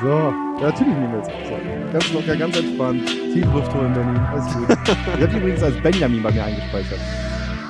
So, 0.00 0.06
ja, 0.06 0.32
natürlich 0.60 0.94
nehmen 0.94 1.12
wir 1.12 1.18
jetzt 1.18 1.30
auf. 1.30 1.92
Ganz 1.92 2.12
locker, 2.12 2.36
ganz 2.36 2.56
entspannt. 2.56 3.06
Tief 3.06 3.44
Luft 3.52 3.74
holen, 3.74 3.92
Benny. 3.92 4.18
Alles 4.30 4.54
gut. 4.54 4.68
ich 5.18 5.26
habe 5.26 5.38
übrigens 5.38 5.62
als 5.62 5.82
Benjamin 5.82 6.22
bei 6.22 6.30
mir 6.30 6.44
eingespeichert. 6.44 7.00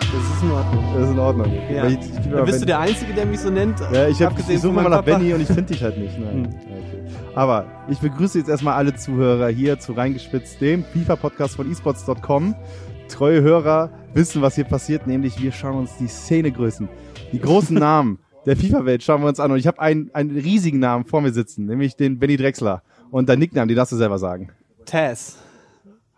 Das 0.01 0.37
ist 0.37 0.43
in 0.43 0.51
Ordnung. 0.51 0.85
Das 0.95 1.05
ist 1.05 1.11
in 1.11 1.19
Ordnung. 1.19 1.53
Ja. 1.73 1.87
Ich, 1.87 1.99
ich, 1.99 2.07
ich 2.07 2.31
Dann 2.31 2.45
bist 2.45 2.63
du 2.63 2.67
der 2.67 2.81
Einzige, 2.81 3.15
der 3.15 3.25
mich 3.25 3.41
so 3.41 3.51
nennt. 3.51 3.81
Ja, 3.93 4.09
ich, 4.09 4.21
hab, 4.23 4.39
ich 4.39 4.61
suche 4.61 4.79
immer 4.79 4.89
nach. 4.91 5.03
Benny 5.03 5.33
und 5.33 5.41
ich 5.41 5.47
finde 5.47 5.63
dich 5.65 5.83
halt 5.83 5.97
nicht. 5.97 6.19
Nein. 6.19 6.45
Hm. 6.45 6.45
Okay. 6.45 7.33
Aber 7.35 7.65
ich 7.89 7.99
begrüße 7.99 8.39
jetzt 8.39 8.49
erstmal 8.49 8.75
alle 8.75 8.95
Zuhörer 8.95 9.49
hier 9.49 9.79
zu 9.79 9.93
Reingespitzt, 9.93 10.61
dem 10.61 10.85
FIFA-Podcast 10.85 11.57
von 11.57 11.71
esports.com. 11.71 12.55
Treue 13.09 13.41
Hörer 13.41 13.91
wissen, 14.13 14.43
was 14.43 14.55
hier 14.55 14.65
passiert, 14.65 15.07
nämlich 15.07 15.41
wir 15.41 15.53
schauen 15.53 15.79
uns 15.79 15.97
die 15.99 16.09
Szenegrößen, 16.09 16.89
die 17.33 17.41
großen 17.41 17.75
Namen 17.79 18.19
der 18.49 18.57
FIFA-Welt 18.57 19.03
schauen 19.03 19.21
wir 19.21 19.29
uns 19.29 19.41
an. 19.41 19.53
Und 19.53 19.59
ich 19.59 19.67
habe 19.67 19.79
einen, 19.79 20.11
einen 20.15 20.31
riesigen 20.37 20.79
Namen 20.79 21.05
vor 21.05 21.21
mir 21.21 21.33
sitzen, 21.33 21.67
nämlich 21.67 21.97
den 21.97 22.19
Benny 22.19 22.37
Drexler. 22.37 22.83
Und 23.11 23.29
dein 23.29 23.39
Nickname, 23.39 23.69
den 23.69 23.77
darfst 23.77 23.93
du 23.93 23.97
selber 23.97 24.19
sagen. 24.19 24.51
Taz. 24.87 25.37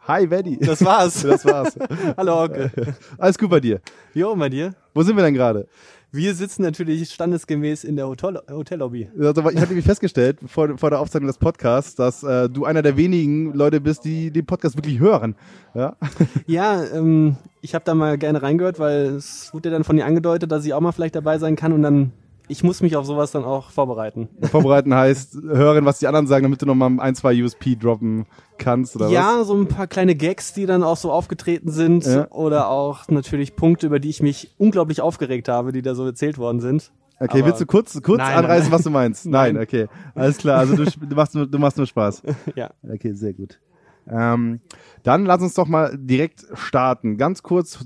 Hi, 0.07 0.27
Benny. 0.27 0.57
Das 0.59 0.85
war's. 0.85 1.23
Das 1.27 1.45
war's. 1.45 1.77
Hallo, 2.17 2.45
Onkel. 2.45 2.71
Alles 3.19 3.37
gut 3.37 3.51
bei 3.51 3.59
dir. 3.61 3.81
Jo, 4.15 4.35
bei 4.37 4.49
dir? 4.49 4.75
Wo 4.95 5.03
sind 5.03 5.17
wir 5.17 5.25
denn 5.25 5.35
gerade? 5.35 5.67
Wir 6.13 6.35
sitzen 6.35 6.63
natürlich 6.63 7.09
standesgemäß 7.11 7.85
in 7.85 7.95
der 7.95 8.09
Hotel 8.09 8.41
Hotellobby. 8.51 9.09
Also, 9.17 9.49
ich 9.49 9.57
habe 9.59 9.69
nämlich 9.69 9.85
festgestellt, 9.85 10.39
vor, 10.45 10.77
vor 10.77 10.91
der 10.91 10.99
Aufzeichnung 10.99 11.29
des 11.29 11.39
Podcasts, 11.39 11.95
dass 11.95 12.25
äh, 12.25 12.49
du 12.49 12.65
einer 12.65 12.83
der 12.83 12.97
wenigen 12.97 13.53
Leute 13.55 13.81
bist, 13.81 14.05
die 14.05 14.33
den 14.33 14.45
Podcast 14.45 14.77
wirklich 14.77 14.99
hören. 14.99 15.37
Ja? 15.73 15.97
Ja, 16.49 16.83
ähm, 16.85 17.37
ich 17.61 17.77
habe 17.77 17.85
da 17.85 17.95
mal 17.95 18.19
gerne 18.19 18.43
reingehört, 18.43 18.81
weil 18.81 19.15
es 19.15 19.55
wurde 19.55 19.69
ja 19.69 19.73
dann 19.73 19.85
von 19.85 19.97
dir 19.97 20.05
angedeutet, 20.05 20.51
dass 20.51 20.65
ich 20.65 20.75
auch 20.75 20.81
mal 20.81 20.91
vielleicht 20.91 21.15
dabei 21.15 21.39
sein 21.39 21.55
kann 21.55 21.73
und 21.73 21.83
dann, 21.83 22.11
ich 22.51 22.63
muss 22.63 22.83
mich 22.83 22.97
auf 22.97 23.07
sowas 23.07 23.31
dann 23.31 23.45
auch 23.45 23.71
vorbereiten. 23.71 24.29
Vorbereiten 24.43 24.93
heißt, 24.95 25.35
hören, 25.43 25.85
was 25.85 25.99
die 26.01 26.07
anderen 26.07 26.27
sagen, 26.27 26.43
damit 26.43 26.61
du 26.61 26.67
nochmal 26.67 26.99
ein, 27.01 27.15
zwei 27.15 27.43
USP 27.43 27.77
droppen 27.77 28.27
kannst, 28.59 28.97
oder 28.97 29.07
was? 29.07 29.13
ja, 29.13 29.45
so 29.45 29.55
ein 29.55 29.69
paar 29.69 29.87
kleine 29.87 30.15
Gags, 30.15 30.53
die 30.53 30.67
dann 30.67 30.83
auch 30.83 30.97
so 30.97 31.11
aufgetreten 31.13 31.71
sind 31.71 32.05
Ja. 32.07 32.31
oder 32.31 32.69
auch 32.69 33.09
natürlich 33.09 33.57
Punkte, 33.57 33.87
über 33.87 34.01
die 34.01 34.11
ich 34.11 34.21
mich 34.23 34.55
unglaublich 34.59 35.01
aufgeregt 35.01 35.49
habe, 35.49 35.73
die 35.73 35.83
da 35.83 35.95
so 35.95 36.05
erzählt 36.05 36.37
worden 36.39 36.61
sind. 36.61 36.93
Okay, 37.19 37.39
Aber- 37.39 37.47
willst 37.49 37.61
du 37.61 37.67
kurz, 37.67 38.01
kurz 38.03 38.19
Nein, 38.19 38.37
anreißen, 38.37 38.71
nein, 38.71 38.73
was 38.79 38.83
du 38.85 38.91
meinst? 38.91 39.27
Nein, 39.27 39.55
Nein. 39.55 39.63
okay. 39.63 39.87
Alles 40.15 40.39
klar, 40.39 40.59
also 40.59 40.75
du, 40.75 40.85
du, 40.85 41.15
machst 41.15 41.35
nur, 41.35 41.47
du 41.47 41.59
machst 41.59 41.77
nur 41.77 41.87
Spaß. 41.87 42.23
Ja. 42.57 42.71
Okay, 42.83 43.13
sehr 43.13 43.33
gut. 43.35 43.61
Ähm, 44.09 44.61
dann 45.03 45.25
lass 45.27 45.43
uns 45.43 45.55
doch 45.55 45.69
mal 45.69 45.97
direkt 45.97 46.47
starten. 46.55 47.17
Ganz 47.19 47.43
kurz, 47.43 47.85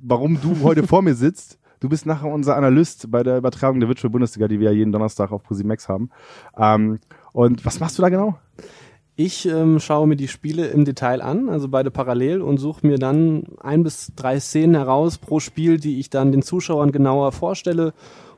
warum 0.00 0.40
du 0.40 0.62
heute 0.62 0.86
vor 0.86 1.02
mir 1.02 1.14
sitzt. 1.14 1.58
Du 1.80 1.88
bist 1.88 2.06
nachher 2.06 2.32
unser 2.32 2.56
Analyst 2.56 3.10
bei 3.10 3.22
der 3.22 3.38
Übertragung 3.38 3.80
der 3.80 3.88
Virtual 3.88 4.10
Bundesliga, 4.10 4.48
die 4.48 4.60
wir 4.60 4.70
ja 4.70 4.76
jeden 4.76 4.92
Donnerstag 4.92 5.32
auf 5.32 5.42
ProSimax 5.42 5.88
haben. 5.88 6.10
Ähm, 6.56 7.00
und 7.32 7.64
was 7.64 7.80
machst 7.80 7.98
du 7.98 8.02
da 8.02 8.08
genau? 8.08 8.38
Ich 9.18 9.48
ähm, 9.48 9.80
schaue 9.80 10.06
mir 10.06 10.16
die 10.16 10.28
Spiele 10.28 10.66
im 10.66 10.84
Detail 10.84 11.22
an, 11.22 11.48
also 11.48 11.68
beide 11.68 11.90
parallel 11.90 12.42
und 12.42 12.58
suche 12.58 12.86
mir 12.86 12.98
dann 12.98 13.44
ein 13.60 13.82
bis 13.82 14.12
drei 14.14 14.38
Szenen 14.38 14.74
heraus 14.74 15.16
pro 15.16 15.40
Spiel, 15.40 15.78
die 15.78 15.98
ich 15.98 16.10
dann 16.10 16.32
den 16.32 16.42
Zuschauern 16.42 16.92
genauer 16.92 17.32
vorstelle, 17.32 17.94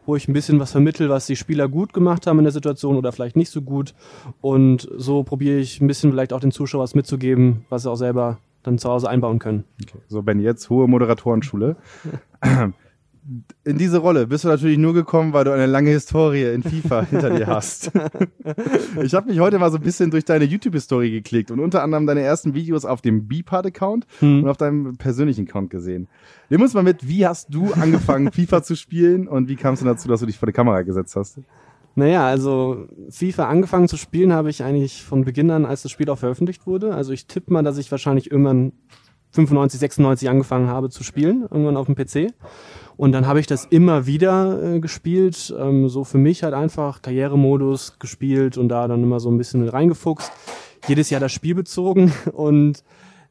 wo 0.06 0.14
ich 0.14 0.28
ein 0.28 0.32
bisschen 0.32 0.60
was 0.60 0.70
vermittel, 0.70 1.08
was 1.08 1.26
die 1.26 1.34
Spieler 1.34 1.68
gut 1.68 1.92
gemacht 1.92 2.28
haben 2.28 2.38
in 2.38 2.44
der 2.44 2.52
Situation 2.52 2.96
oder 2.96 3.10
vielleicht 3.10 3.36
nicht 3.36 3.50
so 3.50 3.60
gut. 3.60 3.92
Und 4.40 4.88
so 4.96 5.24
probiere 5.24 5.58
ich 5.58 5.80
ein 5.80 5.88
bisschen 5.88 6.12
vielleicht 6.12 6.32
auch 6.32 6.40
den 6.40 6.52
Zuschauern 6.52 6.84
was 6.84 6.94
mitzugeben, 6.94 7.66
was 7.70 7.82
sie 7.82 7.90
auch 7.90 7.96
selber 7.96 8.38
dann 8.62 8.78
zu 8.78 8.88
Hause 8.88 9.10
einbauen 9.10 9.40
können. 9.40 9.64
Okay. 9.82 9.98
So, 10.06 10.22
Ben, 10.22 10.38
jetzt 10.38 10.70
hohe 10.70 10.86
Moderatorenschule. 10.86 11.76
In 13.64 13.76
diese 13.76 13.98
Rolle 13.98 14.26
bist 14.26 14.44
du 14.44 14.48
natürlich 14.48 14.78
nur 14.78 14.94
gekommen, 14.94 15.34
weil 15.34 15.44
du 15.44 15.52
eine 15.52 15.66
lange 15.66 15.90
Historie 15.90 16.44
in 16.44 16.62
FIFA 16.62 17.02
hinter 17.10 17.30
dir 17.30 17.46
hast. 17.46 17.90
Ich 19.02 19.14
habe 19.14 19.28
mich 19.28 19.38
heute 19.40 19.58
mal 19.58 19.70
so 19.70 19.76
ein 19.76 19.82
bisschen 19.82 20.10
durch 20.10 20.24
deine 20.24 20.44
YouTube-Historie 20.46 21.10
geklickt 21.10 21.50
und 21.50 21.60
unter 21.60 21.82
anderem 21.82 22.06
deine 22.06 22.22
ersten 22.22 22.54
Videos 22.54 22.84
auf 22.86 23.02
dem 23.02 23.28
Beepart-Account 23.28 24.06
Hm. 24.20 24.44
und 24.44 24.48
auf 24.48 24.56
deinem 24.56 24.96
persönlichen 24.96 25.46
Account 25.46 25.68
gesehen. 25.70 26.08
Nimm 26.48 26.62
uns 26.62 26.72
mal 26.72 26.82
mit, 26.82 27.06
wie 27.06 27.26
hast 27.26 27.52
du 27.52 27.72
angefangen, 27.74 28.32
FIFA 28.32 28.62
zu 28.62 28.76
spielen 28.76 29.28
und 29.28 29.48
wie 29.48 29.56
kam 29.56 29.74
es 29.74 29.80
denn 29.80 29.88
dazu, 29.88 30.08
dass 30.08 30.20
du 30.20 30.26
dich 30.26 30.38
vor 30.38 30.46
die 30.46 30.52
Kamera 30.52 30.80
gesetzt 30.82 31.14
hast? 31.14 31.40
Naja, 31.96 32.26
also 32.26 32.86
FIFA 33.10 33.48
angefangen 33.48 33.88
zu 33.88 33.96
spielen 33.96 34.32
habe 34.32 34.48
ich 34.48 34.62
eigentlich 34.62 35.02
von 35.02 35.24
Beginn 35.24 35.50
an, 35.50 35.66
als 35.66 35.82
das 35.82 35.90
Spiel 35.90 36.08
auch 36.08 36.18
veröffentlicht 36.18 36.66
wurde. 36.66 36.94
Also 36.94 37.12
ich 37.12 37.26
tippe 37.26 37.52
mal, 37.52 37.62
dass 37.62 37.76
ich 37.76 37.90
wahrscheinlich 37.90 38.30
irgendwann 38.30 38.72
95, 39.32 39.80
96 39.80 40.30
angefangen 40.30 40.68
habe 40.68 40.88
zu 40.90 41.04
spielen, 41.04 41.42
irgendwann 41.42 41.76
auf 41.76 41.86
dem 41.86 41.96
PC. 41.96 42.32
Und 42.98 43.12
dann 43.12 43.28
habe 43.28 43.38
ich 43.38 43.46
das 43.46 43.64
immer 43.64 44.06
wieder 44.06 44.74
äh, 44.74 44.80
gespielt, 44.80 45.54
ähm, 45.56 45.88
so 45.88 46.02
für 46.02 46.18
mich 46.18 46.42
halt 46.42 46.52
einfach 46.52 47.00
Karrieremodus 47.00 48.00
gespielt 48.00 48.58
und 48.58 48.68
da 48.68 48.88
dann 48.88 49.04
immer 49.04 49.20
so 49.20 49.30
ein 49.30 49.38
bisschen 49.38 49.60
mit 49.60 49.72
reingefuchst. 49.72 50.32
Jedes 50.88 51.08
Jahr 51.08 51.20
das 51.20 51.30
Spiel 51.30 51.54
bezogen 51.54 52.12
und 52.32 52.82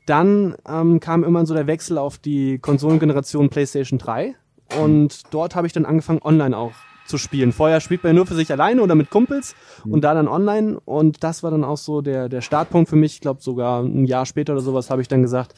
dann 0.05 0.55
ähm, 0.67 1.01
kam 1.01 1.23
irgendwann 1.23 1.45
so 1.45 1.53
der 1.53 1.67
Wechsel 1.67 1.97
auf 1.97 2.17
die 2.17 2.59
Konsolengeneration 2.59 3.49
PlayStation 3.49 3.99
3 3.99 4.35
und 4.79 5.33
dort 5.33 5.55
habe 5.55 5.67
ich 5.67 5.73
dann 5.73 5.85
angefangen 5.85 6.21
online 6.23 6.57
auch 6.57 6.71
zu 7.05 7.17
spielen. 7.17 7.51
Vorher 7.51 7.81
spielt 7.81 8.05
man 8.05 8.15
nur 8.15 8.25
für 8.25 8.35
sich 8.35 8.49
alleine 8.53 8.81
oder 8.81 8.95
mit 8.95 9.09
Kumpels 9.09 9.53
und 9.83 10.01
da 10.05 10.13
dann 10.13 10.29
online 10.29 10.79
und 10.85 11.25
das 11.25 11.43
war 11.43 11.51
dann 11.51 11.65
auch 11.65 11.77
so 11.77 11.99
der, 11.99 12.29
der 12.29 12.39
Startpunkt 12.39 12.89
für 12.89 12.95
mich. 12.95 13.15
Ich 13.15 13.21
glaube 13.21 13.41
sogar 13.41 13.83
ein 13.83 14.05
Jahr 14.05 14.25
später 14.25 14.53
oder 14.53 14.61
sowas 14.61 14.89
habe 14.89 15.01
ich 15.01 15.09
dann 15.09 15.23
gesagt, 15.23 15.55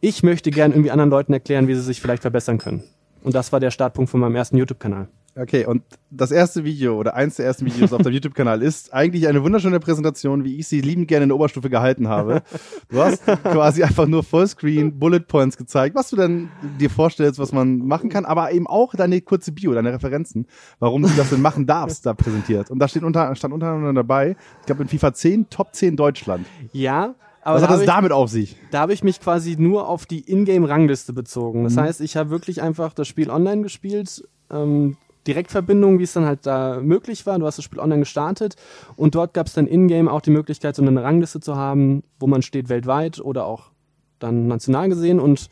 ich 0.00 0.22
möchte 0.22 0.52
gern 0.52 0.70
irgendwie 0.70 0.92
anderen 0.92 1.10
Leuten 1.10 1.32
erklären, 1.32 1.66
wie 1.66 1.74
sie 1.74 1.80
sich 1.80 2.00
vielleicht 2.00 2.22
verbessern 2.22 2.58
können. 2.58 2.84
Und 3.24 3.34
das 3.34 3.52
war 3.52 3.58
der 3.58 3.70
Startpunkt 3.70 4.10
von 4.10 4.20
meinem 4.20 4.36
ersten 4.36 4.56
YouTube-Kanal. 4.58 5.08
Okay, 5.36 5.66
und 5.66 5.82
das 6.10 6.30
erste 6.30 6.62
Video 6.62 6.96
oder 6.96 7.14
eins 7.14 7.36
der 7.36 7.46
ersten 7.46 7.66
Videos 7.66 7.92
auf 7.92 8.02
deinem 8.02 8.12
YouTube-Kanal 8.14 8.62
ist 8.62 8.94
eigentlich 8.94 9.26
eine 9.26 9.42
wunderschöne 9.42 9.80
Präsentation, 9.80 10.44
wie 10.44 10.58
ich 10.58 10.68
sie 10.68 10.80
liebend 10.80 11.08
gerne 11.08 11.24
in 11.24 11.30
der 11.30 11.36
Oberstufe 11.36 11.70
gehalten 11.70 12.06
habe. 12.06 12.42
Du 12.88 13.02
hast 13.02 13.24
quasi 13.24 13.82
einfach 13.82 14.06
nur 14.06 14.22
Vollscreen 14.22 14.96
Bullet 14.96 15.20
Points 15.20 15.56
gezeigt, 15.56 15.96
was 15.96 16.10
du 16.10 16.16
dann 16.16 16.50
dir 16.78 16.88
vorstellst, 16.88 17.40
was 17.40 17.50
man 17.50 17.78
machen 17.78 18.10
kann, 18.10 18.24
aber 18.26 18.52
eben 18.52 18.68
auch 18.68 18.94
deine 18.94 19.20
kurze 19.22 19.50
Bio, 19.50 19.72
deine 19.72 19.92
Referenzen, 19.92 20.46
warum 20.78 21.02
du 21.02 21.08
das 21.16 21.30
denn 21.30 21.42
machen 21.42 21.66
darfst, 21.66 22.06
da 22.06 22.14
präsentiert. 22.14 22.70
Und 22.70 22.78
da 22.78 22.86
steht 22.86 23.02
unter, 23.02 23.34
stand 23.34 23.54
unter 23.54 23.68
anderem 23.68 23.96
dabei, 23.96 24.36
ich 24.60 24.66
glaube 24.66 24.82
in 24.82 24.88
FIFA 24.88 25.14
10, 25.14 25.50
Top 25.50 25.74
10 25.74 25.96
Deutschland. 25.96 26.46
Ja, 26.72 27.16
aber 27.44 27.56
Was 27.56 27.62
da 27.62 27.68
hat 27.68 27.74
das 27.74 27.80
ich, 27.82 27.86
damit 27.86 28.12
auf 28.12 28.30
sich? 28.30 28.56
da 28.70 28.80
habe 28.80 28.94
ich 28.94 29.04
mich 29.04 29.20
quasi 29.20 29.56
nur 29.58 29.88
auf 29.88 30.06
die 30.06 30.30
Ingame-Rangliste 30.30 31.12
bezogen. 31.12 31.60
Mhm. 31.60 31.64
Das 31.64 31.76
heißt, 31.76 32.00
ich 32.00 32.16
habe 32.16 32.30
wirklich 32.30 32.62
einfach 32.62 32.94
das 32.94 33.06
Spiel 33.06 33.30
online 33.30 33.62
gespielt, 33.62 34.26
ähm, 34.50 34.96
Direktverbindung, 35.26 35.98
wie 35.98 36.04
es 36.04 36.12
dann 36.14 36.24
halt 36.24 36.46
da 36.46 36.80
möglich 36.82 37.26
war. 37.26 37.38
Du 37.38 37.46
hast 37.46 37.58
das 37.58 37.64
Spiel 37.64 37.80
online 37.80 38.00
gestartet 38.00 38.56
und 38.96 39.14
dort 39.14 39.34
gab 39.34 39.46
es 39.46 39.52
dann 39.52 39.66
in-game 39.66 40.08
auch 40.08 40.20
die 40.20 40.30
Möglichkeit, 40.30 40.74
so 40.74 40.82
eine 40.82 41.02
Rangliste 41.02 41.40
zu 41.40 41.56
haben, 41.56 42.02
wo 42.18 42.26
man 42.26 42.42
steht 42.42 42.68
weltweit 42.68 43.20
oder 43.20 43.46
auch 43.46 43.70
dann 44.18 44.46
national 44.48 44.88
gesehen. 44.88 45.20
Und 45.20 45.48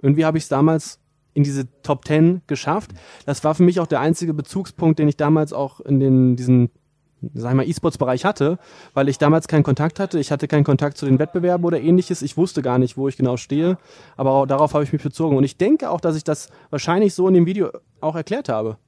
irgendwie 0.00 0.24
habe 0.24 0.38
ich 0.38 0.44
es 0.44 0.48
damals 0.48 0.98
in 1.34 1.42
diese 1.42 1.68
Top 1.82 2.06
10 2.06 2.42
geschafft. 2.46 2.92
Das 3.24 3.44
war 3.44 3.54
für 3.54 3.62
mich 3.62 3.80
auch 3.80 3.86
der 3.86 4.00
einzige 4.00 4.34
Bezugspunkt, 4.34 4.98
den 4.98 5.08
ich 5.08 5.16
damals 5.16 5.52
auch 5.52 5.80
in 5.80 6.00
den, 6.00 6.36
diesen 6.36 6.70
sag 7.34 7.50
ich 7.50 7.56
mal, 7.56 7.68
E-Sports-Bereich 7.68 8.24
hatte, 8.24 8.58
weil 8.94 9.08
ich 9.08 9.18
damals 9.18 9.48
keinen 9.48 9.62
Kontakt 9.62 10.00
hatte. 10.00 10.18
Ich 10.18 10.30
hatte 10.30 10.48
keinen 10.48 10.64
Kontakt 10.64 10.96
zu 10.96 11.06
den 11.06 11.18
Wettbewerben 11.18 11.64
oder 11.64 11.80
ähnliches. 11.80 12.22
Ich 12.22 12.36
wusste 12.36 12.62
gar 12.62 12.78
nicht, 12.78 12.96
wo 12.96 13.08
ich 13.08 13.16
genau 13.16 13.36
stehe. 13.36 13.78
Aber 14.16 14.46
darauf 14.46 14.74
habe 14.74 14.84
ich 14.84 14.92
mich 14.92 15.02
bezogen. 15.02 15.36
Und 15.36 15.44
ich 15.44 15.56
denke 15.56 15.90
auch, 15.90 16.00
dass 16.00 16.16
ich 16.16 16.24
das 16.24 16.48
wahrscheinlich 16.70 17.14
so 17.14 17.28
in 17.28 17.34
dem 17.34 17.46
Video 17.46 17.70
auch 18.00 18.16
erklärt 18.16 18.48
habe. 18.48 18.78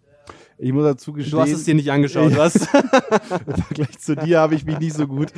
Ich 0.62 0.72
muss 0.72 0.84
dazu 0.84 1.12
gestehen, 1.14 1.32
Du 1.32 1.40
hast 1.40 1.52
es 1.52 1.64
dir 1.64 1.74
nicht 1.74 1.90
angeschaut, 1.90 2.36
was? 2.36 2.54
im 3.46 3.62
Vergleich 3.64 3.98
zu 3.98 4.14
dir 4.14 4.40
habe 4.40 4.54
ich 4.54 4.64
mich 4.64 4.78
nicht 4.78 4.94
so 4.94 5.06
gut 5.06 5.28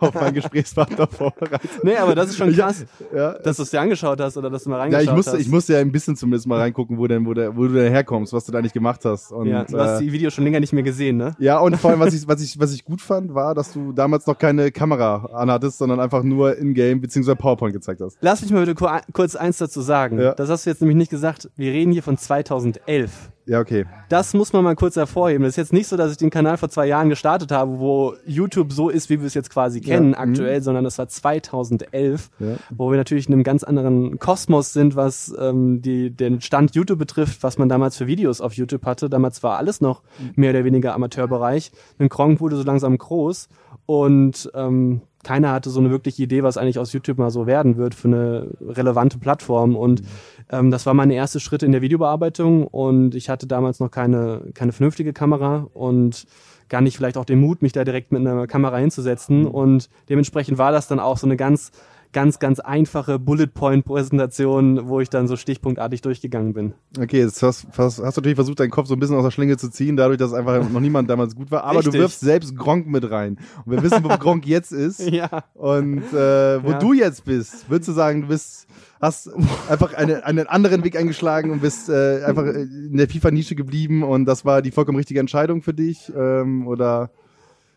auf 0.00 0.14
meinen 0.14 0.34
Gesprächspartner 0.34 1.06
vorbereitet. 1.06 1.70
nee, 1.82 1.96
aber 1.96 2.14
das 2.14 2.30
ist 2.30 2.36
schon 2.38 2.52
krass, 2.52 2.84
Ja, 3.14 3.34
dass 3.38 3.56
du 3.58 3.62
es 3.62 3.70
dir 3.70 3.80
angeschaut 3.80 4.20
hast 4.20 4.36
oder 4.36 4.50
dass 4.50 4.64
du 4.64 4.70
mal 4.70 4.76
Ja, 4.76 4.82
reingeschaut 4.82 5.04
ich 5.08 5.12
musste, 5.14 5.32
hast. 5.32 5.40
ich 5.40 5.48
musste 5.48 5.72
ja 5.74 5.78
ein 5.78 5.92
bisschen 5.92 6.16
zumindest 6.16 6.46
mal 6.46 6.58
reingucken, 6.58 6.98
wo 6.98 7.06
denn, 7.06 7.24
wo, 7.24 7.34
der, 7.34 7.56
wo 7.56 7.66
du 7.66 7.74
denn 7.74 7.92
herkommst, 7.92 8.32
was 8.32 8.44
du 8.46 8.52
da 8.52 8.60
nicht 8.62 8.72
gemacht 8.74 9.04
hast. 9.04 9.30
Und, 9.32 9.46
ja, 9.46 9.64
du 9.64 9.78
hast 9.78 10.00
äh, 10.00 10.04
die 10.04 10.12
Videos 10.12 10.34
schon 10.34 10.44
länger 10.44 10.58
nicht 10.60 10.72
mehr 10.72 10.82
gesehen, 10.82 11.18
ne? 11.18 11.36
ja, 11.38 11.58
und 11.58 11.76
vor 11.76 11.90
allem, 11.90 12.00
was 12.00 12.12
ich, 12.20 12.26
was 12.26 12.40
ich, 12.42 12.58
was 12.58 12.72
ich 12.74 12.84
gut 12.84 13.00
fand, 13.00 13.34
war, 13.34 13.54
dass 13.54 13.72
du 13.72 13.92
damals 13.92 14.26
noch 14.26 14.38
keine 14.38 14.72
Kamera 14.72 15.26
anhattest, 15.34 15.78
sondern 15.78 16.00
einfach 16.00 16.22
nur 16.24 16.56
in-game 16.56 17.00
bzw. 17.00 17.34
PowerPoint 17.36 17.74
gezeigt 17.74 18.00
hast. 18.00 18.18
Lass 18.20 18.42
mich 18.42 18.50
mal 18.50 18.60
bitte 18.66 18.74
kur- 18.74 19.00
kurz 19.12 19.36
eins 19.36 19.58
dazu 19.58 19.80
sagen. 19.82 20.18
Ja. 20.20 20.34
Das 20.34 20.48
hast 20.50 20.66
du 20.66 20.70
jetzt 20.70 20.80
nämlich 20.80 20.96
nicht 20.96 21.10
gesagt. 21.10 21.48
Wir 21.56 21.70
reden 21.72 21.92
hier 21.92 22.02
von 22.02 22.16
2011. 22.18 23.30
Ja, 23.46 23.60
okay. 23.60 23.84
Das 24.08 24.32
muss 24.32 24.54
man 24.54 24.64
mal 24.64 24.74
kurz 24.74 24.96
hervorheben. 24.96 25.42
Das 25.42 25.50
ist 25.50 25.56
jetzt 25.56 25.72
nicht 25.74 25.86
so, 25.86 25.96
dass 25.98 26.10
ich 26.12 26.16
den 26.16 26.30
Kanal 26.30 26.56
vor 26.56 26.70
zwei 26.70 26.86
Jahren 26.86 27.10
gestartet 27.10 27.52
habe, 27.52 27.78
wo 27.78 28.14
YouTube 28.24 28.72
so 28.72 28.88
ist, 28.88 29.10
wie 29.10 29.20
wir 29.20 29.26
es 29.26 29.34
jetzt 29.34 29.50
quasi 29.50 29.82
kennen 29.82 30.12
Ja, 30.12 30.18
aktuell, 30.18 30.62
sondern 30.62 30.82
das 30.84 30.96
war 30.96 31.08
2011, 31.08 32.30
Ja. 32.38 32.56
wo 32.70 32.90
wir 32.90 32.96
natürlich 32.96 33.26
in 33.28 33.34
einem 33.34 33.42
ganz 33.42 33.62
anderen 33.64 34.18
Kosmos 34.18 34.72
sind, 34.72 34.96
was 34.96 35.34
ähm, 35.38 35.82
die, 35.82 36.10
den 36.10 36.40
Stand 36.40 36.74
YouTube 36.74 36.98
betrifft, 36.98 37.42
was 37.42 37.58
man 37.58 37.68
damals 37.68 37.98
für 37.98 38.06
Videos 38.06 38.40
auf 38.40 38.54
YouTube 38.54 38.86
hatte. 38.86 39.10
Damals 39.10 39.42
war 39.42 39.58
alles 39.58 39.80
noch 39.82 40.02
mehr 40.36 40.50
oder 40.50 40.64
weniger 40.64 40.94
Amateurbereich. 40.94 41.70
Ein 41.98 42.08
Kronk 42.08 42.40
wurde 42.40 42.56
so 42.56 42.62
langsam 42.62 42.96
groß 42.96 43.48
und 43.86 44.50
ähm, 44.54 45.02
keiner 45.24 45.52
hatte 45.52 45.70
so 45.70 45.80
eine 45.80 45.90
wirkliche 45.90 46.22
Idee, 46.22 46.42
was 46.42 46.56
eigentlich 46.56 46.78
aus 46.78 46.92
YouTube 46.92 47.18
mal 47.18 47.30
so 47.30 47.46
werden 47.46 47.76
wird 47.76 47.94
für 47.94 48.08
eine 48.08 48.50
relevante 48.60 49.18
Plattform. 49.18 49.74
Und 49.74 50.02
mhm. 50.02 50.06
ähm, 50.50 50.70
das 50.70 50.86
war 50.86 50.94
meine 50.94 51.14
erste 51.14 51.40
Schritte 51.40 51.66
in 51.66 51.72
der 51.72 51.82
Videobearbeitung 51.82 52.66
und 52.66 53.14
ich 53.14 53.28
hatte 53.28 53.46
damals 53.46 53.80
noch 53.80 53.90
keine, 53.90 54.42
keine 54.54 54.72
vernünftige 54.72 55.12
Kamera 55.12 55.66
und 55.74 56.26
gar 56.68 56.80
nicht 56.80 56.96
vielleicht 56.96 57.16
auch 57.16 57.24
den 57.24 57.40
Mut, 57.40 57.62
mich 57.62 57.72
da 57.72 57.84
direkt 57.84 58.12
mit 58.12 58.20
einer 58.20 58.46
Kamera 58.46 58.78
hinzusetzen. 58.78 59.40
Mhm. 59.40 59.46
Und 59.48 59.90
dementsprechend 60.08 60.58
war 60.58 60.72
das 60.72 60.86
dann 60.86 61.00
auch 61.00 61.18
so 61.18 61.26
eine 61.26 61.36
ganz 61.36 61.72
ganz, 62.14 62.38
ganz 62.38 62.60
einfache 62.60 63.18
Bullet-Point-Präsentation, 63.18 64.88
wo 64.88 65.00
ich 65.00 65.10
dann 65.10 65.28
so 65.28 65.36
stichpunktartig 65.36 66.00
durchgegangen 66.00 66.54
bin. 66.54 66.72
Okay, 66.98 67.18
jetzt 67.18 67.42
hast, 67.42 67.66
hast, 67.76 67.98
hast 67.98 67.98
du 67.98 68.20
natürlich 68.20 68.36
versucht, 68.36 68.60
deinen 68.60 68.70
Kopf 68.70 68.86
so 68.86 68.94
ein 68.94 69.00
bisschen 69.00 69.16
aus 69.16 69.24
der 69.24 69.30
Schlinge 69.30 69.58
zu 69.58 69.68
ziehen, 69.68 69.96
dadurch, 69.96 70.16
dass 70.16 70.32
einfach 70.32 70.66
noch 70.70 70.80
niemand 70.80 71.10
damals 71.10 71.34
gut 71.34 71.50
war. 71.50 71.64
Aber 71.64 71.80
Richtig. 71.80 71.92
du 71.92 71.98
wirfst 71.98 72.20
selbst 72.20 72.56
Gronk 72.56 72.86
mit 72.86 73.10
rein. 73.10 73.36
Und 73.66 73.72
wir 73.72 73.82
wissen, 73.82 74.02
wo 74.02 74.08
Gronk 74.18 74.46
jetzt 74.46 74.72
ist. 74.72 75.00
Ja. 75.10 75.44
Und 75.52 76.04
äh, 76.12 76.62
wo 76.64 76.70
ja. 76.70 76.78
du 76.78 76.94
jetzt 76.94 77.24
bist, 77.24 77.68
würdest 77.68 77.88
du 77.88 77.92
sagen, 77.92 78.22
du 78.22 78.28
bist 78.28 78.66
hast 79.00 79.30
einfach 79.68 79.92
eine, 79.92 80.24
einen 80.24 80.46
anderen 80.46 80.82
Weg 80.82 80.96
eingeschlagen 80.96 81.50
und 81.50 81.60
bist 81.60 81.90
äh, 81.90 82.22
einfach 82.24 82.44
in 82.44 82.96
der 82.96 83.08
FIFA-Nische 83.08 83.54
geblieben 83.54 84.02
und 84.02 84.24
das 84.24 84.46
war 84.46 84.62
die 84.62 84.70
vollkommen 84.70 84.96
richtige 84.96 85.20
Entscheidung 85.20 85.60
für 85.60 85.74
dich? 85.74 86.10
Ähm, 86.16 86.66
oder 86.66 87.10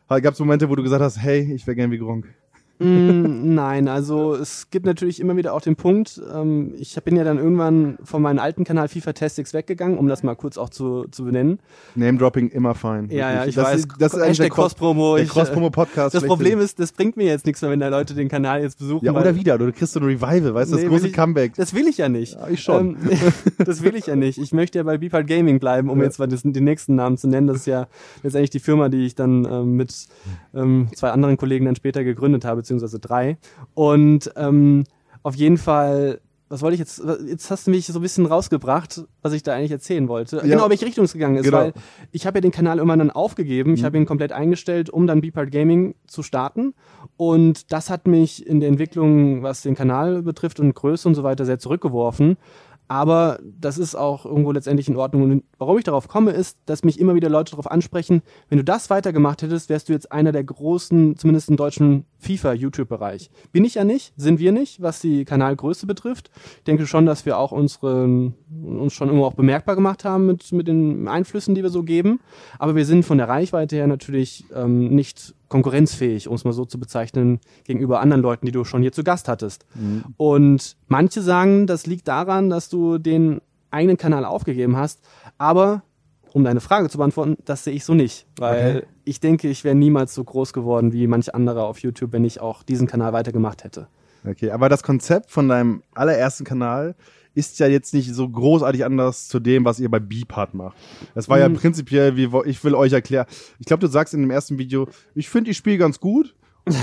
gab 0.07 0.33
es 0.33 0.39
Momente, 0.39 0.69
wo 0.69 0.75
du 0.75 0.83
gesagt 0.83 1.01
hast, 1.01 1.17
hey, 1.17 1.53
ich 1.53 1.67
wäre 1.67 1.75
gern 1.75 1.91
wie 1.91 1.97
Gronk? 1.97 2.27
Mm, 2.79 3.55
nein, 3.55 3.87
also 3.87 4.35
es 4.35 4.69
gibt 4.69 4.85
natürlich 4.85 5.19
immer 5.19 5.35
wieder 5.35 5.53
auch 5.53 5.61
den 5.61 5.75
Punkt, 5.75 6.21
ähm, 6.33 6.73
ich 6.77 6.95
bin 7.03 7.15
ja 7.15 7.23
dann 7.23 7.37
irgendwann 7.37 7.97
von 8.03 8.21
meinem 8.21 8.39
alten 8.39 8.63
Kanal 8.63 8.87
FIFA 8.87 9.13
Testix 9.13 9.53
weggegangen, 9.53 9.97
um 9.97 10.07
das 10.07 10.21
mal 10.21 10.35
kurz 10.35 10.57
auch 10.57 10.69
zu, 10.69 11.05
zu 11.09 11.25
benennen. 11.25 11.59
Name-Dropping 11.95 12.49
immer 12.49 12.75
fein. 12.75 13.09
Ja, 13.09 13.33
ja, 13.33 13.45
ich 13.45 13.55
das 13.55 13.65
weiß. 13.65 13.79
Ist, 13.79 13.87
das 13.99 14.13
ist 14.13 14.23
Hashtag 14.23 14.51
Cross-Promo. 14.51 15.17
Der 15.17 15.25
Cross-Promo-Podcast. 15.25 16.13
Das 16.13 16.23
Problem 16.23 16.59
ist, 16.59 16.79
das 16.79 16.91
bringt 16.91 17.17
mir 17.17 17.25
jetzt 17.25 17.47
nichts 17.47 17.61
mehr, 17.61 17.71
wenn 17.71 17.79
da 17.79 17.87
Leute 17.87 18.13
den 18.13 18.29
Kanal 18.29 18.61
jetzt 18.61 18.77
besuchen. 18.77 19.05
Ja, 19.05 19.13
oder 19.13 19.35
wieder, 19.35 19.57
du 19.57 19.71
kriegst 19.71 19.93
so 19.93 19.99
ein 19.99 20.05
Revival, 20.05 20.53
weißt 20.53 20.71
du, 20.71 20.75
nee, 20.75 20.83
das 20.83 20.91
große 20.91 21.07
ich, 21.07 21.13
Comeback. 21.13 21.55
Das 21.55 21.73
will 21.73 21.87
ich 21.87 21.97
ja 21.97 22.09
nicht. 22.09 22.35
Ja, 22.35 22.47
ich 22.47 22.61
schon. 22.61 22.97
Ähm, 23.09 23.19
das 23.65 23.81
will 23.81 23.95
ich 23.95 24.05
ja 24.05 24.15
nicht. 24.15 24.37
Ich 24.37 24.51
möchte 24.51 24.77
ja 24.77 24.83
bei 24.83 24.97
Beepart 24.99 25.25
Gaming 25.25 25.59
bleiben, 25.59 25.89
um 25.89 25.97
ja. 25.97 26.05
jetzt 26.05 26.19
mal 26.19 26.27
das, 26.27 26.43
den 26.43 26.63
nächsten 26.63 26.93
Namen 26.93 27.17
zu 27.17 27.27
nennen. 27.27 27.47
Das 27.47 27.57
ist 27.57 27.65
ja 27.65 27.87
letztendlich 28.21 28.51
die 28.51 28.59
Firma, 28.59 28.89
die 28.89 29.05
ich 29.05 29.15
dann 29.15 29.45
ähm, 29.45 29.73
mit 29.73 30.07
ähm, 30.53 30.89
zwei 30.95 31.09
anderen 31.09 31.37
Kollegen 31.37 31.65
dann 31.65 31.75
später 31.75 32.03
gegründet 32.03 32.45
habe, 32.45 32.63
beziehungsweise 32.67 32.99
drei. 32.99 33.37
Und 33.73 34.31
ähm, 34.35 34.83
auf 35.23 35.35
jeden 35.35 35.57
Fall 35.57 36.19
was 36.49 36.61
wollte 36.61 36.75
ich 36.75 36.79
jetzt? 36.79 37.03
Jetzt 37.27 37.51
hast 37.51 37.67
du 37.67 37.71
mich 37.71 37.87
so 37.87 37.99
ein 37.99 38.01
bisschen 38.01 38.25
rausgebracht, 38.25 39.03
was 39.21 39.33
ich 39.33 39.43
da 39.43 39.53
eigentlich 39.53 39.71
erzählen 39.71 40.07
wollte. 40.07 40.37
Ja. 40.37 40.43
Genau, 40.43 40.69
welche 40.69 40.85
Richtung 40.85 41.03
es 41.03 41.13
gegangen 41.13 41.35
ist, 41.35 41.43
genau. 41.43 41.57
weil 41.57 41.73
ich 42.11 42.25
habe 42.25 42.37
ja 42.37 42.41
den 42.41 42.51
Kanal 42.51 42.79
immer 42.79 42.95
dann 42.95 43.11
aufgegeben. 43.11 43.73
Ich 43.73 43.81
mhm. 43.81 43.85
habe 43.85 43.97
ihn 43.97 44.05
komplett 44.05 44.31
eingestellt, 44.31 44.89
um 44.89 45.07
dann 45.07 45.19
Beepart 45.21 45.51
Gaming 45.51 45.95
zu 46.07 46.23
starten. 46.23 46.73
Und 47.17 47.71
das 47.73 47.89
hat 47.89 48.07
mich 48.07 48.47
in 48.47 48.61
der 48.61 48.69
Entwicklung, 48.69 49.43
was 49.43 49.61
den 49.61 49.75
Kanal 49.75 50.21
betrifft 50.21 50.59
und 50.59 50.73
Größe 50.73 51.07
und 51.07 51.15
so 51.15 51.23
weiter, 51.23 51.45
sehr 51.45 51.59
zurückgeworfen. 51.59 52.37
Aber 52.87 53.39
das 53.43 53.77
ist 53.77 53.95
auch 53.95 54.25
irgendwo 54.25 54.53
letztendlich 54.53 54.87
in 54.87 54.95
Ordnung. 54.95 55.23
Und 55.23 55.43
warum 55.57 55.77
ich 55.77 55.83
darauf 55.83 56.07
komme, 56.07 56.31
ist, 56.31 56.57
dass 56.65 56.85
mich 56.85 56.99
immer 56.99 57.15
wieder 57.15 57.27
Leute 57.27 57.51
darauf 57.51 57.69
ansprechen, 57.69 58.21
wenn 58.47 58.59
du 58.59 58.63
das 58.63 58.89
weitergemacht 58.89 59.41
hättest, 59.41 59.67
wärst 59.67 59.89
du 59.89 59.93
jetzt 59.93 60.11
einer 60.11 60.31
der 60.31 60.45
großen, 60.45 61.17
zumindest 61.17 61.49
im 61.49 61.57
deutschen 61.57 62.05
FIFA-YouTube-Bereich. 62.19 63.29
Bin 63.51 63.65
ich 63.65 63.75
ja 63.75 63.83
nicht, 63.83 64.13
sind 64.17 64.39
wir 64.39 64.51
nicht, 64.51 64.81
was 64.81 65.01
die 65.01 65.25
Kanalgröße 65.25 65.87
betrifft. 65.87 66.31
Ich 66.57 66.63
denke 66.63 66.87
schon, 66.87 67.05
dass 67.05 67.25
wir 67.25 67.37
auch 67.37 67.51
unsere, 67.51 68.31
uns 68.49 68.93
schon 68.93 69.09
immer 69.09 69.25
auch 69.25 69.33
bemerkbar 69.33 69.75
gemacht 69.75 70.03
haben 70.05 70.25
mit, 70.25 70.51
mit 70.51 70.67
den 70.67 71.07
Einflüssen, 71.07 71.55
die 71.55 71.63
wir 71.63 71.69
so 71.69 71.83
geben. 71.83 72.19
Aber 72.59 72.75
wir 72.75 72.85
sind 72.85 73.03
von 73.03 73.17
der 73.17 73.29
Reichweite 73.29 73.75
her 73.75 73.87
natürlich 73.87 74.45
ähm, 74.53 74.89
nicht 74.89 75.35
konkurrenzfähig, 75.49 76.27
um 76.27 76.35
es 76.35 76.43
mal 76.43 76.53
so 76.53 76.65
zu 76.65 76.79
bezeichnen, 76.79 77.39
gegenüber 77.63 78.01
anderen 78.01 78.21
Leuten, 78.21 78.45
die 78.45 78.51
du 78.51 78.63
schon 78.63 78.81
hier 78.81 78.91
zu 78.91 79.03
Gast 79.03 79.27
hattest. 79.27 79.65
Mhm. 79.75 80.03
Und 80.17 80.75
manche 80.87 81.21
sagen, 81.21 81.67
das 81.67 81.85
liegt 81.85 82.07
daran, 82.07 82.49
dass 82.49 82.69
du 82.69 82.97
den 82.97 83.41
eigenen 83.71 83.97
Kanal 83.97 84.25
aufgegeben 84.25 84.75
hast. 84.75 85.01
Aber 85.37 85.83
um 86.37 86.43
deine 86.43 86.61
Frage 86.61 86.87
zu 86.87 86.99
beantworten, 86.99 87.35
das 87.45 87.63
sehe 87.63 87.73
ich 87.73 87.83
so 87.83 87.95
nicht. 87.95 88.27
Weil 88.37 88.77
okay. 88.77 88.87
ich 89.05 89.19
denke, 89.19 89.49
ich 89.49 89.63
wäre 89.63 89.73
niemals 89.73 90.13
so 90.13 90.23
groß 90.23 90.53
geworden 90.53 90.93
wie 90.93 91.07
manche 91.07 91.33
andere 91.33 91.63
auf 91.63 91.79
YouTube, 91.79 92.13
wenn 92.13 92.23
ich 92.23 92.39
auch 92.39 92.61
diesen 92.61 92.85
Kanal 92.85 93.11
weitergemacht 93.11 93.63
hätte. 93.63 93.87
Okay, 94.23 94.51
aber 94.51 94.69
das 94.69 94.83
Konzept 94.83 95.31
von 95.31 95.49
deinem 95.49 95.81
allerersten 95.95 96.43
Kanal 96.43 96.95
ist 97.33 97.57
ja 97.57 97.65
jetzt 97.65 97.91
nicht 97.95 98.13
so 98.13 98.29
großartig 98.29 98.85
anders 98.85 99.27
zu 99.27 99.39
dem, 99.39 99.65
was 99.65 99.79
ihr 99.79 99.89
bei 99.89 99.99
Beepart 99.99 100.53
macht. 100.53 100.77
Das 101.15 101.27
war 101.27 101.37
mhm. 101.37 101.41
ja 101.55 101.59
prinzipiell, 101.59 102.15
wie 102.15 102.29
ich 102.45 102.63
will 102.63 102.75
euch 102.75 102.93
erklären. 102.93 103.25
Ich 103.57 103.65
glaube, 103.65 103.81
du 103.81 103.87
sagst 103.87 104.13
in 104.13 104.21
dem 104.21 104.31
ersten 104.31 104.59
Video, 104.59 104.87
ich 105.15 105.29
finde, 105.29 105.49
ich 105.49 105.57
spiele 105.57 105.79
ganz 105.79 105.99
gut. 105.99 106.35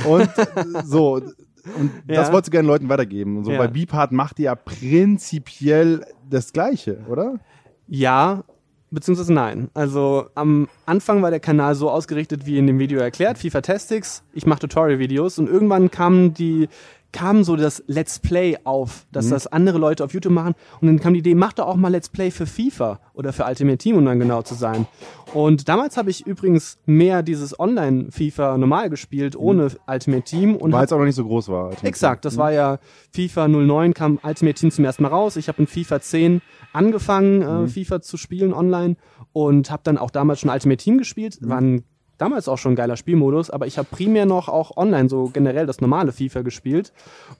Und 0.05 0.31
so. 0.85 1.15
Und 1.15 1.93
ja. 2.09 2.17
das 2.17 2.33
wolltest 2.33 2.49
du 2.49 2.51
gerne 2.51 2.67
Leuten 2.67 2.89
weitergeben. 2.89 3.39
Und 3.39 3.45
so 3.45 3.53
ja. 3.53 3.59
bei 3.59 3.69
Beepart 3.69 4.11
macht 4.11 4.41
ihr 4.41 4.47
ja 4.47 4.55
prinzipiell 4.56 6.05
das 6.29 6.53
Gleiche, 6.53 7.05
oder? 7.09 7.39
Ja, 7.87 8.45
beziehungsweise 8.94 9.32
nein. 9.32 9.69
Also 9.75 10.26
am 10.35 10.69
Anfang 10.87 11.23
war 11.23 11.31
der 11.31 11.41
Kanal 11.41 11.75
so 11.75 11.91
ausgerichtet, 11.91 12.46
wie 12.46 12.58
in 12.58 12.67
dem 12.67 12.79
Video 12.79 13.00
erklärt, 13.00 13.38
FIFA 13.38 13.61
Testix. 13.61 14.23
Ich 14.32 14.46
mache 14.46 14.61
Tutorial-Videos 14.61 15.38
und 15.38 15.49
irgendwann 15.49 15.91
kamen 15.91 16.35
die 16.35 16.69
kam 17.14 17.44
so 17.44 17.56
das 17.56 17.82
Let's 17.87 18.19
Play 18.19 18.58
auf, 18.64 19.06
dass 19.12 19.26
mhm. 19.26 19.31
das 19.31 19.46
andere 19.46 19.79
Leute 19.79 20.05
auf 20.05 20.12
YouTube 20.12 20.32
machen. 20.32 20.55
Und 20.81 20.88
dann 20.88 20.99
kam 20.99 21.14
die 21.14 21.20
Idee, 21.20 21.37
mach 21.37 21.52
doch 21.52 21.69
auch 21.69 21.76
mal 21.76 21.88
Let's 21.88 22.08
Play 22.08 22.31
für 22.31 22.44
FIFA 22.44 22.99
oder 23.14 23.32
für 23.32 23.44
Ultimate 23.44 23.79
Team, 23.79 23.96
um 23.96 24.05
dann 24.05 24.19
genau 24.19 24.43
zu 24.43 24.55
sein. 24.55 24.87
Und 25.32 25.69
damals 25.69 25.96
habe 25.96 26.11
ich 26.11 26.26
übrigens 26.26 26.76
mehr 26.87 27.23
dieses 27.23 27.58
Online-FIFA 27.58 28.58
normal 28.58 28.91
gespielt, 28.91 29.37
ohne 29.37 29.67
mhm. 29.67 29.76
Ultimate 29.87 30.25
Team. 30.25 30.56
Und 30.56 30.73
Weil 30.73 30.85
es 30.85 30.93
auch 30.93 30.99
noch 30.99 31.05
nicht 31.05 31.14
so 31.14 31.25
groß 31.25 31.49
war. 31.49 31.67
Ultimate 31.67 31.87
exakt, 31.87 32.25
das 32.25 32.35
mhm. 32.35 32.38
war 32.38 32.52
ja 32.52 32.79
FIFA 33.12 33.46
09, 33.46 33.94
kam 33.94 34.19
Ultimate 34.23 34.58
Team 34.58 34.73
zum 34.73 34.85
ersten 34.85 35.05
Mal 35.05 35.11
raus. 35.11 35.37
Ich 35.37 35.46
habe 35.46 35.62
in 35.62 35.69
FIFA 35.69 36.00
10 36.00 36.43
angefangen, 36.75 37.43
äh, 37.43 37.61
mhm. 37.61 37.69
FIFA 37.69 38.03
zu 38.03 38.17
spielen 38.17 38.53
online 38.53 38.97
und 39.32 39.71
habe 39.71 39.82
dann 39.85 39.97
auch 39.97 40.11
damals 40.11 40.41
schon 40.41 40.50
Ultimate 40.50 40.82
Team 40.82 40.99
gespielt. 40.99 41.41
Mhm. 41.41 41.49
War 41.49 41.61
ein 41.61 41.85
damals 42.19 42.49
auch 42.49 42.59
schon 42.59 42.73
ein 42.73 42.76
geiler 42.76 42.97
Spielmodus, 42.97 43.50
aber 43.50 43.67
ich 43.67 43.79
habe 43.79 43.88
primär 43.91 44.26
noch 44.26 44.49
auch 44.49 44.76
online 44.76 45.09
so 45.09 45.31
generell 45.32 45.67
das 45.67 45.81
normale 45.81 46.12
FIFA 46.12 46.43
gespielt. 46.43 46.93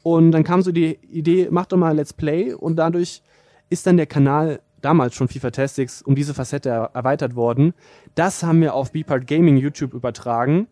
Und 0.03 0.33
dann 0.33 0.45
kam 0.45 0.63
so 0.63 0.73
die 0.73 0.99
Idee, 1.11 1.49
mach 1.51 1.67
doch 1.67 1.77
mal 1.77 1.95
Let's 1.95 2.13
Play 2.13 2.53
und 2.53 2.77
dadurch 2.77 3.23
ist 3.71 3.87
dann 3.87 3.97
der 3.97 4.07
Kanal 4.07 4.61
damals 4.81 5.15
schon 5.15 5.29
FIFA 5.29 5.51
Tactics 5.51 6.03
um 6.03 6.15
diese 6.15 6.35
Facette 6.35 6.69
erweitert 6.93 7.37
worden. 7.37 7.75
Das 8.15 8.43
haben 8.43 8.61
wir 8.61 8.75
auf 8.75 8.93
Beepart 8.93 9.27
Gaming 9.27 9.57
YouTube 9.57 9.95
übertragen 9.95 10.69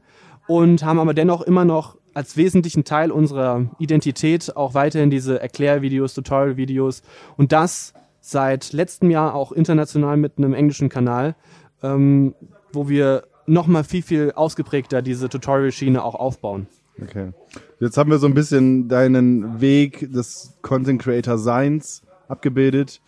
und 0.46 0.84
haben 0.84 0.98
aber 0.98 1.14
dennoch 1.14 1.42
immer 1.42 1.64
noch 1.64 1.96
als 2.14 2.36
wesentlichen 2.36 2.84
Teil 2.84 3.10
unserer 3.10 3.66
Identität 3.78 4.54
auch 4.54 4.74
weiterhin 4.74 5.08
diese 5.08 5.40
Erklärvideos, 5.40 6.12
Tutorial-Videos 6.12 7.02
und 7.38 7.52
das 7.52 7.94
seit 8.22 8.72
letztem 8.72 9.10
Jahr 9.10 9.34
auch 9.34 9.52
international 9.52 10.16
mit 10.16 10.38
einem 10.38 10.54
englischen 10.54 10.88
Kanal, 10.88 11.34
ähm, 11.82 12.34
wo 12.72 12.88
wir 12.88 13.24
nochmal 13.46 13.84
viel, 13.84 14.02
viel 14.02 14.32
ausgeprägter 14.32 15.02
diese 15.02 15.28
Tutorial-Schiene 15.28 16.02
auch 16.02 16.14
aufbauen. 16.14 16.68
Okay. 17.02 17.32
Jetzt 17.80 17.98
haben 17.98 18.10
wir 18.10 18.18
so 18.18 18.26
ein 18.26 18.34
bisschen 18.34 18.88
deinen 18.88 19.60
Weg 19.60 20.12
des 20.12 20.56
Content 20.62 21.02
Creator 21.02 21.36
Seins 21.36 22.02
abgebildet. 22.28 23.00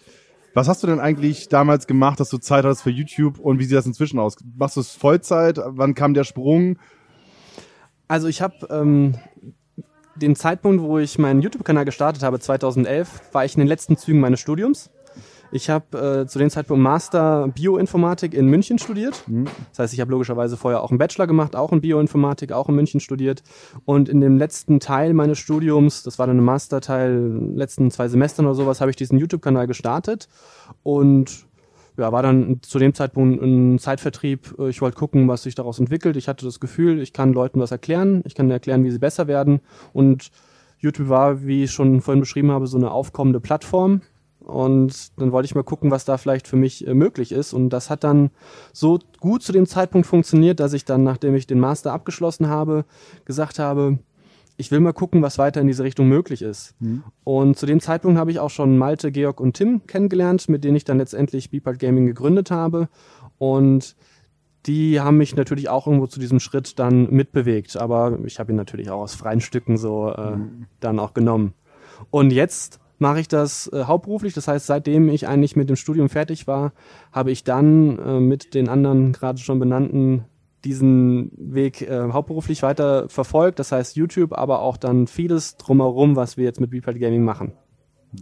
Was 0.53 0.69
hast 0.69 0.83
du 0.83 0.87
denn 0.89 1.01
eigentlich 1.01 1.49
damals 1.49 1.87
gemacht, 1.87 2.19
dass 2.19 2.29
du 2.29 2.39
Zeit 2.39 2.65
hast 2.65 2.83
für 2.83 2.91
YouTube 2.91 3.39
und 3.39 3.59
wie 3.59 3.65
sieht 3.65 3.77
das 3.77 3.87
inzwischen 3.87 4.19
aus? 4.19 4.37
Machst 4.57 4.77
du 4.77 4.81
es 4.81 4.93
Vollzeit? 4.93 5.61
Wann 5.65 5.95
kam 5.95 6.15
der 6.15 6.25
Sprung? 6.25 6.79
Also 8.09 8.27
ich 8.27 8.43
habe 8.43 8.55
ähm, 8.71 9.15
den 10.17 10.37
Zeitpunkt, 10.37 10.83
wo 10.83 10.99
ich 10.99 11.19
meinen 11.19 11.41
YouTube-Kanal 11.41 11.85
gestartet 11.85 12.23
habe, 12.23 12.39
2011, 12.39 13.33
war 13.33 13.45
ich 13.45 13.55
in 13.55 13.61
den 13.61 13.69
letzten 13.69 13.97
Zügen 13.97 14.21
meines 14.21 14.41
Studiums. 14.41 14.91
Ich 15.55 15.71
habe 15.71 16.23
äh, 16.23 16.27
zu 16.27 16.41
dem 16.41 16.51
Zeitpunkt 16.51 16.83
Master 16.83 17.47
Bioinformatik 17.47 18.35
in 18.35 18.49
München 18.49 18.77
studiert. 18.81 19.23
Mhm. 19.29 19.45
Das 19.71 19.79
heißt, 19.79 19.95
ich 19.95 20.01
habe 20.01 20.11
logischerweise 20.11 20.57
vorher 20.57 20.83
auch 20.83 20.91
einen 20.91 20.99
Bachelor 20.99 21.29
gemacht, 21.29 21.55
auch 21.55 21.71
in 21.71 21.81
Bioinformatik, 21.81 22.51
auch 22.51 22.69
in 22.69 22.75
München 22.75 22.99
studiert. 22.99 23.45
Und 23.85 24.09
in 24.09 24.21
dem 24.21 24.37
letzten 24.37 24.81
Teil 24.81 25.15
meines 25.15 25.39
Studiums, 25.39 26.03
das 26.03 26.19
war 26.19 26.27
dann 26.27 26.39
ein 26.39 26.45
Masterteil, 26.45 27.15
letzten 27.55 27.93
zwei 27.93 28.09
Semestern 28.09 28.47
oder 28.47 28.57
sowas, 28.57 28.81
habe 28.81 28.91
ich 28.91 28.97
diesen 28.97 29.17
YouTube-Kanal 29.17 29.69
gestartet 29.69 30.29
und 30.83 31.47
ja, 31.97 32.11
war 32.11 32.25
dann 32.25 32.59
zu 32.63 32.81
dem 32.81 32.93
Zeitpunkt 32.93 33.41
ein 33.41 33.79
Zeitvertrieb. 33.79 34.57
Ich 34.69 34.83
wollte 34.83 34.99
gucken, 34.99 35.29
was 35.29 35.45
sich 35.45 35.55
daraus 35.55 35.79
entwickelt. 35.79 36.17
Ich 36.17 36.27
hatte 36.27 36.45
das 36.45 36.59
Gefühl, 36.59 37.01
ich 37.01 37.13
kann 37.13 37.33
Leuten 37.33 37.61
was 37.61 37.71
erklären. 37.71 38.23
Ich 38.27 38.35
kann 38.35 38.51
erklären, 38.51 38.83
wie 38.83 38.91
sie 38.91 38.99
besser 38.99 39.29
werden. 39.29 39.61
Und 39.93 40.33
YouTube 40.81 41.09
war, 41.09 41.47
wie 41.47 41.63
ich 41.63 41.71
schon 41.71 42.01
vorhin 42.01 42.19
beschrieben 42.19 42.51
habe, 42.51 42.67
so 42.67 42.77
eine 42.77 42.91
aufkommende 42.91 43.39
Plattform. 43.39 44.01
Und 44.45 45.19
dann 45.19 45.33
wollte 45.33 45.47
ich 45.47 45.55
mal 45.55 45.65
gucken, 45.65 45.91
was 45.91 46.05
da 46.05 46.19
vielleicht 46.19 46.47
für 46.47 46.57
mich 46.57 46.87
äh, 46.87 46.95
möglich 46.95 47.33
ist. 47.33 47.53
Und 47.53 47.71
das 47.71 47.91
hat 47.91 48.05
dann 48.05 48.31
so 48.73 48.99
gut 49.21 49.43
zu 49.43 49.53
dem 49.53 49.67
Zeitpunkt 49.67 50.07
funktioniert, 50.07 50.61
dass 50.61 50.75
ich 50.75 50.85
dann, 50.85 51.03
nachdem 51.03 51.35
ich 51.35 51.47
den 51.47 51.59
Master 51.59 51.93
abgeschlossen 51.93 52.49
habe, 52.49 52.85
gesagt 53.25 53.59
habe, 53.59 53.99
ich 54.57 54.71
will 54.71 54.81
mal 54.81 54.93
gucken, 54.93 55.23
was 55.23 55.39
weiter 55.39 55.61
in 55.61 55.67
diese 55.67 55.83
Richtung 55.83 56.09
möglich 56.09 56.43
ist. 56.43 56.75
Mhm. 56.81 57.03
Und 57.25 57.57
zu 57.59 57.67
dem 57.67 57.81
Zeitpunkt 57.81 58.19
habe 58.19 58.31
ich 58.31 58.39
auch 58.39 58.51
schon 58.51 58.79
Malte, 58.79 59.11
Georg 59.11 59.41
und 59.41 59.55
Tim 59.55 59.87
kennengelernt, 59.87 60.49
mit 60.49 60.63
denen 60.63 60.77
ich 60.77 60.85
dann 60.85 60.99
letztendlich 60.99 61.51
Beepart 61.51 61.79
Gaming 61.79 62.07
gegründet 62.07 62.51
habe. 62.51 62.89
Und 63.39 63.97
die 64.67 65.01
haben 65.01 65.17
mich 65.17 65.35
natürlich 65.37 65.69
auch 65.69 65.87
irgendwo 65.87 66.07
zu 66.07 66.21
diesem 66.21 66.39
Schritt 66.39 66.79
dann 66.79 67.11
mitbewegt. 67.11 67.77
Aber 67.77 68.19
ich 68.25 68.39
habe 68.39 68.53
ihn 68.53 68.57
natürlich 68.57 68.91
auch 68.91 69.01
aus 69.01 69.15
freien 69.15 69.41
Stücken 69.41 69.77
so 69.77 70.11
äh, 70.11 70.37
mhm. 70.37 70.67
dann 70.81 70.99
auch 70.99 71.15
genommen. 71.15 71.55
Und 72.11 72.31
jetzt 72.31 72.81
mache 73.05 73.21
ich 73.21 73.29
das 73.29 73.71
äh, 73.71 73.85
hauptberuflich. 73.85 74.33
Das 74.33 74.49
heißt, 74.49 74.67
seitdem 74.67 75.11
ich 75.11 75.29
eigentlich 75.29 75.57
mit 75.57 75.69
dem 75.69 75.77
Studium 75.77 76.09
fertig 76.09 76.47
war, 76.47 76.73
habe 77.13 77.33
ich 77.33 77.45
dann 77.45 77.99
äh, 77.99 78.19
mit 78.19 78.55
den 78.55 78.71
anderen 78.71 79.13
gerade 79.13 79.39
schon 79.39 79.59
benannten 79.59 80.25
diesen 80.65 81.31
Weg 81.37 81.83
äh, 81.83 82.09
hauptberuflich 82.11 82.63
weiter 82.63 83.11
verfolgt. 83.11 83.59
Das 83.59 83.73
heißt 83.73 83.97
YouTube, 83.97 84.33
aber 84.33 84.61
auch 84.61 84.79
dann 84.79 85.07
vieles 85.07 85.59
drumherum, 85.59 86.17
was 86.17 86.39
wir 86.39 86.45
jetzt 86.45 86.61
mit 86.61 86.73
Replay 86.73 86.99
Gaming 86.99 87.25
machen. 87.25 87.53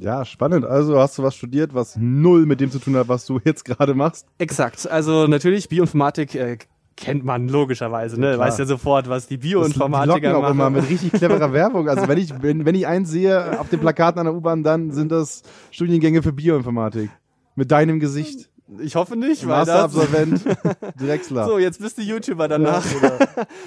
Ja, 0.00 0.24
spannend. 0.24 0.64
Also 0.64 0.98
hast 0.98 1.16
du 1.16 1.22
was 1.22 1.36
studiert, 1.36 1.74
was 1.74 1.96
null 1.96 2.44
mit 2.44 2.60
dem 2.60 2.72
zu 2.72 2.80
tun 2.80 2.96
hat, 2.96 3.06
was 3.06 3.24
du 3.24 3.38
jetzt 3.44 3.64
gerade 3.64 3.94
machst? 3.94 4.26
Exakt. 4.38 4.90
Also 4.90 5.28
natürlich 5.28 5.68
Bioinformatik 5.68 6.34
äh, 6.34 6.58
kennt 6.96 7.24
man 7.24 7.48
logischerweise, 7.48 8.20
ne? 8.20 8.32
Ja, 8.32 8.38
Weiß 8.38 8.58
ja 8.58 8.66
sofort, 8.66 9.08
was 9.08 9.26
die 9.26 9.38
Bioinformatiker 9.38 10.32
machen. 10.32 10.44
auch 10.44 10.50
immer 10.50 10.70
mit 10.70 10.88
richtig 10.88 11.12
cleverer 11.12 11.52
Werbung. 11.54 11.88
Also 11.88 12.08
wenn 12.08 12.18
ich 12.18 12.32
wenn, 12.42 12.64
wenn 12.64 12.74
ich 12.74 12.86
eins 12.86 13.10
sehe 13.10 13.58
auf 13.60 13.68
den 13.68 13.80
Plakaten 13.80 14.18
an 14.18 14.26
der 14.26 14.34
U-Bahn, 14.34 14.62
dann 14.62 14.90
sind 14.90 15.12
das 15.12 15.42
Studiengänge 15.70 16.22
für 16.22 16.32
Bioinformatik 16.32 17.10
mit 17.54 17.70
deinem 17.70 18.00
Gesicht. 18.00 18.48
Ich 18.80 18.96
hoffe 18.96 19.16
nicht, 19.16 19.46
weil 19.46 19.58
Masterabsolvent, 19.58 20.44
Drechsler. 20.98 21.44
So, 21.46 21.58
jetzt 21.58 21.80
bist 21.80 21.98
du 21.98 22.02
YouTuber 22.02 22.48
danach. 22.48 22.82
Ja, 23.02 23.12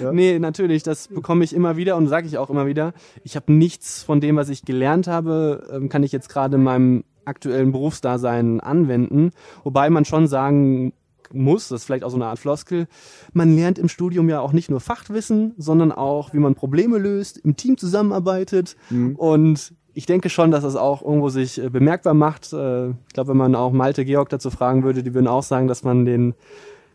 ja. 0.00 0.12
Nee, 0.12 0.38
natürlich, 0.40 0.82
das 0.82 1.06
bekomme 1.06 1.44
ich 1.44 1.54
immer 1.54 1.76
wieder 1.76 1.96
und 1.96 2.08
sage 2.08 2.26
ich 2.26 2.38
auch 2.38 2.50
immer 2.50 2.66
wieder. 2.66 2.92
Ich 3.22 3.36
habe 3.36 3.52
nichts 3.52 4.02
von 4.02 4.20
dem, 4.20 4.34
was 4.34 4.48
ich 4.48 4.64
gelernt 4.64 5.06
habe, 5.06 5.68
ähm, 5.72 5.88
kann 5.88 6.02
ich 6.02 6.10
jetzt 6.10 6.28
gerade 6.28 6.56
in 6.56 6.64
meinem 6.64 7.04
aktuellen 7.24 7.70
Berufsdasein 7.70 8.60
anwenden. 8.60 9.30
Wobei 9.62 9.90
man 9.90 10.04
schon 10.04 10.26
sagen 10.26 10.92
muss, 11.32 11.68
das 11.68 11.80
ist 11.80 11.86
vielleicht 11.86 12.04
auch 12.04 12.10
so 12.10 12.16
eine 12.16 12.26
Art 12.26 12.38
Floskel, 12.38 12.86
man 13.32 13.54
lernt 13.54 13.78
im 13.78 13.88
Studium 13.88 14.28
ja 14.28 14.40
auch 14.40 14.52
nicht 14.52 14.70
nur 14.70 14.80
Fachwissen, 14.80 15.54
sondern 15.56 15.92
auch, 15.92 16.32
wie 16.32 16.38
man 16.38 16.54
Probleme 16.54 16.98
löst, 16.98 17.38
im 17.38 17.56
Team 17.56 17.76
zusammenarbeitet 17.76 18.76
mhm. 18.90 19.16
und 19.16 19.74
ich 19.96 20.04
denke 20.04 20.28
schon, 20.28 20.50
dass 20.50 20.62
das 20.62 20.76
auch 20.76 21.00
irgendwo 21.00 21.30
sich 21.30 21.58
äh, 21.58 21.70
bemerkbar 21.70 22.12
macht. 22.12 22.52
Äh, 22.52 22.90
ich 22.90 23.14
glaube, 23.14 23.30
wenn 23.30 23.38
man 23.38 23.54
auch 23.54 23.72
Malte 23.72 24.04
Georg 24.04 24.28
dazu 24.28 24.50
fragen 24.50 24.82
würde, 24.82 25.02
die 25.02 25.14
würden 25.14 25.26
auch 25.26 25.42
sagen, 25.42 25.68
dass 25.68 25.84
man 25.84 26.04
den, 26.04 26.34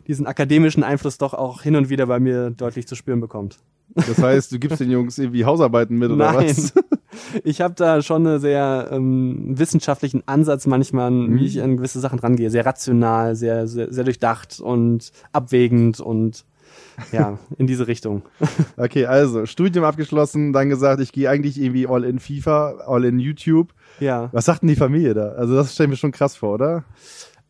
diesen 0.06 0.24
akademischen 0.24 0.84
Einfluss 0.84 1.18
doch 1.18 1.34
auch 1.34 1.62
hin 1.62 1.74
und 1.74 1.88
wieder 1.88 2.06
bei 2.06 2.20
mir 2.20 2.50
deutlich 2.50 2.86
zu 2.86 2.94
spüren 2.94 3.20
bekommt. 3.20 3.58
Das 3.94 4.18
heißt, 4.18 4.52
du 4.52 4.60
gibst 4.60 4.78
den 4.78 4.90
Jungs 4.90 5.18
irgendwie 5.18 5.44
Hausarbeiten 5.44 5.98
mit 5.98 6.12
oder 6.12 6.32
Nein. 6.32 6.48
was? 6.48 6.72
Ich 7.44 7.60
habe 7.60 7.74
da 7.74 8.02
schon 8.02 8.26
einen 8.26 8.40
sehr 8.40 8.88
ähm, 8.90 9.58
wissenschaftlichen 9.58 10.22
Ansatz 10.26 10.66
manchmal, 10.66 11.10
mhm. 11.10 11.38
wie 11.38 11.46
ich 11.46 11.62
an 11.62 11.76
gewisse 11.76 12.00
Sachen 12.00 12.18
rangehe. 12.18 12.50
Sehr 12.50 12.66
rational, 12.66 13.36
sehr, 13.36 13.66
sehr, 13.66 13.92
sehr 13.92 14.04
durchdacht 14.04 14.60
und 14.60 15.12
abwägend 15.32 16.00
und 16.00 16.44
ja, 17.10 17.38
in 17.58 17.66
diese 17.66 17.86
Richtung. 17.86 18.22
Okay, 18.76 19.06
also 19.06 19.46
Studium 19.46 19.84
abgeschlossen, 19.84 20.52
dann 20.52 20.68
gesagt, 20.68 21.00
ich 21.00 21.12
gehe 21.12 21.28
eigentlich 21.28 21.60
irgendwie 21.60 21.86
all 21.86 22.04
in 22.04 22.18
FIFA, 22.18 22.82
all 22.86 23.04
in 23.04 23.18
YouTube. 23.18 23.72
Ja. 24.00 24.28
Was 24.32 24.46
sagt 24.46 24.62
denn 24.62 24.68
die 24.68 24.76
Familie 24.76 25.14
da? 25.14 25.30
Also 25.30 25.54
das 25.54 25.74
stellen 25.74 25.90
wir 25.90 25.96
schon 25.96 26.12
krass 26.12 26.36
vor, 26.36 26.54
oder? 26.54 26.84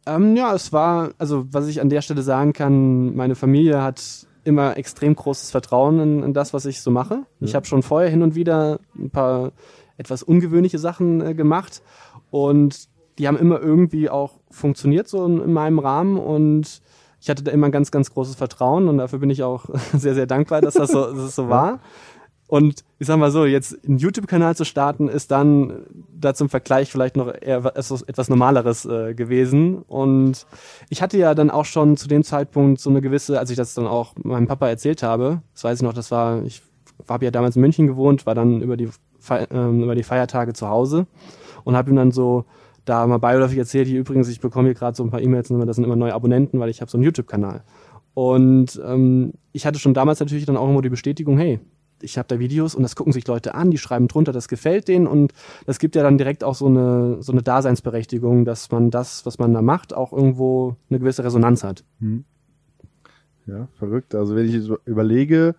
Ähm, 0.07 0.37
ja, 0.37 0.55
es 0.55 0.73
war, 0.73 1.11
also 1.19 1.47
was 1.51 1.69
ich 1.69 1.81
an 1.81 1.89
der 1.89 2.03
Stelle 2.03 2.23
sagen 2.23 2.53
kann, 2.53 3.15
meine 3.15 3.37
Familie 3.37 3.83
hat 3.83 4.27
immer 4.45 4.77
extrem 4.77 5.15
großes 5.15 5.51
Vertrauen 5.51 6.01
in, 6.01 6.23
in 6.23 6.35
das, 6.35 6.53
was 6.53 6.67
ich 6.67 6.81
so 6.81 6.91
mache. 6.91 7.15
Ja. 7.15 7.47
Ich 7.47 7.55
habe 7.55 7.67
schon 7.67 7.83
vorher 7.83 8.11
hin 8.11 8.23
und 8.23 8.35
wieder 8.35 8.81
ein 8.97 9.11
paar 9.11 9.53
etwas 9.97 10.23
ungewöhnliche 10.23 10.79
Sachen 10.79 11.21
äh, 11.21 11.35
gemacht 11.35 11.83
und 12.31 12.89
die 13.19 13.29
haben 13.29 13.37
immer 13.37 13.61
irgendwie 13.61 14.09
auch 14.09 14.39
funktioniert 14.51 15.07
so 15.07 15.25
in, 15.27 15.41
in 15.41 15.53
meinem 15.53 15.79
Rahmen 15.79 16.19
und 16.19 16.83
ich 17.21 17.31
hatte 17.31 17.45
da 17.45 17.53
immer 17.53 17.71
ganz, 17.71 17.93
ganz 17.93 18.13
großes 18.13 18.35
Vertrauen 18.35 18.89
und 18.89 18.99
dafür 18.99 19.21
bin 19.21 19.31
ich 19.31 19.45
auch 19.45 19.67
sehr, 19.93 20.15
sehr 20.15 20.27
dankbar, 20.27 20.61
dass 20.61 20.75
das 20.75 20.91
so, 20.91 21.07
dass 21.07 21.17
das 21.17 21.35
so 21.37 21.49
war. 21.49 21.81
Und 22.53 22.85
ich 22.99 23.07
sag 23.07 23.17
mal 23.17 23.31
so, 23.31 23.47
jetzt 23.47 23.83
einen 23.89 23.97
YouTube-Kanal 23.97 24.55
zu 24.55 24.67
starten, 24.67 25.09
ist 25.09 25.31
dann 25.31 25.87
da 26.15 26.35
zum 26.35 26.51
Vergleich 26.51 26.93
vielleicht 26.93 27.17
noch 27.17 27.29
eher 27.29 27.65
etwas 27.65 28.29
Normaleres 28.29 28.85
äh, 28.85 29.15
gewesen. 29.15 29.79
Und 29.79 30.47
ich 30.91 31.01
hatte 31.01 31.17
ja 31.17 31.35
dann 31.35 31.49
auch 31.49 31.65
schon 31.65 31.97
zu 31.97 32.09
dem 32.09 32.23
Zeitpunkt 32.23 32.79
so 32.79 32.91
eine 32.91 33.01
gewisse, 33.01 33.39
als 33.39 33.49
ich 33.49 33.57
das 33.57 33.73
dann 33.73 33.87
auch 33.87 34.13
meinem 34.23 34.49
Papa 34.49 34.69
erzählt 34.69 35.03
habe, 35.03 35.41
das 35.55 35.65
weiß 35.65 35.79
ich 35.79 35.83
noch, 35.83 35.95
das 35.95 36.11
war, 36.11 36.43
ich 36.43 36.61
habe 37.09 37.25
ja 37.25 37.31
damals 37.31 37.57
in 37.57 37.63
München 37.63 37.87
gewohnt, 37.87 38.27
war 38.27 38.35
dann 38.35 38.61
über 38.61 38.77
die, 38.77 38.91
Fe 39.19 39.49
äh, 39.51 39.83
über 39.83 39.95
die 39.95 40.03
Feiertage 40.03 40.53
zu 40.53 40.69
Hause 40.69 41.07
und 41.65 41.75
habe 41.75 41.89
ihm 41.89 41.97
dann 41.97 42.11
so 42.11 42.45
da 42.85 43.07
mal 43.07 43.17
beiläufig 43.17 43.57
erzählt, 43.57 43.89
hier 43.89 44.01
übrigens, 44.01 44.29
ich 44.29 44.41
bekomme 44.41 44.69
hier 44.69 44.75
gerade 44.75 44.95
so 44.95 45.03
ein 45.03 45.11
paar 45.11 45.23
E-Mails, 45.23 45.49
das 45.49 45.77
sind 45.77 45.85
immer 45.85 45.97
neue 45.97 46.13
Abonnenten, 46.13 46.61
weil 46.61 46.69
ich 46.69 46.83
habe 46.83 46.91
so 46.91 46.99
einen 46.99 47.05
YouTube-Kanal. 47.05 47.65
Und 48.13 48.79
ähm, 48.85 49.33
ich 49.53 49.65
hatte 49.65 49.79
schon 49.79 49.95
damals 49.95 50.21
natürlich 50.21 50.45
dann 50.45 50.59
auch 50.59 50.69
immer 50.69 50.83
die 50.83 50.91
Bestätigung, 50.91 51.39
hey, 51.39 51.59
ich 52.03 52.19
habe 52.19 52.29
da 52.29 52.39
Videos 52.39 52.75
und 52.75 52.83
das 52.83 52.97
gucken 52.97 53.13
sich 53.13 53.27
Leute 53.27 53.55
an, 53.55 53.71
die 53.71 53.79
schreiben 53.79 54.09
drunter, 54.09 54.33
das 54.33 54.49
gefällt 54.49 54.89
denen 54.89 55.07
und 55.07 55.33
das 55.67 55.79
gibt 55.79 55.97
ja 55.97 56.03
dann 56.03 56.19
direkt 56.19 56.45
auch 56.45 56.55
so 56.55 56.67
eine, 56.67 57.23
so 57.23 57.33
eine 57.33 57.43
Daseinsberechtigung, 57.43 58.45
dass 58.45 58.71
man 58.71 58.91
das, 58.91 59.25
was 59.27 59.39
man 59.39 59.53
da 59.53 59.63
macht, 59.63 59.95
auch 59.95 60.13
irgendwo 60.13 60.77
eine 60.91 60.99
gewisse 60.99 61.25
Resonanz 61.25 61.65
hat. 61.65 61.85
Hm. 62.01 62.25
Ja, 63.47 63.69
verrückt. 63.79 64.15
Also 64.15 64.37
wenn 64.37 64.47
ich 64.47 64.71
überlege, 64.85 65.55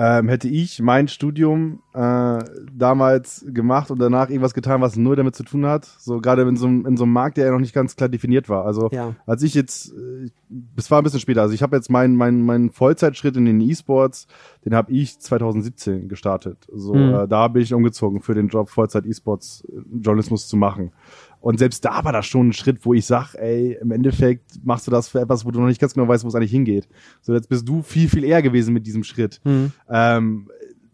ähm, 0.00 0.28
hätte 0.28 0.46
ich 0.46 0.80
mein 0.80 1.08
Studium 1.08 1.80
äh, 1.92 2.38
damals 2.72 3.44
gemacht 3.48 3.90
und 3.90 3.98
danach 3.98 4.30
irgendwas 4.30 4.54
getan, 4.54 4.80
was 4.80 4.94
null 4.96 5.16
damit 5.16 5.34
zu 5.34 5.42
tun 5.42 5.66
hat. 5.66 5.86
So 5.86 6.20
gerade 6.20 6.42
in 6.42 6.56
so, 6.56 6.68
in 6.68 6.96
so 6.96 7.02
einem 7.02 7.12
Markt, 7.12 7.36
der 7.36 7.46
ja 7.46 7.50
noch 7.50 7.58
nicht 7.58 7.74
ganz 7.74 7.96
klar 7.96 8.08
definiert 8.08 8.48
war. 8.48 8.64
Also 8.64 8.90
ja. 8.92 9.16
als 9.26 9.42
ich 9.42 9.54
jetzt, 9.54 9.92
äh, 9.92 10.30
das 10.76 10.88
war 10.92 11.00
ein 11.00 11.04
bisschen 11.04 11.18
später, 11.18 11.42
also 11.42 11.52
ich 11.52 11.62
habe 11.62 11.74
jetzt 11.74 11.90
meinen 11.90 12.14
mein, 12.14 12.42
mein 12.42 12.70
Vollzeitschritt 12.70 13.36
in 13.36 13.44
den 13.44 13.60
E-Sports, 13.60 14.28
den 14.64 14.72
habe 14.72 14.92
ich 14.92 15.18
2017 15.18 16.08
gestartet. 16.08 16.68
So, 16.72 16.94
mhm. 16.94 17.14
äh, 17.14 17.26
da 17.26 17.48
bin 17.48 17.62
ich 17.62 17.74
umgezogen 17.74 18.20
für 18.20 18.34
den 18.34 18.46
Job 18.46 18.70
Vollzeit 18.70 19.04
E-Sports 19.04 19.66
äh, 19.68 19.80
Journalismus 20.00 20.46
zu 20.46 20.56
machen. 20.56 20.92
Und 21.40 21.58
selbst 21.58 21.84
da 21.84 22.04
war 22.04 22.12
das 22.12 22.26
schon 22.26 22.48
ein 22.48 22.52
Schritt, 22.52 22.84
wo 22.84 22.94
ich 22.94 23.06
sag, 23.06 23.34
ey, 23.34 23.78
im 23.80 23.90
Endeffekt 23.90 24.64
machst 24.64 24.86
du 24.86 24.90
das 24.90 25.08
für 25.08 25.20
etwas, 25.20 25.44
wo 25.44 25.50
du 25.50 25.60
noch 25.60 25.68
nicht 25.68 25.80
ganz 25.80 25.94
genau 25.94 26.08
weißt, 26.08 26.24
wo 26.24 26.28
es 26.28 26.34
eigentlich 26.34 26.50
hingeht. 26.50 26.88
So, 27.22 27.34
jetzt 27.34 27.48
bist 27.48 27.68
du 27.68 27.82
viel, 27.82 28.08
viel 28.08 28.24
eher 28.24 28.42
gewesen 28.42 28.74
mit 28.74 28.86
diesem 28.86 29.04
Schritt. 29.04 29.40
Mhm. 29.44 29.72
Ähm, 29.88 30.50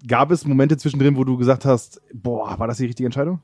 gab 0.07 0.31
es 0.31 0.47
Momente 0.47 0.77
zwischendrin, 0.77 1.17
wo 1.17 1.25
du 1.25 1.37
gesagt 1.37 1.65
hast, 1.65 2.03
boah, 2.13 2.59
war 2.59 2.67
das 2.67 2.77
die 2.77 2.87
richtige 2.87 3.07
Entscheidung? 3.07 3.41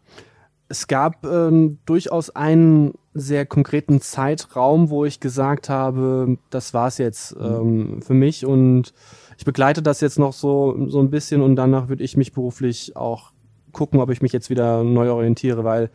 Es 0.69 0.87
gab 0.87 1.25
ähm, 1.25 1.78
durchaus 1.85 2.30
einen 2.30 2.92
sehr 3.12 3.45
konkreten 3.45 4.00
Zeitraum, 4.00 4.88
wo 4.90 5.04
ich 5.04 5.19
gesagt 5.19 5.69
habe, 5.69 6.38
das 6.50 6.75
war's 6.75 6.99
jetzt 6.99 7.35
mhm. 7.37 7.45
ähm, 7.45 8.02
für 8.02 8.14
mich 8.14 8.47
und 8.47 8.92
ich 9.37 9.45
begleite 9.45 9.83
das 9.83 10.00
jetzt 10.00 10.19
noch 10.19 10.33
so, 10.33 10.88
so 10.88 11.00
ein 11.00 11.11
bisschen 11.11 11.40
und 11.40 11.57
danach 11.57 11.88
würde 11.88 12.04
ich 12.04 12.16
mich 12.16 12.33
beruflich 12.33 12.95
auch 12.95 13.33
gucken, 13.73 14.00
ob 14.00 14.11
ich 14.11 14.23
mich 14.23 14.33
jetzt 14.33 14.50
wieder 14.50 14.85
neu 14.85 15.11
orientiere, 15.11 15.64
weil 15.64 15.90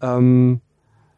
ähm, 0.00 0.60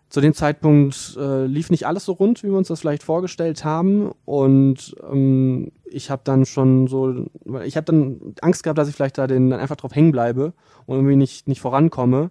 zu 0.09 0.23
dem 0.23 0.33
Zeitpunkt 0.33 1.17
äh, 1.21 1.45
lief 1.45 1.71
nicht 1.71 1.87
alles 1.87 2.07
so 2.07 2.13
rund, 2.13 2.43
wie 2.43 2.49
wir 2.49 2.57
uns 2.57 2.69
das 2.69 2.81
vielleicht 2.81 3.03
vorgestellt 3.03 3.65
haben. 3.65 4.13
Und 4.25 4.97
ähm, 5.11 5.71
ich 5.85 6.11
habe 6.11 6.23
dann 6.25 6.47
schon 6.47 6.87
so, 6.87 7.27
ich 7.65 7.77
habe 7.77 7.85
dann 7.85 8.35
Angst 8.41 8.63
gehabt, 8.63 8.79
dass 8.79 8.89
ich 8.89 8.95
vielleicht 8.95 9.19
da 9.19 9.27
den, 9.27 9.51
dann 9.51 9.61
einfach 9.61 9.77
drauf 9.77 9.95
hängen 9.95 10.13
bleibe 10.13 10.55
und 10.87 10.97
irgendwie 10.97 11.17
nicht, 11.17 11.47
nicht 11.47 11.61
vorankomme. 11.61 12.31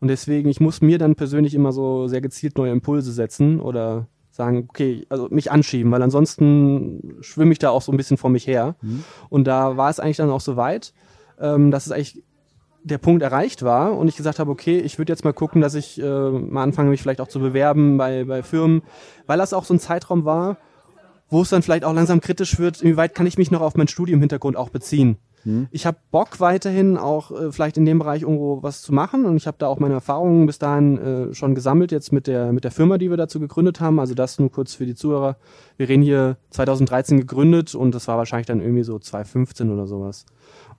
Und 0.00 0.08
deswegen, 0.08 0.48
ich 0.48 0.60
muss 0.60 0.80
mir 0.80 0.96
dann 0.98 1.16
persönlich 1.16 1.54
immer 1.54 1.72
so 1.72 2.08
sehr 2.08 2.22
gezielt 2.22 2.56
neue 2.56 2.72
Impulse 2.72 3.12
setzen 3.12 3.60
oder 3.60 4.06
sagen, 4.30 4.66
okay, 4.68 5.04
also 5.10 5.28
mich 5.30 5.50
anschieben, 5.50 5.90
weil 5.92 6.02
ansonsten 6.02 7.16
schwimme 7.20 7.52
ich 7.52 7.58
da 7.58 7.70
auch 7.70 7.82
so 7.82 7.92
ein 7.92 7.96
bisschen 7.96 8.16
vor 8.16 8.30
mich 8.30 8.46
her. 8.46 8.76
Mhm. 8.80 9.04
Und 9.28 9.44
da 9.44 9.76
war 9.76 9.90
es 9.90 10.00
eigentlich 10.00 10.16
dann 10.16 10.30
auch 10.30 10.40
so 10.40 10.56
weit, 10.56 10.94
ähm, 11.40 11.70
dass 11.70 11.86
es 11.86 11.92
eigentlich 11.92 12.22
der 12.82 12.98
Punkt 12.98 13.22
erreicht 13.22 13.62
war 13.62 13.96
und 13.96 14.08
ich 14.08 14.16
gesagt 14.16 14.38
habe, 14.38 14.50
okay, 14.50 14.78
ich 14.78 14.98
würde 14.98 15.12
jetzt 15.12 15.24
mal 15.24 15.32
gucken, 15.32 15.60
dass 15.60 15.74
ich 15.74 16.00
äh, 16.00 16.30
mal 16.30 16.62
anfange, 16.62 16.90
mich 16.90 17.02
vielleicht 17.02 17.20
auch 17.20 17.28
zu 17.28 17.40
bewerben 17.40 17.98
bei, 17.98 18.24
bei 18.24 18.42
Firmen, 18.42 18.82
weil 19.26 19.38
das 19.38 19.52
auch 19.52 19.64
so 19.64 19.74
ein 19.74 19.80
Zeitraum 19.80 20.24
war, 20.24 20.58
wo 21.28 21.42
es 21.42 21.50
dann 21.50 21.62
vielleicht 21.62 21.84
auch 21.84 21.92
langsam 21.92 22.20
kritisch 22.20 22.58
wird, 22.58 22.80
inwieweit 22.82 23.14
kann 23.14 23.26
ich 23.26 23.38
mich 23.38 23.50
noch 23.50 23.60
auf 23.60 23.76
mein 23.76 23.88
Studiumhintergrund 23.88 24.56
auch 24.56 24.70
beziehen. 24.70 25.18
Hm. 25.44 25.68
Ich 25.70 25.86
habe 25.86 25.98
Bock 26.10 26.40
weiterhin 26.40 26.96
auch 26.96 27.30
äh, 27.30 27.52
vielleicht 27.52 27.76
in 27.76 27.86
dem 27.86 27.98
Bereich 27.98 28.22
irgendwo 28.22 28.62
was 28.62 28.82
zu 28.82 28.92
machen 28.92 29.24
und 29.24 29.36
ich 29.36 29.46
habe 29.46 29.56
da 29.58 29.68
auch 29.68 29.78
meine 29.78 29.94
Erfahrungen 29.94 30.46
bis 30.46 30.58
dahin 30.58 30.98
äh, 30.98 31.34
schon 31.34 31.54
gesammelt 31.54 31.92
jetzt 31.92 32.12
mit 32.12 32.26
der 32.26 32.52
mit 32.52 32.64
der 32.64 32.70
Firma, 32.70 32.98
die 32.98 33.10
wir 33.10 33.16
dazu 33.16 33.38
gegründet 33.38 33.80
haben. 33.80 34.00
Also 34.00 34.14
das 34.14 34.38
nur 34.38 34.50
kurz 34.50 34.74
für 34.74 34.86
die 34.86 34.94
Zuhörer. 34.94 35.36
Wir 35.76 35.88
reden 35.88 36.02
hier 36.02 36.38
2013 36.50 37.18
gegründet 37.18 37.74
und 37.74 37.94
das 37.94 38.08
war 38.08 38.18
wahrscheinlich 38.18 38.46
dann 38.46 38.60
irgendwie 38.60 38.82
so 38.82 38.98
2015 38.98 39.70
oder 39.70 39.86
sowas. 39.86 40.26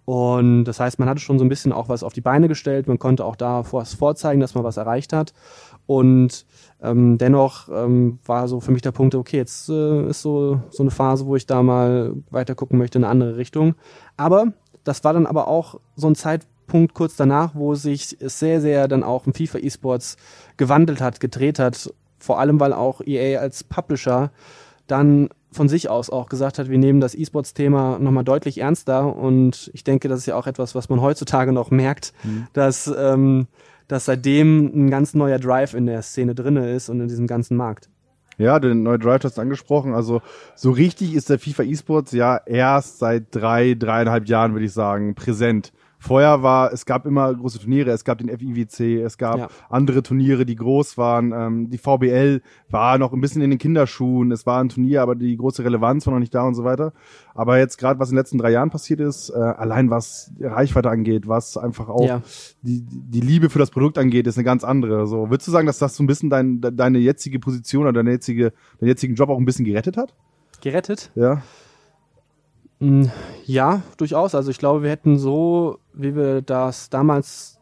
Und 0.10 0.64
das 0.64 0.80
heißt, 0.80 0.98
man 0.98 1.08
hatte 1.08 1.22
schon 1.22 1.38
so 1.38 1.46
ein 1.46 1.50
bisschen 1.50 1.72
auch 1.72 1.88
was 1.88 2.02
auf 2.02 2.14
die 2.14 2.22
Beine 2.22 2.48
gestellt. 2.48 2.88
Man 2.88 2.98
konnte 2.98 3.24
auch 3.24 3.36
da 3.36 3.62
vorzeigen, 3.62 4.42
dass 4.42 4.56
man 4.56 4.64
was 4.64 4.78
erreicht 4.78 5.14
hat. 5.14 5.36
Und 5.86 6.48
ähm, 6.82 7.20
dennoch 7.20 7.70
ähm, 7.72 8.18
war 8.26 8.48
so 8.48 8.60
für 8.60 8.72
mich 8.72 8.82
der 8.82 8.92
Punkt, 8.92 9.14
okay, 9.14 9.38
jetzt 9.38 9.70
äh, 9.70 10.08
ist 10.10 10.24
so, 10.24 10.62
so 10.72 10.82
eine 10.82 10.90
Phase, 10.90 11.28
wo 11.28 11.36
ich 11.36 11.46
da 11.46 11.62
mal 11.62 12.16
weiter 12.32 12.56
gucken 12.56 12.80
möchte 12.80 12.98
in 12.98 13.04
eine 13.04 13.12
andere 13.12 13.38
Richtung. 13.38 13.76
Aber 14.18 14.54
das 14.84 15.04
war 15.04 15.14
dann 15.14 15.28
aber 15.28 15.48
auch 15.48 15.80
so 15.96 16.08
ein 16.08 16.16
Zeitpunkt 16.16 16.96
kurz 16.96 17.16
danach, 17.16 17.54
wo 17.54 17.76
sich 17.76 18.18
sehr, 18.20 18.62
sehr 18.62 18.88
dann 18.88 19.04
auch 19.04 19.28
im 19.28 19.36
FIFA 19.36 19.60
eSports 19.60 20.18
gewandelt 20.58 21.02
hat, 21.02 21.20
gedreht 21.20 21.60
hat. 21.60 21.94
Vor 22.18 22.40
allem, 22.40 22.60
weil 22.60 22.74
auch 22.74 23.02
EA 23.06 23.40
als 23.40 23.64
Publisher 23.64 24.32
dann 24.88 25.30
von 25.52 25.68
sich 25.70 25.90
aus 25.90 26.10
auch 26.10 26.30
gesagt 26.30 26.60
hat, 26.60 26.70
wir 26.70 26.78
nehmen 26.78 27.00
das 27.00 27.16
E-Sports-Thema 27.16 28.00
nochmal 28.00 28.24
deutlich 28.24 28.60
ernster 28.60 29.16
und 29.16 29.72
ich 29.74 29.84
denke, 29.84 30.08
das 30.08 30.20
ist 30.20 30.26
ja 30.28 30.36
auch 30.36 30.48
etwas, 30.48 30.76
was 30.76 30.90
man 30.90 31.02
heutzutage 31.02 31.52
noch 31.52 31.72
merkt, 31.72 32.14
mhm. 32.24 32.48
dass, 32.54 32.88
ähm, 32.96 33.48
dass 33.88 34.06
seitdem 34.06 34.68
ein 34.68 34.90
ganz 34.90 35.14
neuer 35.14 35.40
Drive 35.40 35.74
in 35.74 35.86
der 35.86 36.02
Szene 36.02 36.36
drinne 36.36 36.72
ist 36.72 36.90
und 36.90 37.02
in 37.02 37.08
diesem 37.08 37.28
ganzen 37.28 37.58
Markt. 37.58 37.90
Ja, 38.38 38.58
den 38.60 38.84
neuen 38.84 39.02
Drive 39.02 39.24
hast 39.26 39.38
du 39.38 39.42
angesprochen. 39.42 39.94
Also 39.94 40.22
so 40.56 40.72
richtig 40.72 41.14
ist 41.14 41.30
der 41.30 41.40
FIFA 41.40 41.64
E-Sports 41.64 42.12
ja 42.14 42.40
erst 42.46 43.00
seit 43.00 43.36
drei, 43.36 43.74
dreieinhalb 43.74 44.28
Jahren, 44.30 44.54
würde 44.54 44.66
ich 44.66 44.72
sagen, 44.72 45.14
präsent. 45.14 45.74
Vorher 46.02 46.42
war, 46.42 46.72
es 46.72 46.86
gab 46.86 47.06
immer 47.06 47.34
große 47.36 47.60
Turniere, 47.60 47.92
es 47.92 48.06
gab 48.06 48.20
den 48.20 48.30
FIWC, 48.30 49.04
es 49.04 49.18
gab 49.18 49.38
ja. 49.38 49.48
andere 49.70 50.02
Turniere, 50.02 50.46
die 50.46 50.56
groß 50.56 50.98
waren. 50.98 51.34
Ähm, 51.34 51.70
die 51.70 51.78
VBL 51.78 52.42
war 52.70 52.98
noch 52.98 53.12
ein 53.12 53.20
bisschen 53.20 53.42
in 53.42 53.50
den 53.50 53.60
Kinderschuhen, 53.60 54.32
es 54.32 54.46
war 54.46 54.62
ein 54.62 54.70
Turnier, 54.70 55.02
aber 55.02 55.16
die 55.16 55.36
große 55.36 55.62
Relevanz 55.64 56.08
war 56.08 56.14
noch 56.14 56.22
nicht 56.22 56.34
da 56.34 56.44
und 56.44 56.56
so 56.56 56.64
weiter. 56.64 56.94
Aber 57.36 57.58
jetzt 57.58 57.78
gerade, 57.78 58.00
was 58.00 58.10
in 58.10 58.16
den 58.16 58.20
letzten 58.20 58.38
drei 58.38 58.52
Jahren 58.52 58.70
passiert 58.70 59.02
ist, 59.02 59.30
äh, 59.30 59.38
allein 59.38 59.90
was 59.90 60.32
Reichweite 60.40 60.90
angeht, 60.90 61.28
was 61.28 61.58
einfach 61.58 61.90
auch 61.90 62.08
ja. 62.08 62.22
die, 62.62 62.82
die 62.82 63.22
Liebe 63.22 63.50
für 63.50 63.60
das 63.60 63.70
Produkt 63.70 63.98
angeht, 63.98 64.26
ist 64.26 64.38
eine 64.38 64.46
ganz 64.46 64.64
andere. 64.64 65.06
So, 65.06 65.30
würdest 65.30 65.50
du 65.50 65.52
sagen, 65.52 65.68
dass 65.68 65.80
das 65.80 65.98
so 65.98 66.04
ein 66.04 66.08
bisschen 66.08 66.30
dein, 66.30 66.62
deine 66.62 67.00
jetzige 67.00 67.40
Position 67.40 67.84
oder 67.84 67.94
deine 67.94 68.12
jetzige, 68.12 68.54
deinen 68.80 68.88
jetzigen 68.88 69.16
Job 69.16 69.30
auch 69.30 69.38
ein 69.38 69.46
bisschen 69.46 69.66
gerettet 69.66 69.98
hat? 69.98 70.14
Gerettet? 70.62 71.12
Ja. 71.16 71.42
Mm, 72.80 73.06
ja, 73.46 73.82
durchaus. 73.98 74.36
Also 74.36 74.52
ich 74.52 74.58
glaube, 74.58 74.84
wir 74.84 74.90
hätten 74.90 75.18
so, 75.18 75.80
wie 75.94 76.16
wir 76.16 76.42
das 76.42 76.90
damals 76.90 77.60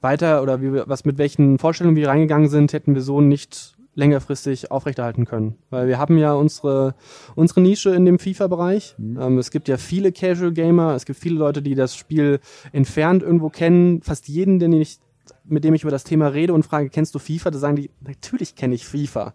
weiter 0.00 0.42
oder 0.42 0.60
wie 0.62 0.72
wir, 0.72 0.88
was 0.88 1.04
mit 1.04 1.18
welchen 1.18 1.58
Vorstellungen 1.58 1.96
wir 1.96 2.08
reingegangen 2.08 2.48
sind, 2.48 2.72
hätten 2.72 2.94
wir 2.94 3.02
so 3.02 3.20
nicht 3.20 3.74
längerfristig 3.94 4.70
aufrechterhalten 4.70 5.24
können. 5.24 5.56
Weil 5.70 5.88
wir 5.88 5.98
haben 5.98 6.18
ja 6.18 6.32
unsere, 6.32 6.94
unsere 7.34 7.60
Nische 7.60 7.90
in 7.90 8.04
dem 8.04 8.20
FIFA-Bereich. 8.20 8.94
Mhm. 8.96 9.20
Ähm, 9.20 9.38
es 9.38 9.50
gibt 9.50 9.66
ja 9.66 9.76
viele 9.76 10.12
Casual 10.12 10.52
Gamer, 10.52 10.94
es 10.94 11.04
gibt 11.04 11.18
viele 11.18 11.36
Leute, 11.36 11.62
die 11.62 11.74
das 11.74 11.96
Spiel 11.96 12.38
entfernt 12.72 13.24
irgendwo 13.24 13.50
kennen. 13.50 14.00
Fast 14.02 14.28
jeden, 14.28 14.60
den 14.60 14.72
ich, 14.72 14.98
mit 15.44 15.64
dem 15.64 15.74
ich 15.74 15.82
über 15.82 15.90
das 15.90 16.04
Thema 16.04 16.28
rede 16.28 16.54
und 16.54 16.64
frage, 16.64 16.90
kennst 16.90 17.14
du 17.16 17.18
FIFA? 17.18 17.50
Da 17.50 17.58
sagen 17.58 17.76
die, 17.76 17.90
natürlich 18.00 18.54
kenne 18.54 18.76
ich 18.76 18.86
FIFA 18.86 19.34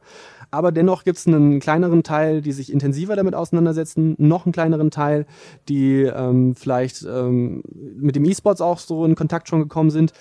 aber 0.54 0.72
dennoch 0.72 1.04
gibt 1.04 1.18
es 1.18 1.26
einen 1.26 1.60
kleineren 1.60 2.04
Teil, 2.04 2.42
die 2.42 2.52
sich 2.52 2.72
intensiver 2.72 3.16
damit 3.16 3.34
auseinandersetzen, 3.34 4.16
noch 4.20 4.46
einen 4.46 4.54
kleineren 4.54 4.92
Teil, 4.92 5.26
die 5.68 6.04
ähm, 6.04 6.56
vielleicht 6.56 7.04
ähm, 7.04 7.64
mit 7.74 8.16
dem 8.16 8.24
E-Sports 8.24 8.62
auch 8.62 8.78
so 8.78 9.04
in 9.04 9.16
Kontakt 9.16 9.50
schon 9.50 9.62
gekommen 9.62 9.90
sind. 9.90 10.14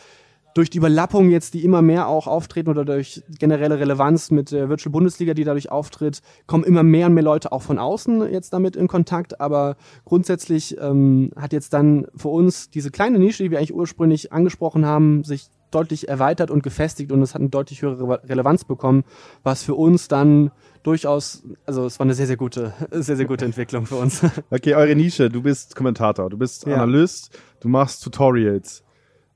Durch 0.55 0.71
die 0.71 0.79
Überlappung 0.79 1.31
jetzt, 1.31 1.53
die 1.53 1.65
immer 1.65 1.83
mehr 1.83 2.09
auch 2.09 2.27
auftreten 2.27 2.71
oder 2.71 2.85
durch 2.85 3.23
generelle 3.39 3.79
Relevanz 3.79 4.31
mit 4.31 4.53
der 4.53 4.71
Virtual 4.71 4.93
Bundesliga, 4.93 5.35
die 5.35 5.45
dadurch 5.45 5.71
auftritt, 5.71 6.21
kommen 6.47 6.65
immer 6.65 6.83
mehr 6.83 7.07
und 7.07 7.15
mehr 7.15 7.23
Leute 7.23 7.53
auch 7.53 7.63
von 7.63 7.79
außen 7.79 8.31
jetzt 8.33 8.55
damit 8.55 8.75
in 8.75 8.89
Kontakt. 8.89 9.39
Aber 9.41 9.77
grundsätzlich 10.05 10.79
ähm, 10.81 11.31
hat 11.37 11.53
jetzt 11.53 11.75
dann 11.75 12.07
für 12.17 12.29
uns 12.29 12.71
diese 12.71 12.91
kleine 12.91 13.19
Nische, 13.19 13.43
die 13.43 13.51
wir 13.51 13.59
eigentlich 13.59 13.75
ursprünglich 13.75 14.33
angesprochen 14.33 14.87
haben, 14.87 15.25
sich 15.25 15.49
deutlich 15.75 16.09
erweitert 16.09 16.51
und 16.51 16.63
gefestigt 16.63 17.13
und 17.13 17.23
es 17.23 17.35
hat 17.35 17.41
eine 17.41 17.51
deutlich 17.51 17.83
höhere 17.83 18.23
Relevanz 18.29 18.65
bekommen, 18.65 19.05
was 19.43 19.63
für 19.63 19.75
uns 19.75 20.09
dann 20.09 20.51
durchaus, 20.83 21.45
also 21.67 21.87
es 21.87 21.99
war 21.99 22.05
eine 22.05 22.15
sehr, 22.15 22.27
sehr 22.27 22.37
gute, 22.37 22.73
sehr, 22.91 23.17
sehr 23.17 23.27
gute 23.27 23.45
Entwicklung 23.45 23.87
für 23.87 23.97
uns. 23.97 24.23
Okay, 24.51 24.75
eure 24.75 24.95
Nische, 24.95 25.31
du 25.31 25.43
bist 25.43 25.77
Kommentator, 25.77 26.29
du 26.29 26.37
bist 26.37 26.67
ja. 26.67 26.75
Analyst, 26.75 27.39
du 27.61 27.69
machst 27.69 28.03
Tutorials. 28.03 28.83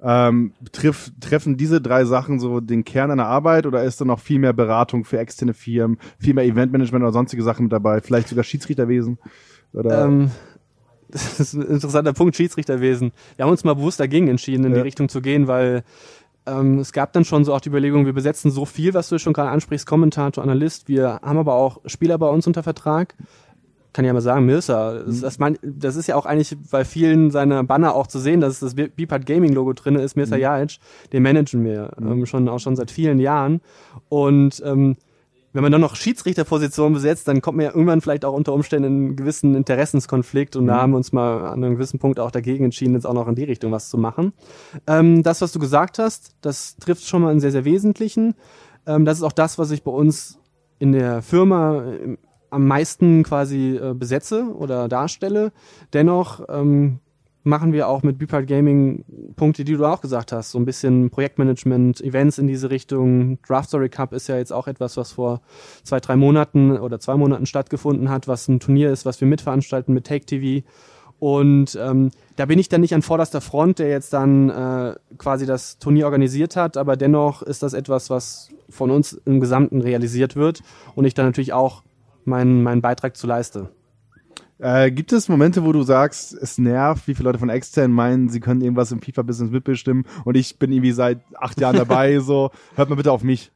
Ähm, 0.02 0.52
triff, 0.72 1.10
treffen 1.20 1.56
diese 1.56 1.80
drei 1.80 2.04
Sachen 2.04 2.38
so 2.38 2.60
den 2.60 2.84
Kern 2.84 3.10
einer 3.10 3.26
Arbeit 3.26 3.66
oder 3.66 3.82
ist 3.82 4.00
da 4.00 4.04
noch 4.04 4.20
viel 4.20 4.38
mehr 4.38 4.52
Beratung 4.52 5.04
für 5.04 5.18
externe 5.18 5.54
Firmen, 5.54 5.98
viel 6.18 6.34
mehr 6.34 6.44
Eventmanagement 6.44 7.02
oder 7.02 7.12
sonstige 7.12 7.42
Sachen 7.42 7.64
mit 7.64 7.72
dabei? 7.72 8.02
Vielleicht 8.02 8.28
sogar 8.28 8.44
Schiedsrichterwesen? 8.44 9.18
Oder? 9.72 10.04
Ähm, 10.04 10.30
das 11.08 11.40
ist 11.40 11.54
ein 11.54 11.62
interessanter 11.62 12.12
Punkt, 12.12 12.36
Schiedsrichterwesen. 12.36 13.12
Wir 13.36 13.44
haben 13.44 13.50
uns 13.50 13.64
mal 13.64 13.74
bewusst 13.74 13.98
dagegen 13.98 14.28
entschieden, 14.28 14.64
in 14.64 14.72
ja. 14.72 14.76
die 14.76 14.82
Richtung 14.82 15.08
zu 15.08 15.22
gehen, 15.22 15.46
weil 15.46 15.82
ähm, 16.46 16.78
es 16.78 16.92
gab 16.92 17.12
dann 17.12 17.24
schon 17.24 17.44
so 17.44 17.54
auch 17.54 17.60
die 17.60 17.68
Überlegung, 17.68 18.06
wir 18.06 18.12
besetzen 18.12 18.50
so 18.50 18.64
viel, 18.64 18.94
was 18.94 19.08
du 19.08 19.18
schon 19.18 19.32
gerade 19.32 19.50
ansprichst, 19.50 19.86
Kommentator, 19.86 20.42
Analyst. 20.42 20.88
Wir 20.88 21.20
haben 21.22 21.38
aber 21.38 21.54
auch 21.54 21.80
Spieler 21.86 22.18
bei 22.18 22.28
uns 22.28 22.46
unter 22.46 22.62
Vertrag. 22.62 23.14
Kann 23.92 24.04
ich 24.04 24.08
ja 24.08 24.12
mal 24.12 24.20
sagen, 24.20 24.44
Mirsa, 24.44 24.94
das, 24.94 25.16
mhm. 25.16 25.20
das, 25.22 25.38
man, 25.38 25.58
das 25.62 25.96
ist 25.96 26.06
ja 26.06 26.16
auch 26.16 26.26
eigentlich 26.26 26.56
bei 26.70 26.84
vielen 26.84 27.30
seiner 27.30 27.64
Banner 27.64 27.94
auch 27.94 28.06
zu 28.06 28.18
sehen, 28.18 28.40
dass 28.40 28.60
das 28.60 28.74
Beepart 28.74 29.24
Gaming 29.24 29.54
Logo 29.54 29.72
drin 29.72 29.96
ist, 29.96 30.16
Mirsa 30.16 30.36
mhm. 30.36 30.42
Jajic, 30.42 30.78
den 31.12 31.22
managen 31.22 31.64
wir 31.64 31.92
mhm. 31.98 32.12
ähm, 32.12 32.26
schon 32.26 32.48
auch 32.48 32.60
schon 32.60 32.76
seit 32.76 32.90
vielen 32.90 33.18
Jahren. 33.18 33.60
Und 34.08 34.62
ähm, 34.64 34.96
wenn 35.56 35.62
man 35.62 35.72
dann 35.72 35.80
noch 35.80 35.96
Schiedsrichterposition 35.96 36.92
besetzt, 36.92 37.26
dann 37.28 37.40
kommt 37.40 37.56
man 37.56 37.64
ja 37.64 37.72
irgendwann 37.72 38.02
vielleicht 38.02 38.26
auch 38.26 38.34
unter 38.34 38.52
Umständen 38.52 38.84
in 38.86 38.92
einen 38.92 39.16
gewissen 39.16 39.54
Interessenskonflikt 39.54 40.54
und 40.54 40.64
mhm. 40.64 40.68
da 40.68 40.82
haben 40.82 40.92
wir 40.92 40.98
uns 40.98 41.12
mal 41.12 41.46
an 41.46 41.64
einem 41.64 41.76
gewissen 41.76 41.98
Punkt 41.98 42.20
auch 42.20 42.30
dagegen 42.30 42.66
entschieden, 42.66 42.92
jetzt 42.92 43.06
auch 43.06 43.14
noch 43.14 43.26
in 43.26 43.34
die 43.34 43.44
Richtung 43.44 43.72
was 43.72 43.88
zu 43.88 43.96
machen. 43.96 44.34
Ähm, 44.86 45.22
das, 45.22 45.40
was 45.40 45.52
du 45.52 45.58
gesagt 45.58 45.98
hast, 45.98 46.36
das 46.42 46.76
trifft 46.76 47.06
schon 47.06 47.22
mal 47.22 47.30
einen 47.30 47.40
sehr, 47.40 47.52
sehr 47.52 47.64
Wesentlichen. 47.64 48.34
Ähm, 48.86 49.06
das 49.06 49.16
ist 49.16 49.24
auch 49.24 49.32
das, 49.32 49.58
was 49.58 49.70
ich 49.70 49.82
bei 49.82 49.90
uns 49.90 50.38
in 50.78 50.92
der 50.92 51.22
Firma 51.22 51.84
äh, 51.84 52.18
am 52.50 52.66
meisten 52.66 53.22
quasi 53.22 53.76
äh, 53.76 53.94
besetze 53.94 54.54
oder 54.54 54.88
darstelle. 54.88 55.52
Dennoch 55.94 56.42
ähm, 56.50 57.00
machen 57.46 57.72
wir 57.72 57.88
auch 57.88 58.02
mit 58.02 58.18
Bipart 58.18 58.46
Gaming 58.46 59.04
Punkte, 59.36 59.64
die 59.64 59.74
du 59.74 59.84
auch 59.86 60.00
gesagt 60.00 60.32
hast. 60.32 60.50
So 60.50 60.58
ein 60.58 60.64
bisschen 60.64 61.10
Projektmanagement, 61.10 62.00
Events 62.00 62.38
in 62.38 62.48
diese 62.48 62.70
Richtung. 62.70 63.38
Draft 63.46 63.68
Story 63.68 63.88
Cup 63.88 64.12
ist 64.12 64.26
ja 64.26 64.36
jetzt 64.36 64.52
auch 64.52 64.66
etwas, 64.66 64.96
was 64.96 65.12
vor 65.12 65.40
zwei, 65.84 66.00
drei 66.00 66.16
Monaten 66.16 66.76
oder 66.76 66.98
zwei 66.98 67.14
Monaten 67.14 67.46
stattgefunden 67.46 68.10
hat, 68.10 68.26
was 68.26 68.48
ein 68.48 68.58
Turnier 68.58 68.90
ist, 68.90 69.06
was 69.06 69.20
wir 69.20 69.28
mitveranstalten 69.28 69.94
mit 69.94 70.06
Take 70.06 70.26
TV. 70.26 70.66
Und 71.18 71.78
ähm, 71.80 72.10
da 72.34 72.46
bin 72.46 72.58
ich 72.58 72.68
dann 72.68 72.80
nicht 72.80 72.94
an 72.94 73.02
vorderster 73.02 73.40
Front, 73.40 73.78
der 73.78 73.88
jetzt 73.88 74.12
dann 74.12 74.50
äh, 74.50 74.94
quasi 75.16 75.46
das 75.46 75.78
Turnier 75.78 76.06
organisiert 76.06 76.56
hat, 76.56 76.76
aber 76.76 76.96
dennoch 76.96 77.42
ist 77.42 77.62
das 77.62 77.72
etwas, 77.72 78.10
was 78.10 78.50
von 78.68 78.90
uns 78.90 79.12
im 79.24 79.40
Gesamten 79.40 79.80
realisiert 79.80 80.36
wird 80.36 80.62
und 80.94 81.04
ich 81.04 81.14
dann 81.14 81.26
natürlich 81.26 81.52
auch 81.52 81.84
meinen, 82.24 82.62
meinen 82.62 82.82
Beitrag 82.82 83.16
zu 83.16 83.26
leiste. 83.26 83.70
Äh, 84.58 84.90
gibt 84.90 85.12
es 85.12 85.28
Momente, 85.28 85.64
wo 85.64 85.72
du 85.72 85.82
sagst, 85.82 86.32
es 86.32 86.56
nervt, 86.56 87.06
wie 87.06 87.14
viele 87.14 87.28
Leute 87.28 87.38
von 87.38 87.50
extern 87.50 87.92
meinen, 87.92 88.30
sie 88.30 88.40
können 88.40 88.62
irgendwas 88.62 88.90
im 88.90 89.02
FIFA-Business 89.02 89.50
mitbestimmen 89.50 90.04
und 90.24 90.34
ich 90.34 90.58
bin 90.58 90.72
irgendwie 90.72 90.92
seit 90.92 91.20
acht 91.34 91.60
Jahren 91.60 91.76
dabei, 91.76 92.18
so, 92.20 92.50
hört 92.74 92.88
mal 92.88 92.96
bitte 92.96 93.12
auf 93.12 93.22
mich. 93.22 93.52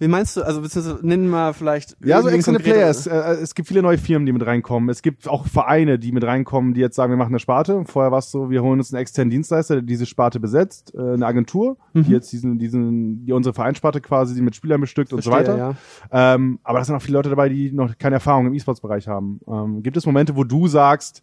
Wie 0.00 0.08
meinst 0.08 0.34
du? 0.34 0.42
Also 0.42 0.62
beziehungsweise 0.62 1.06
nennen 1.06 1.28
mal 1.28 1.52
vielleicht. 1.52 1.94
Ja, 2.02 2.22
so 2.22 2.28
externe 2.28 2.58
Players. 2.58 3.06
Äh, 3.06 3.34
es 3.42 3.54
gibt 3.54 3.68
viele 3.68 3.82
neue 3.82 3.98
Firmen, 3.98 4.24
die 4.24 4.32
mit 4.32 4.44
reinkommen. 4.46 4.88
Es 4.88 5.02
gibt 5.02 5.28
auch 5.28 5.46
Vereine, 5.46 5.98
die 5.98 6.10
mit 6.10 6.24
reinkommen, 6.24 6.72
die 6.72 6.80
jetzt 6.80 6.96
sagen, 6.96 7.12
wir 7.12 7.18
machen 7.18 7.32
eine 7.32 7.38
Sparte. 7.38 7.84
Vorher 7.84 8.10
war 8.10 8.20
es 8.20 8.30
so, 8.30 8.48
wir 8.48 8.62
holen 8.62 8.78
uns 8.78 8.94
einen 8.94 9.02
externen 9.02 9.30
Dienstleister, 9.30 9.74
der 9.74 9.82
diese 9.82 10.06
Sparte 10.06 10.40
besetzt, 10.40 10.94
äh, 10.94 10.98
eine 10.98 11.26
Agentur, 11.26 11.76
mhm. 11.92 12.04
die 12.04 12.12
jetzt 12.12 12.32
diesen, 12.32 12.58
diesen, 12.58 13.26
die 13.26 13.32
unsere 13.34 13.52
Vereinssparte 13.52 14.00
quasi 14.00 14.34
die 14.34 14.40
mit 14.40 14.56
Spielern 14.56 14.80
bestückt 14.80 15.10
Verstehe, 15.10 15.32
und 15.32 15.44
so 15.44 15.50
weiter. 15.52 15.76
Ja. 16.10 16.34
Ähm, 16.34 16.60
aber 16.62 16.78
da 16.78 16.84
sind 16.86 16.94
auch 16.96 17.02
viele 17.02 17.18
Leute 17.18 17.28
dabei, 17.28 17.50
die 17.50 17.70
noch 17.70 17.98
keine 17.98 18.14
Erfahrung 18.14 18.46
im 18.46 18.54
E-Sports-Bereich 18.54 19.06
haben. 19.06 19.40
Ähm, 19.46 19.82
gibt 19.82 19.98
es 19.98 20.06
Momente, 20.06 20.34
wo 20.34 20.44
du 20.44 20.66
sagst, 20.66 21.22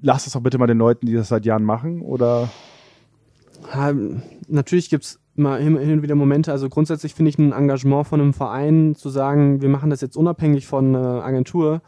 lass 0.00 0.22
das 0.22 0.34
doch 0.34 0.42
bitte 0.42 0.58
mal 0.58 0.68
den 0.68 0.78
Leuten, 0.78 1.06
die 1.06 1.14
das 1.14 1.26
seit 1.26 1.44
Jahren 1.44 1.64
machen, 1.64 2.02
oder? 2.02 2.50
Natürlich 4.48 4.90
gibt's 4.90 5.18
mal 5.38 5.60
hin, 5.60 5.76
und 5.76 6.02
wieder 6.02 6.14
Momente. 6.14 6.52
Also 6.52 6.68
grundsätzlich 6.68 7.14
finde 7.14 7.30
ich 7.30 7.38
ein 7.38 7.52
Engagement 7.52 8.06
von 8.06 8.20
einem 8.20 8.32
Verein 8.32 8.94
zu 8.94 9.08
sagen, 9.08 9.60
wir 9.60 9.68
machen 9.68 9.90
das 9.90 10.00
jetzt 10.00 10.16
unabhängig 10.16 10.66
von 10.66 10.94
einer 10.94 11.24
Agentur 11.24 11.82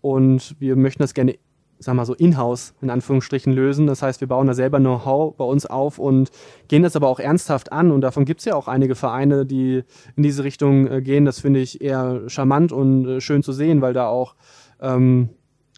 und 0.00 0.56
wir 0.58 0.76
möchten 0.76 1.02
das 1.02 1.14
gerne, 1.14 1.36
sag 1.78 1.94
mal 1.94 2.04
so, 2.04 2.14
in-house 2.14 2.74
in 2.80 2.90
Anführungsstrichen 2.90 3.52
lösen. 3.52 3.86
Das 3.86 4.02
heißt, 4.02 4.20
wir 4.20 4.28
bauen 4.28 4.46
da 4.46 4.54
selber 4.54 4.78
Know-how 4.78 5.36
bei 5.36 5.44
uns 5.44 5.66
auf 5.66 5.98
und 5.98 6.30
gehen 6.68 6.82
das 6.82 6.96
aber 6.96 7.08
auch 7.08 7.20
ernsthaft 7.20 7.72
an. 7.72 7.90
Und 7.90 8.00
davon 8.00 8.24
gibt 8.24 8.40
es 8.40 8.46
ja 8.46 8.54
auch 8.54 8.68
einige 8.68 8.94
Vereine, 8.94 9.46
die 9.46 9.84
in 10.16 10.22
diese 10.22 10.44
Richtung 10.44 10.86
äh, 10.86 11.02
gehen. 11.02 11.24
Das 11.24 11.40
finde 11.40 11.60
ich 11.60 11.80
eher 11.80 12.22
charmant 12.28 12.72
und 12.72 13.06
äh, 13.06 13.20
schön 13.20 13.42
zu 13.42 13.52
sehen, 13.52 13.82
weil 13.82 13.92
da 13.92 14.08
auch 14.08 14.34
ähm, 14.80 15.30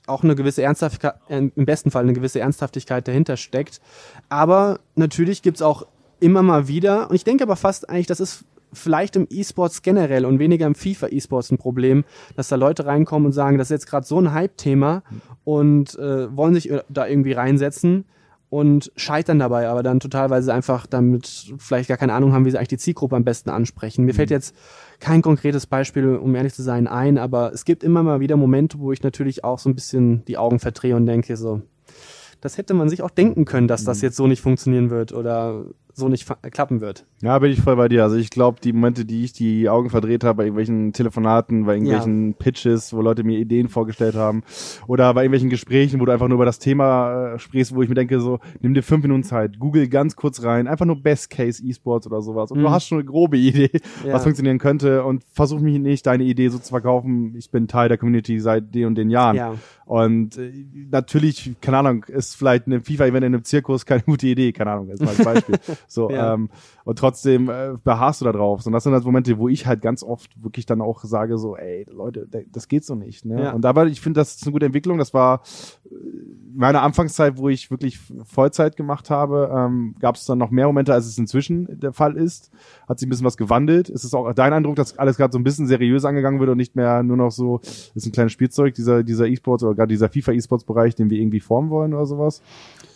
auch 0.06 0.24
eine 0.24 0.34
gewisse 0.34 0.62
Ernsthaftigkeit, 0.62 1.14
äh, 1.28 1.48
im 1.54 1.66
besten 1.66 1.90
Fall 1.90 2.02
eine 2.02 2.12
gewisse 2.12 2.40
Ernsthaftigkeit 2.40 3.06
dahinter 3.06 3.36
steckt. 3.36 3.80
Aber 4.28 4.80
natürlich 4.94 5.42
gibt 5.42 5.58
es 5.58 5.62
auch 5.62 5.86
immer 6.22 6.42
mal 6.42 6.68
wieder. 6.68 7.10
Und 7.10 7.16
ich 7.16 7.24
denke 7.24 7.44
aber 7.44 7.56
fast 7.56 7.88
eigentlich, 7.90 8.06
das 8.06 8.20
ist 8.20 8.44
vielleicht 8.72 9.16
im 9.16 9.26
E-Sports 9.28 9.82
generell 9.82 10.24
und 10.24 10.38
weniger 10.38 10.66
im 10.66 10.74
FIFA-E-Sports 10.74 11.50
ein 11.50 11.58
Problem, 11.58 12.04
dass 12.36 12.48
da 12.48 12.56
Leute 12.56 12.86
reinkommen 12.86 13.26
und 13.26 13.32
sagen, 13.32 13.58
das 13.58 13.66
ist 13.66 13.72
jetzt 13.72 13.86
gerade 13.86 14.06
so 14.06 14.18
ein 14.18 14.32
Hype-Thema 14.32 15.02
und 15.44 15.98
äh, 15.98 16.34
wollen 16.34 16.54
sich 16.54 16.72
da 16.88 17.06
irgendwie 17.06 17.32
reinsetzen 17.32 18.06
und 18.48 18.92
scheitern 18.96 19.38
dabei, 19.38 19.68
aber 19.68 19.82
dann 19.82 19.98
totalweise 19.98 20.52
einfach 20.52 20.86
damit 20.86 21.54
vielleicht 21.58 21.88
gar 21.88 21.96
keine 21.96 22.12
Ahnung 22.12 22.32
haben, 22.32 22.44
wie 22.44 22.50
sie 22.50 22.58
eigentlich 22.58 22.68
die 22.68 22.78
Zielgruppe 22.78 23.16
am 23.16 23.24
besten 23.24 23.50
ansprechen. 23.50 24.04
Mir 24.04 24.12
mhm. 24.12 24.16
fällt 24.16 24.30
jetzt 24.30 24.54
kein 25.00 25.22
konkretes 25.22 25.66
Beispiel, 25.66 26.16
um 26.16 26.34
ehrlich 26.34 26.54
zu 26.54 26.62
sein, 26.62 26.86
ein, 26.86 27.18
aber 27.18 27.52
es 27.52 27.64
gibt 27.64 27.82
immer 27.82 28.02
mal 28.02 28.20
wieder 28.20 28.36
Momente, 28.36 28.78
wo 28.78 28.92
ich 28.92 29.02
natürlich 29.02 29.42
auch 29.42 29.58
so 29.58 29.70
ein 29.70 29.74
bisschen 29.74 30.24
die 30.26 30.38
Augen 30.38 30.58
verdrehe 30.58 30.96
und 30.96 31.06
denke 31.06 31.36
so, 31.36 31.62
das 32.42 32.58
hätte 32.58 32.74
man 32.74 32.88
sich 32.88 33.02
auch 33.02 33.10
denken 33.10 33.44
können, 33.44 33.68
dass 33.68 33.84
das 33.84 33.98
mhm. 33.98 34.06
jetzt 34.06 34.16
so 34.16 34.26
nicht 34.26 34.42
funktionieren 34.42 34.90
wird. 34.90 35.12
Oder 35.12 35.64
so 35.94 36.08
nicht 36.08 36.26
klappen 36.52 36.80
wird. 36.80 37.04
Ja, 37.22 37.38
bin 37.38 37.52
ich 37.52 37.60
voll 37.60 37.76
bei 37.76 37.88
dir. 37.88 38.02
Also 38.02 38.16
ich 38.16 38.30
glaube, 38.30 38.60
die 38.60 38.72
Momente, 38.72 39.04
die 39.04 39.24
ich 39.24 39.32
die 39.32 39.68
Augen 39.68 39.90
verdreht 39.90 40.24
habe 40.24 40.38
bei 40.38 40.42
irgendwelchen 40.44 40.92
Telefonaten, 40.92 41.66
bei 41.66 41.74
irgendwelchen 41.74 42.30
ja. 42.30 42.36
Pitches, 42.38 42.92
wo 42.92 43.00
Leute 43.00 43.22
mir 43.22 43.38
Ideen 43.38 43.68
vorgestellt 43.68 44.16
haben 44.16 44.42
oder 44.88 45.14
bei 45.14 45.22
irgendwelchen 45.22 45.50
Gesprächen, 45.50 46.00
wo 46.00 46.04
du 46.04 46.12
einfach 46.12 46.26
nur 46.26 46.36
über 46.36 46.44
das 46.44 46.58
Thema 46.58 47.34
äh, 47.34 47.38
sprichst, 47.38 47.74
wo 47.74 47.82
ich 47.82 47.88
mir 47.88 47.94
denke, 47.94 48.20
so, 48.20 48.40
nimm 48.60 48.74
dir 48.74 48.82
fünf 48.82 49.02
Minuten 49.02 49.22
Zeit, 49.22 49.58
google 49.60 49.88
ganz 49.88 50.16
kurz 50.16 50.42
rein, 50.42 50.66
einfach 50.66 50.86
nur 50.86 51.00
Best 51.00 51.30
Case 51.30 51.62
E-Sports 51.62 52.06
oder 52.06 52.22
sowas 52.22 52.50
und 52.50 52.58
mhm. 52.58 52.62
du 52.64 52.70
hast 52.70 52.88
schon 52.88 52.98
eine 52.98 53.04
grobe 53.04 53.38
Idee, 53.38 53.70
ja. 54.04 54.14
was 54.14 54.24
funktionieren 54.24 54.58
könnte 54.58 55.04
und 55.04 55.22
versuch 55.32 55.60
mich 55.60 55.78
nicht, 55.78 56.06
deine 56.06 56.24
Idee 56.24 56.48
so 56.48 56.58
zu 56.58 56.70
verkaufen, 56.70 57.34
ich 57.36 57.50
bin 57.50 57.68
Teil 57.68 57.88
der 57.88 57.98
Community 57.98 58.40
seit 58.40 58.74
den 58.74 58.86
und 58.86 58.94
den 58.96 59.10
Jahren. 59.10 59.36
Ja. 59.36 59.54
Und 59.84 60.38
äh, 60.38 60.52
natürlich, 60.90 61.54
keine 61.60 61.78
Ahnung, 61.78 62.04
ist 62.04 62.36
vielleicht 62.36 62.66
ein 62.66 62.82
FIFA-Event 62.82 63.24
in 63.24 63.34
einem 63.34 63.44
Zirkus 63.44 63.84
keine 63.84 64.02
gute 64.02 64.26
Idee, 64.26 64.52
keine 64.52 64.70
Ahnung, 64.70 64.88
jetzt 64.88 65.02
mal 65.02 65.10
als 65.10 65.24
Beispiel. 65.24 65.56
so, 65.86 66.10
ja. 66.10 66.34
ähm, 66.34 66.50
und 66.84 66.98
trotzdem 66.98 67.48
äh, 67.48 67.74
beharrst 67.82 68.20
du 68.20 68.24
da 68.24 68.32
drauf. 68.32 68.66
Und 68.66 68.72
das 68.72 68.84
sind 68.84 68.92
halt 68.92 69.04
Momente, 69.04 69.38
wo 69.38 69.48
ich 69.48 69.66
halt 69.66 69.82
ganz 69.82 70.02
oft 70.02 70.42
wirklich 70.42 70.66
dann 70.66 70.80
auch 70.80 71.04
sage 71.04 71.38
so, 71.38 71.56
ey, 71.56 71.86
Leute, 71.90 72.28
das 72.50 72.68
geht 72.68 72.84
so 72.84 72.94
nicht. 72.94 73.24
Ne? 73.24 73.44
Ja. 73.44 73.52
Und 73.52 73.62
dabei, 73.62 73.86
ich 73.86 74.00
finde, 74.00 74.20
das 74.20 74.36
ist 74.36 74.44
eine 74.44 74.52
gute 74.52 74.66
Entwicklung. 74.66 74.98
Das 74.98 75.14
war 75.14 75.42
äh, 76.52 76.56
meine 76.56 76.80
Anfangszeit, 76.80 77.36
wo 77.36 77.48
ich 77.48 77.70
wirklich 77.70 77.98
Vollzeit 78.24 78.76
gemacht 78.76 79.10
habe, 79.10 79.50
ähm, 79.54 79.94
gab 80.00 80.16
es 80.16 80.24
dann 80.24 80.38
noch 80.38 80.50
mehr 80.50 80.66
Momente, 80.66 80.92
als 80.94 81.06
es 81.06 81.18
inzwischen 81.18 81.80
der 81.80 81.92
Fall 81.92 82.16
ist. 82.16 82.50
Hat 82.88 82.98
sich 82.98 83.06
ein 83.06 83.10
bisschen 83.10 83.26
was 83.26 83.36
gewandelt. 83.36 83.88
Ist 83.88 84.04
es 84.04 84.14
auch 84.14 84.32
dein 84.32 84.52
Eindruck, 84.52 84.76
dass 84.76 84.98
alles 84.98 85.16
gerade 85.16 85.32
so 85.32 85.38
ein 85.38 85.44
bisschen 85.44 85.66
seriös 85.66 86.04
angegangen 86.04 86.40
wird 86.40 86.50
und 86.50 86.56
nicht 86.56 86.76
mehr 86.76 87.02
nur 87.02 87.16
noch 87.16 87.30
so, 87.30 87.60
ist 87.94 88.06
ein 88.06 88.12
kleines 88.12 88.32
Spielzeug, 88.32 88.74
dieser, 88.74 89.02
dieser 89.02 89.26
E-Sports 89.26 89.62
oder 89.62 89.74
gerade 89.74 89.88
dieser 89.88 90.08
FIFA-E-Sports-Bereich, 90.08 90.94
den 90.94 91.10
wir 91.10 91.18
irgendwie 91.18 91.40
formen 91.40 91.70
wollen 91.70 91.94
oder 91.94 92.06
sowas? 92.06 92.42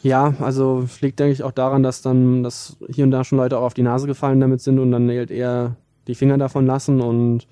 Ja, 0.03 0.35
also 0.41 0.87
liegt, 1.01 1.19
denke 1.19 1.33
ich, 1.33 1.43
auch 1.43 1.53
daran, 1.53 1.83
dass 1.83 2.03
dann, 2.03 2.43
dass 2.43 2.77
hier 2.89 3.05
und 3.05 3.11
da 3.11 3.25
schon 3.25 3.39
Leute 3.39 3.59
auch 3.59 3.65
auf 3.65 3.75
die 3.75 3.83
Nase 3.83 4.07
gefallen 4.07 4.41
damit 4.41 4.61
sind 4.61 4.79
und 4.79 4.93
dann 4.93 5.09
halt 5.09 5.31
eher 5.31 5.77
die 6.07 6.15
Finger 6.15 6.39
davon 6.39 6.67
lassen 6.67 7.01
und 7.01 7.49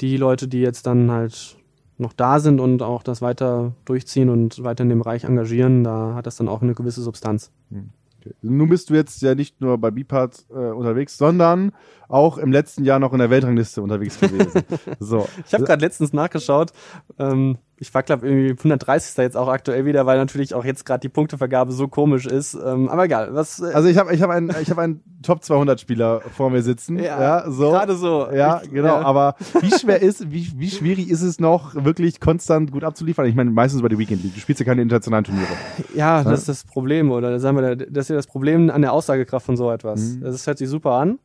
die 0.00 0.16
Leute, 0.16 0.48
die 0.48 0.60
jetzt 0.60 0.86
dann 0.86 1.10
halt 1.10 1.56
noch 1.98 2.12
da 2.12 2.40
sind 2.40 2.60
und 2.60 2.82
auch 2.82 3.02
das 3.02 3.22
weiter 3.22 3.72
durchziehen 3.84 4.28
und 4.28 4.62
weiter 4.64 4.82
in 4.82 4.88
dem 4.88 4.98
Bereich 4.98 5.24
engagieren, 5.24 5.84
da 5.84 6.14
hat 6.14 6.26
das 6.26 6.36
dann 6.36 6.48
auch 6.48 6.62
eine 6.62 6.74
gewisse 6.74 7.02
Substanz. 7.02 7.50
Hm. 7.70 7.90
Okay. 8.20 8.34
Nun 8.42 8.68
bist 8.68 8.90
du 8.90 8.94
jetzt 8.94 9.20
ja 9.22 9.34
nicht 9.34 9.60
nur 9.60 9.76
bei 9.78 9.90
Bipart 9.90 10.46
äh, 10.50 10.54
unterwegs, 10.54 11.18
sondern 11.18 11.72
auch 12.08 12.38
im 12.38 12.52
letzten 12.52 12.84
Jahr 12.84 12.98
noch 12.98 13.12
in 13.12 13.18
der 13.18 13.30
Weltrangliste 13.30 13.82
unterwegs 13.82 14.18
gewesen. 14.18 14.62
so. 14.98 15.28
Ich 15.46 15.52
habe 15.52 15.64
gerade 15.64 15.84
letztens 15.84 16.12
nachgeschaut. 16.12 16.72
Ähm, 17.18 17.58
ich 17.76 17.92
war, 17.92 18.02
glaube 18.02 18.26
irgendwie 18.26 18.50
130. 18.50 19.16
jetzt 19.18 19.36
auch 19.36 19.48
aktuell 19.48 19.84
wieder, 19.84 20.06
weil 20.06 20.16
natürlich 20.16 20.54
auch 20.54 20.64
jetzt 20.64 20.86
gerade 20.86 21.00
die 21.00 21.08
Punktevergabe 21.08 21.72
so 21.72 21.88
komisch 21.88 22.26
ist. 22.26 22.54
Ähm, 22.54 22.88
aber 22.88 23.04
egal. 23.04 23.34
Was, 23.34 23.60
äh 23.60 23.72
also 23.72 23.88
ich 23.88 23.98
habe 23.98 24.14
ich 24.14 24.22
hab 24.22 24.30
einen, 24.30 24.54
ich 24.62 24.70
hab 24.70 24.78
einen 24.78 25.02
Top 25.22 25.42
200 25.42 25.80
Spieler 25.80 26.20
vor 26.20 26.50
mir 26.50 26.62
sitzen. 26.62 26.98
Ja, 26.98 27.20
ja 27.20 27.50
so. 27.50 27.70
Gerade 27.70 27.96
so. 27.96 28.28
Ja, 28.32 28.60
ich, 28.62 28.70
genau. 28.70 29.00
Ja. 29.00 29.02
Aber 29.02 29.34
wie 29.60 29.70
schwer 29.78 30.00
ist, 30.00 30.30
wie, 30.30 30.52
wie 30.56 30.70
schwierig 30.70 31.10
ist 31.10 31.22
es 31.22 31.40
noch, 31.40 31.74
wirklich 31.74 32.20
konstant 32.20 32.70
gut 32.70 32.84
abzuliefern? 32.84 33.26
Ich 33.26 33.34
meine, 33.34 33.50
meistens 33.50 33.82
bei 33.82 33.88
der 33.88 33.98
Weekend 33.98 34.22
League. 34.22 34.34
Du 34.34 34.40
spielst 34.40 34.60
ja 34.60 34.66
keine 34.66 34.82
internationalen 34.82 35.24
Turniere. 35.24 35.46
Ja, 35.94 36.22
das 36.22 36.40
ist 36.40 36.48
das 36.48 36.64
Problem, 36.64 37.10
oder 37.10 37.38
sagen 37.40 37.56
wir, 37.56 37.76
das 37.76 38.04
ist 38.04 38.10
ja 38.10 38.16
das 38.16 38.26
Problem 38.26 38.70
an 38.70 38.82
der 38.82 38.92
Aussagekraft 38.92 39.46
von 39.46 39.56
so 39.56 39.70
etwas. 39.70 40.00
Mhm. 40.00 40.20
Das 40.20 40.46
hört 40.46 40.58
sich 40.58 40.68
super 40.68 40.92
an. 40.92 41.18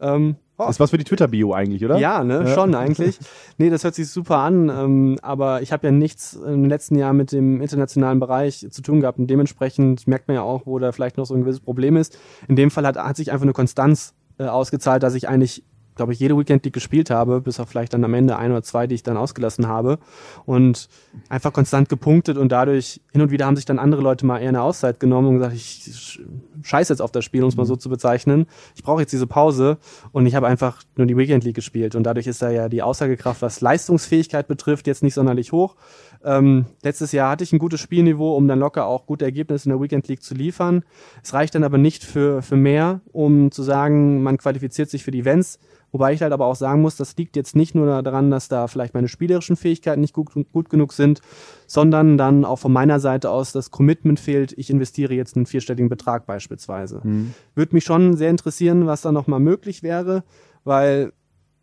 Ähm, 0.00 0.36
oh. 0.58 0.68
Ist 0.68 0.80
was 0.80 0.90
für 0.90 0.98
die 0.98 1.04
Twitter-Bio 1.04 1.52
eigentlich, 1.52 1.84
oder? 1.84 1.98
Ja, 1.98 2.24
ne, 2.24 2.44
ja. 2.44 2.54
schon 2.54 2.74
eigentlich. 2.74 3.18
nee, 3.58 3.70
das 3.70 3.84
hört 3.84 3.94
sich 3.94 4.08
super 4.08 4.38
an, 4.38 4.68
ähm, 4.68 5.18
aber 5.22 5.62
ich 5.62 5.72
habe 5.72 5.86
ja 5.86 5.92
nichts 5.92 6.34
im 6.34 6.64
letzten 6.66 6.96
Jahr 6.96 7.12
mit 7.12 7.32
dem 7.32 7.60
internationalen 7.60 8.20
Bereich 8.20 8.66
zu 8.70 8.82
tun 8.82 9.00
gehabt 9.00 9.18
und 9.18 9.28
dementsprechend 9.28 10.06
merkt 10.06 10.28
man 10.28 10.36
ja 10.36 10.42
auch, 10.42 10.66
wo 10.66 10.78
da 10.78 10.92
vielleicht 10.92 11.16
noch 11.16 11.26
so 11.26 11.34
ein 11.34 11.40
gewisses 11.40 11.60
Problem 11.60 11.96
ist. 11.96 12.18
In 12.48 12.56
dem 12.56 12.70
Fall 12.70 12.86
hat, 12.86 12.96
hat 12.96 13.16
sich 13.16 13.32
einfach 13.32 13.44
eine 13.44 13.52
Konstanz 13.52 14.14
äh, 14.38 14.44
ausgezahlt, 14.44 15.02
dass 15.02 15.14
ich 15.14 15.28
eigentlich 15.28 15.64
glaube 15.94 16.12
ich, 16.12 16.18
jede 16.18 16.36
Weekend 16.36 16.64
League 16.64 16.74
gespielt 16.74 17.10
habe, 17.10 17.40
bis 17.40 17.60
auf 17.60 17.68
vielleicht 17.68 17.94
dann 17.94 18.04
am 18.04 18.14
Ende 18.14 18.36
ein 18.36 18.50
oder 18.50 18.62
zwei, 18.62 18.86
die 18.86 18.94
ich 18.94 19.02
dann 19.02 19.16
ausgelassen 19.16 19.68
habe. 19.68 19.98
Und 20.44 20.88
einfach 21.28 21.52
konstant 21.52 21.88
gepunktet 21.88 22.36
und 22.36 22.50
dadurch 22.50 23.00
hin 23.12 23.22
und 23.22 23.30
wieder 23.30 23.46
haben 23.46 23.56
sich 23.56 23.64
dann 23.64 23.78
andere 23.78 24.02
Leute 24.02 24.26
mal 24.26 24.38
eher 24.38 24.48
eine 24.48 24.62
Auszeit 24.62 25.00
genommen 25.00 25.28
und 25.28 25.34
gesagt, 25.34 25.54
ich 25.54 26.20
scheiße 26.62 26.92
jetzt 26.92 27.00
auf 27.00 27.12
das 27.12 27.24
Spiel, 27.24 27.42
um 27.42 27.48
es 27.48 27.56
mal 27.56 27.66
so 27.66 27.76
zu 27.76 27.88
bezeichnen. 27.88 28.46
Ich 28.74 28.82
brauche 28.82 29.00
jetzt 29.00 29.12
diese 29.12 29.26
Pause 29.26 29.78
und 30.12 30.26
ich 30.26 30.34
habe 30.34 30.46
einfach 30.46 30.82
nur 30.96 31.06
die 31.06 31.16
Weekend 31.16 31.44
League 31.44 31.54
gespielt. 31.54 31.94
Und 31.94 32.04
dadurch 32.04 32.26
ist 32.26 32.42
da 32.42 32.50
ja 32.50 32.68
die 32.68 32.82
Aussagekraft, 32.82 33.42
was 33.42 33.60
Leistungsfähigkeit 33.60 34.48
betrifft, 34.48 34.86
jetzt 34.86 35.02
nicht 35.02 35.14
sonderlich 35.14 35.52
hoch. 35.52 35.76
Ähm, 36.24 36.64
letztes 36.82 37.12
Jahr 37.12 37.30
hatte 37.30 37.44
ich 37.44 37.52
ein 37.52 37.58
gutes 37.58 37.80
Spielniveau, 37.80 38.34
um 38.34 38.48
dann 38.48 38.58
locker 38.58 38.86
auch 38.86 39.06
gute 39.06 39.26
Ergebnisse 39.26 39.68
in 39.68 39.76
der 39.76 39.82
Weekend 39.82 40.08
League 40.08 40.22
zu 40.22 40.34
liefern. 40.34 40.82
Es 41.22 41.34
reicht 41.34 41.54
dann 41.54 41.64
aber 41.64 41.78
nicht 41.78 42.02
für, 42.02 42.40
für 42.42 42.56
mehr, 42.56 43.00
um 43.12 43.50
zu 43.50 43.62
sagen, 43.62 44.22
man 44.22 44.38
qualifiziert 44.38 44.88
sich 44.88 45.04
für 45.04 45.10
die 45.10 45.20
Events. 45.20 45.58
Wobei 45.94 46.12
ich 46.12 46.22
halt 46.22 46.32
aber 46.32 46.46
auch 46.46 46.56
sagen 46.56 46.82
muss, 46.82 46.96
das 46.96 47.16
liegt 47.16 47.36
jetzt 47.36 47.54
nicht 47.54 47.76
nur 47.76 48.02
daran, 48.02 48.28
dass 48.28 48.48
da 48.48 48.66
vielleicht 48.66 48.94
meine 48.94 49.06
spielerischen 49.06 49.54
Fähigkeiten 49.54 50.00
nicht 50.00 50.12
gut, 50.12 50.32
gut 50.52 50.68
genug 50.68 50.92
sind, 50.92 51.20
sondern 51.68 52.18
dann 52.18 52.44
auch 52.44 52.58
von 52.58 52.72
meiner 52.72 52.98
Seite 52.98 53.30
aus 53.30 53.52
das 53.52 53.70
Commitment 53.70 54.18
fehlt, 54.18 54.52
ich 54.58 54.70
investiere 54.70 55.14
jetzt 55.14 55.36
einen 55.36 55.46
vierstelligen 55.46 55.88
Betrag 55.88 56.26
beispielsweise. 56.26 57.00
Mhm. 57.04 57.32
Würde 57.54 57.76
mich 57.76 57.84
schon 57.84 58.16
sehr 58.16 58.30
interessieren, 58.30 58.88
was 58.88 59.02
da 59.02 59.12
nochmal 59.12 59.38
möglich 59.38 59.84
wäre, 59.84 60.24
weil 60.64 61.12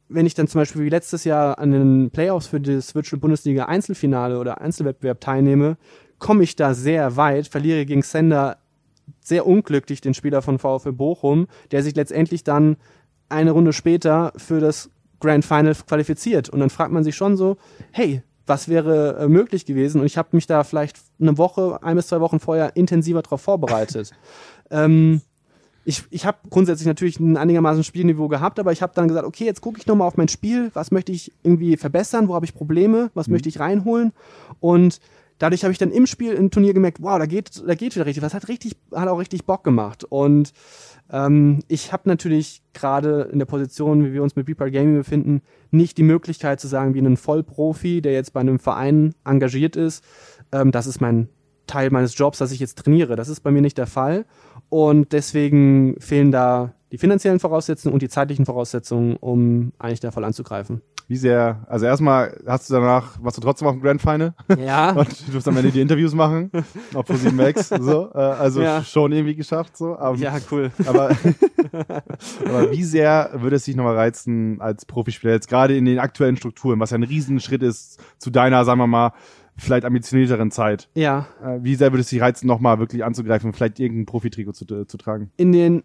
wenn 0.08 0.26
ich 0.26 0.34
dann 0.34 0.48
zum 0.48 0.62
Beispiel 0.62 0.86
wie 0.86 0.90
letztes 0.90 1.26
Jahr 1.26 1.60
an 1.60 1.72
den 1.72 2.10
Playoffs 2.12 2.48
für 2.48 2.62
das 2.62 2.96
Virtual 2.96 3.20
Bundesliga 3.20 3.66
Einzelfinale 3.66 4.40
oder 4.40 4.62
Einzelwettbewerb 4.62 5.20
teilnehme, 5.20 5.76
komme 6.20 6.44
ich 6.44 6.56
da 6.56 6.74
sehr 6.74 7.18
weit, 7.18 7.50
verliere 7.50 7.86
gegen 7.86 8.02
Sender 8.02 8.60
sehr 9.20 9.46
unglücklich 9.46 10.00
den 10.00 10.14
Spieler 10.14 10.42
von 10.42 10.58
VfL 10.58 10.94
Bochum, 10.94 11.48
der 11.72 11.84
sich 11.84 11.96
letztendlich 11.96 12.46
dann 12.46 12.78
eine 13.32 13.52
Runde 13.52 13.74
später 13.74 14.34
für 14.38 14.60
das 14.60 14.90
Grand 15.20 15.46
Final 15.46 15.76
qualifiziert. 15.76 16.50
Und 16.50 16.60
dann 16.60 16.70
fragt 16.70 16.92
man 16.92 17.04
sich 17.04 17.16
schon 17.16 17.38
so, 17.38 17.58
hey, 17.92 18.22
was 18.48 18.68
wäre 18.68 19.18
äh, 19.18 19.28
möglich 19.28 19.66
gewesen? 19.66 20.02
Und 20.02 20.08
ich 20.08 20.18
habe 20.18 20.30
mich 20.32 20.48
da 20.48 20.64
vielleicht 20.64 20.98
eine 21.20 21.38
Woche, 21.38 21.80
ein 21.82 21.96
bis 21.96 22.08
zwei 22.08 22.20
Wochen 22.20 22.40
vorher 22.40 22.76
intensiver 22.76 23.22
darauf 23.22 23.42
vorbereitet. 23.42 24.12
ähm, 24.72 25.22
ich, 25.84 26.04
ich 26.12 26.26
habe 26.26 26.38
grundsätzlich 26.50 26.86
natürlich 26.86 27.20
ein 27.20 27.38
einigermaßen 27.38 27.84
Spielniveau 27.84 28.28
gehabt, 28.28 28.60
aber 28.60 28.72
ich 28.72 28.82
habe 28.82 28.94
dann 28.96 29.08
gesagt, 29.08 29.26
okay, 29.26 29.46
jetzt 29.46 29.62
gucke 29.62 29.80
ich 29.80 29.88
nochmal 29.88 30.08
auf 30.08 30.18
mein 30.18 30.28
Spiel, 30.28 30.70
was 30.74 30.92
möchte 30.92 31.12
ich 31.12 31.32
irgendwie 31.44 31.76
verbessern, 31.76 32.28
wo 32.28 32.36
habe 32.36 32.46
ich 32.46 32.54
Probleme, 32.54 33.10
was 33.14 33.28
mhm. 33.28 33.34
möchte 33.34 33.50
ich 33.50 33.60
reinholen 33.60 34.14
und 34.60 35.00
dadurch 35.42 35.64
habe 35.64 35.72
ich 35.72 35.78
dann 35.78 35.92
im 35.92 36.06
Spiel 36.06 36.34
im 36.34 36.52
Turnier 36.52 36.74
gemerkt, 36.74 37.02
wow, 37.02 37.18
da 37.18 37.26
geht, 37.26 37.64
da 37.66 37.76
geht 37.76 37.96
wieder 37.96 38.06
richtig, 38.06 38.24
was 38.24 38.34
hat 38.34 38.48
richtig, 38.48 38.76
hat 38.94 39.08
auch 39.08 39.18
richtig 39.18 39.46
Bock 39.46 39.64
gemacht 39.64 40.04
und 40.04 40.54
ähm, 41.12 41.60
ich 41.68 41.92
habe 41.92 42.04
natürlich 42.08 42.62
gerade 42.74 43.30
in 43.32 43.40
der 43.40 43.46
Position, 43.46 44.06
wie 44.06 44.14
wir 44.14 44.24
uns 44.24 44.36
mit 44.36 44.46
Beeper 44.46 44.70
Gaming 44.70 44.96
befinden, 44.96 45.42
nicht 45.72 45.98
die 45.98 46.04
Möglichkeit 46.04 46.60
zu 46.60 46.68
sagen, 46.68 46.94
wie 46.94 47.00
ein 47.00 47.18
Vollprofi, 47.18 48.02
der 48.02 48.14
jetzt 48.14 48.34
bei 48.34 48.40
einem 48.40 48.60
Verein 48.60 49.14
engagiert 49.26 49.76
ist, 49.76 50.04
ähm, 50.52 50.72
das 50.72 50.88
ist 50.88 51.02
mein 51.02 51.30
Teil 51.68 51.90
meines 51.90 52.18
Jobs, 52.18 52.38
dass 52.38 52.52
ich 52.52 52.60
jetzt 52.60 52.78
trainiere. 52.80 53.16
Das 53.16 53.30
ist 53.30 53.42
bei 53.42 53.52
mir 53.52 53.62
nicht 53.62 53.78
der 53.78 53.88
Fall. 53.88 54.26
Und 54.70 55.14
deswegen 55.14 55.96
fehlen 56.00 56.32
da 56.32 56.74
die 56.92 56.98
finanziellen 56.98 57.40
Voraussetzungen 57.40 57.94
und 57.94 58.02
die 58.02 58.10
zeitlichen 58.10 58.46
Voraussetzungen, 58.46 59.16
um 59.18 59.72
eigentlich 59.80 60.02
da 60.02 60.12
voll 60.12 60.26
anzugreifen. 60.26 60.82
Wie 61.08 61.18
sehr, 61.18 61.66
also 61.68 61.86
erstmal 61.86 62.40
hast 62.46 62.70
du 62.70 62.74
danach, 62.74 63.22
warst 63.22 63.38
du 63.38 63.42
trotzdem 63.42 63.68
auf 63.68 63.74
dem 63.74 63.82
Grand 63.82 64.02
Final? 64.02 64.34
Ja. 64.58 64.92
Und 64.98 65.28
du 65.28 65.32
durfst 65.34 65.48
am 65.48 65.58
Ende 65.58 65.70
die 65.70 65.82
Interviews 65.82 66.14
machen, 66.14 66.52
auf 66.94 67.06
ProSieben 67.06 67.36
Max, 67.36 67.68
so, 67.82 68.12
äh, 68.14 68.18
also 68.18 68.62
ja. 68.62 68.82
schon 68.82 69.12
irgendwie 69.12 69.36
geschafft, 69.36 69.76
so. 69.76 69.98
Aber, 69.98 70.16
ja, 70.16 70.38
cool. 70.52 70.72
Aber, 70.86 71.10
aber 72.46 72.72
wie 72.72 72.84
sehr 72.84 73.32
würde 73.34 73.58
es 73.58 73.66
dich 73.66 73.76
nochmal 73.76 73.96
reizen 73.98 74.62
als 74.62 74.86
Profispieler, 74.86 75.34
jetzt 75.34 75.50
gerade 75.50 75.76
in 75.76 75.84
den 75.84 76.00
aktuellen 76.00 76.38
Strukturen, 76.38 76.80
was 76.80 76.92
ja 76.92 76.98
ein 76.98 77.04
Riesenschritt 77.04 77.62
ist 77.62 78.00
zu 78.18 78.30
deiner, 78.30 78.64
sagen 78.64 78.80
wir 78.80 78.88
mal, 78.88 79.12
vielleicht 79.58 79.84
ambitionierteren 79.84 80.50
Zeit. 80.50 80.90
Ja. 80.96 81.28
Äh, 81.44 81.60
wie 81.62 81.76
sehr 81.76 81.92
würde 81.92 82.02
es 82.02 82.10
dich 82.10 82.22
reizen, 82.22 82.48
nochmal 82.48 82.80
wirklich 82.80 83.04
anzugreifen 83.04 83.48
und 83.48 83.54
vielleicht 83.54 83.82
irgendein 83.82 84.06
Profitrikot 84.06 84.54
zu, 84.54 84.86
zu 84.86 84.98
tragen? 84.98 85.32
In 85.36 85.52
den, 85.52 85.84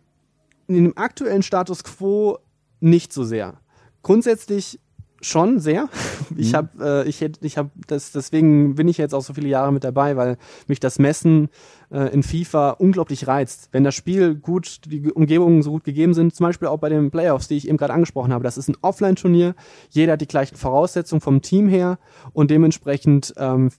in 0.68 0.84
dem 0.84 0.96
aktuellen 0.96 1.42
Status 1.42 1.84
quo 1.84 2.38
nicht 2.80 3.12
so 3.12 3.24
sehr. 3.24 3.54
Grundsätzlich 4.02 4.80
schon 5.20 5.60
sehr. 5.60 5.88
Ich 6.36 6.52
mhm. 6.52 6.56
habe, 6.56 7.04
äh, 7.04 7.08
ich 7.08 7.20
hätte, 7.20 7.46
ich 7.46 7.56
habe 7.56 7.70
das, 7.86 8.10
deswegen 8.10 8.74
bin 8.74 8.88
ich 8.88 8.98
jetzt 8.98 9.14
auch 9.14 9.22
so 9.22 9.32
viele 9.32 9.48
Jahre 9.48 9.72
mit 9.72 9.84
dabei, 9.84 10.16
weil 10.16 10.38
mich 10.66 10.80
das 10.80 10.98
Messen 10.98 11.48
äh, 11.90 12.12
in 12.12 12.24
FIFA 12.24 12.70
unglaublich 12.70 13.28
reizt. 13.28 13.68
Wenn 13.70 13.84
das 13.84 13.94
Spiel 13.94 14.34
gut, 14.34 14.80
die 14.86 15.12
Umgebungen 15.12 15.62
so 15.62 15.70
gut 15.70 15.84
gegeben 15.84 16.14
sind, 16.14 16.34
zum 16.34 16.44
Beispiel 16.44 16.68
auch 16.68 16.78
bei 16.78 16.88
den 16.88 17.12
Playoffs, 17.12 17.46
die 17.46 17.56
ich 17.56 17.68
eben 17.68 17.76
gerade 17.76 17.94
angesprochen 17.94 18.32
habe, 18.32 18.42
das 18.42 18.58
ist 18.58 18.68
ein 18.68 18.76
Offline-Turnier, 18.82 19.54
jeder 19.90 20.14
hat 20.14 20.20
die 20.20 20.26
gleichen 20.26 20.56
Voraussetzungen 20.56 21.20
vom 21.20 21.42
Team 21.42 21.68
her 21.68 21.98
und 22.32 22.50
dementsprechend 22.50 23.32
ähm, 23.36 23.70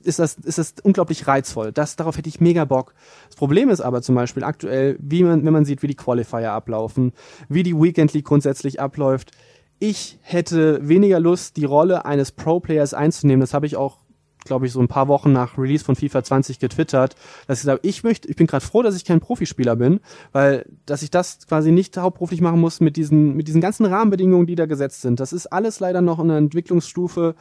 ist 0.00 0.18
das, 0.18 0.34
ist 0.34 0.58
das 0.58 0.74
unglaublich 0.82 1.26
reizvoll. 1.26 1.72
Das, 1.72 1.96
darauf 1.96 2.16
hätte 2.16 2.28
ich 2.28 2.40
mega 2.40 2.64
Bock. 2.64 2.94
Das 3.28 3.36
Problem 3.36 3.70
ist 3.70 3.80
aber 3.80 4.02
zum 4.02 4.14
Beispiel 4.14 4.44
aktuell, 4.44 4.96
wie 5.00 5.22
man, 5.22 5.44
wenn 5.44 5.52
man 5.52 5.64
sieht, 5.64 5.82
wie 5.82 5.88
die 5.88 5.96
Qualifier 5.96 6.52
ablaufen, 6.52 7.12
wie 7.48 7.62
die 7.62 7.76
Weekend 7.76 8.12
League 8.12 8.26
grundsätzlich 8.26 8.80
abläuft, 8.80 9.32
ich 9.78 10.18
hätte 10.20 10.86
weniger 10.86 11.20
Lust, 11.20 11.56
die 11.56 11.64
Rolle 11.64 12.04
eines 12.04 12.32
Pro-Players 12.32 12.92
einzunehmen. 12.92 13.40
Das 13.40 13.54
habe 13.54 13.66
ich 13.66 13.76
auch 13.76 13.98
glaube 14.44 14.66
ich, 14.66 14.72
so 14.72 14.80
ein 14.80 14.88
paar 14.88 15.08
Wochen 15.08 15.32
nach 15.32 15.58
Release 15.58 15.84
von 15.84 15.96
FIFA 15.96 16.24
20 16.24 16.58
getwittert, 16.58 17.14
dass 17.46 17.62
ich 17.62 17.68
habe, 17.68 17.80
ich 17.82 18.02
möchte, 18.04 18.28
ich 18.28 18.36
bin 18.36 18.46
gerade 18.46 18.64
froh, 18.64 18.82
dass 18.82 18.96
ich 18.96 19.04
kein 19.04 19.20
Profispieler 19.20 19.76
bin, 19.76 20.00
weil 20.32 20.66
dass 20.86 21.02
ich 21.02 21.10
das 21.10 21.46
quasi 21.46 21.72
nicht 21.72 21.96
hauptberuflich 21.96 22.40
machen 22.40 22.60
muss 22.60 22.80
mit 22.80 22.96
diesen 22.96 23.36
mit 23.36 23.48
diesen 23.48 23.60
ganzen 23.60 23.86
Rahmenbedingungen, 23.86 24.46
die 24.46 24.54
da 24.54 24.66
gesetzt 24.66 25.02
sind. 25.02 25.20
Das 25.20 25.32
ist 25.32 25.46
alles 25.46 25.80
leider 25.80 26.00
noch 26.00 26.18
in 26.18 26.30
einer 26.30 26.38
Entwicklungsstufe, 26.38 27.34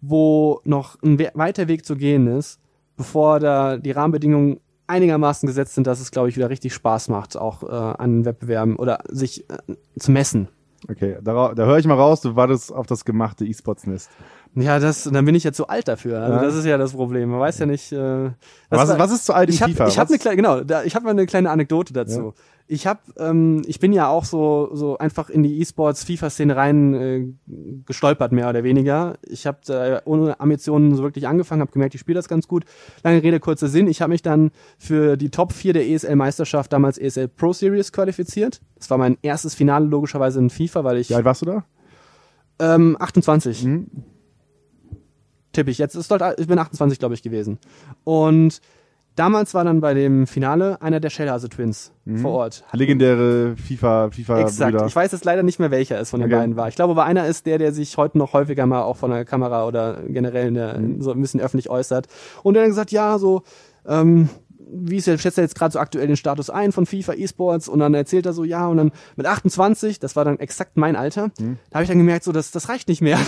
wo 0.00 0.60
noch 0.64 1.00
ein 1.02 1.18
weiter 1.34 1.68
Weg 1.68 1.84
zu 1.84 1.96
gehen 1.96 2.26
ist, 2.26 2.60
bevor 2.96 3.40
da 3.40 3.76
die 3.76 3.90
Rahmenbedingungen 3.90 4.60
einigermaßen 4.86 5.46
gesetzt 5.46 5.74
sind, 5.74 5.86
dass 5.86 6.00
es, 6.00 6.10
glaube 6.10 6.28
ich, 6.28 6.36
wieder 6.36 6.50
richtig 6.50 6.74
Spaß 6.74 7.08
macht, 7.08 7.36
auch 7.36 7.62
äh, 7.62 7.66
an 7.66 8.24
Wettbewerben 8.24 8.76
oder 8.76 8.98
sich 9.08 9.48
äh, 9.48 9.56
zu 9.98 10.10
messen. 10.10 10.48
Okay, 10.88 11.18
da, 11.22 11.52
da 11.54 11.66
höre 11.66 11.78
ich 11.78 11.86
mal 11.86 11.94
raus, 11.94 12.22
du 12.22 12.36
wartest 12.36 12.72
auf 12.72 12.86
das 12.86 13.04
gemachte 13.04 13.44
E-Sports-Nest. 13.44 14.10
Ja, 14.54 14.78
das, 14.78 15.04
dann 15.04 15.24
bin 15.24 15.34
ich 15.34 15.44
jetzt 15.44 15.56
zu 15.56 15.68
alt 15.68 15.86
dafür. 15.86 16.22
Also 16.22 16.36
ja. 16.36 16.42
das 16.42 16.54
ist 16.54 16.64
ja 16.64 16.78
das 16.78 16.92
Problem. 16.92 17.30
Man 17.30 17.38
weiß 17.38 17.58
ja 17.58 17.66
nicht. 17.66 17.92
Äh, 17.92 18.30
was, 18.70 18.88
war, 18.88 18.98
was 18.98 19.12
ist 19.12 19.26
zu 19.26 19.34
alt 19.34 19.48
in 19.50 19.54
ich 19.54 19.62
hab, 19.62 19.70
FIFA? 19.70 19.88
Ich 19.88 19.98
habe 19.98 20.08
eine 20.08 20.18
kleine, 20.18 20.36
genau, 20.36 20.60
da, 20.62 20.82
ich 20.82 20.94
habe 20.94 21.04
mal 21.04 21.10
eine 21.10 21.26
kleine 21.26 21.50
Anekdote 21.50 21.92
dazu. 21.92 22.20
Ja. 22.20 22.32
Ich 22.72 22.86
habe, 22.86 23.00
ähm, 23.18 23.62
ich 23.66 23.80
bin 23.80 23.92
ja 23.92 24.06
auch 24.06 24.24
so 24.24 24.70
so 24.74 24.96
einfach 24.96 25.28
in 25.28 25.42
die 25.42 25.58
E-Sports 25.60 26.04
FIFA-Szene 26.04 26.54
rein 26.54 26.94
äh, 26.94 27.26
gestolpert 27.84 28.30
mehr 28.30 28.48
oder 28.48 28.62
weniger. 28.62 29.18
Ich 29.26 29.44
habe 29.44 29.58
äh, 29.68 30.00
ohne 30.04 30.38
Ambitionen 30.38 30.94
so 30.94 31.02
wirklich 31.02 31.26
angefangen, 31.26 31.62
habe 31.62 31.72
gemerkt, 31.72 31.96
ich 31.96 32.00
spiele 32.00 32.14
das 32.14 32.28
ganz 32.28 32.46
gut. 32.46 32.64
Lange 33.02 33.24
Rede 33.24 33.40
kurzer 33.40 33.66
Sinn. 33.66 33.88
Ich 33.88 34.02
habe 34.02 34.12
mich 34.12 34.22
dann 34.22 34.52
für 34.78 35.16
die 35.16 35.30
Top 35.30 35.52
4 35.52 35.72
der 35.72 35.88
ESL-Meisterschaft 35.88 36.72
damals 36.72 36.96
ESL 36.96 37.26
Pro 37.26 37.52
Series 37.52 37.90
qualifiziert. 37.90 38.60
Das 38.76 38.88
war 38.88 38.98
mein 38.98 39.18
erstes 39.20 39.56
Finale 39.56 39.86
logischerweise 39.86 40.38
in 40.38 40.48
FIFA, 40.48 40.84
weil 40.84 40.98
ich. 40.98 41.10
Wie 41.10 41.16
alt 41.16 41.24
warst 41.24 41.42
du 41.42 41.46
da? 41.46 41.64
Ähm, 42.60 42.96
28. 43.00 43.64
Mhm 43.64 43.86
tippe 45.52 45.70
ich. 45.72 45.78
Jetzt 45.78 45.96
ist 45.96 46.10
dort, 46.10 46.38
ich 46.38 46.46
bin 46.46 46.58
28, 46.58 47.00
glaube 47.00 47.14
ich, 47.14 47.22
gewesen. 47.22 47.58
Und 48.04 48.60
damals 49.20 49.52
war 49.52 49.64
dann 49.64 49.82
bei 49.82 49.92
dem 49.92 50.26
Finale 50.26 50.80
einer 50.80 50.98
der 50.98 51.10
Shellhase 51.10 51.50
Twins 51.50 51.92
mhm. 52.06 52.18
vor 52.18 52.32
Ort. 52.32 52.64
Legendäre 52.72 53.54
FIFA, 53.54 54.10
FIFA 54.10 54.40
Exakt. 54.40 54.72
Brüder. 54.72 54.86
Ich 54.86 54.96
weiß 54.96 55.12
jetzt 55.12 55.26
leider 55.26 55.42
nicht 55.42 55.58
mehr, 55.58 55.70
welcher 55.70 56.00
es 56.00 56.08
von 56.08 56.20
den 56.20 56.30
okay. 56.30 56.40
beiden 56.40 56.56
war. 56.56 56.68
Ich 56.68 56.74
glaube, 56.74 56.92
aber 56.92 57.04
einer 57.04 57.26
ist 57.26 57.44
der, 57.44 57.58
der 57.58 57.72
sich 57.72 57.98
heute 57.98 58.16
noch 58.16 58.32
häufiger 58.32 58.64
mal 58.64 58.82
auch 58.82 58.96
von 58.96 59.10
der 59.10 59.26
Kamera 59.26 59.66
oder 59.66 59.98
generell 60.08 60.52
der, 60.52 60.78
mhm. 60.78 61.02
so 61.02 61.12
ein 61.12 61.20
bisschen 61.20 61.38
öffentlich 61.40 61.68
äußert. 61.68 62.06
Und 62.42 62.54
der 62.54 62.62
dann 62.62 62.70
gesagt, 62.70 62.92
ja, 62.92 63.18
so, 63.18 63.42
ähm, 63.86 64.30
wie 64.72 64.96
ist 64.96 65.08
er, 65.08 65.18
schätzt 65.18 65.38
er 65.38 65.44
jetzt 65.44 65.54
gerade 65.54 65.72
so 65.72 65.78
aktuell 65.78 66.06
den 66.06 66.16
Status 66.16 66.50
ein 66.50 66.72
von 66.72 66.86
FIFA 66.86 67.14
E-Sports 67.14 67.68
und 67.68 67.80
dann 67.80 67.94
erzählt 67.94 68.26
er 68.26 68.32
so, 68.32 68.44
ja, 68.44 68.66
und 68.66 68.76
dann 68.76 68.92
mit 69.16 69.26
28, 69.26 69.98
das 69.98 70.16
war 70.16 70.24
dann 70.24 70.38
exakt 70.38 70.76
mein 70.76 70.96
Alter, 70.96 71.30
mhm. 71.38 71.58
da 71.70 71.76
habe 71.76 71.84
ich 71.84 71.88
dann 71.88 71.98
gemerkt, 71.98 72.24
so, 72.24 72.32
das, 72.32 72.50
das 72.50 72.68
reicht 72.68 72.88
nicht 72.88 73.00
mehr. 73.00 73.18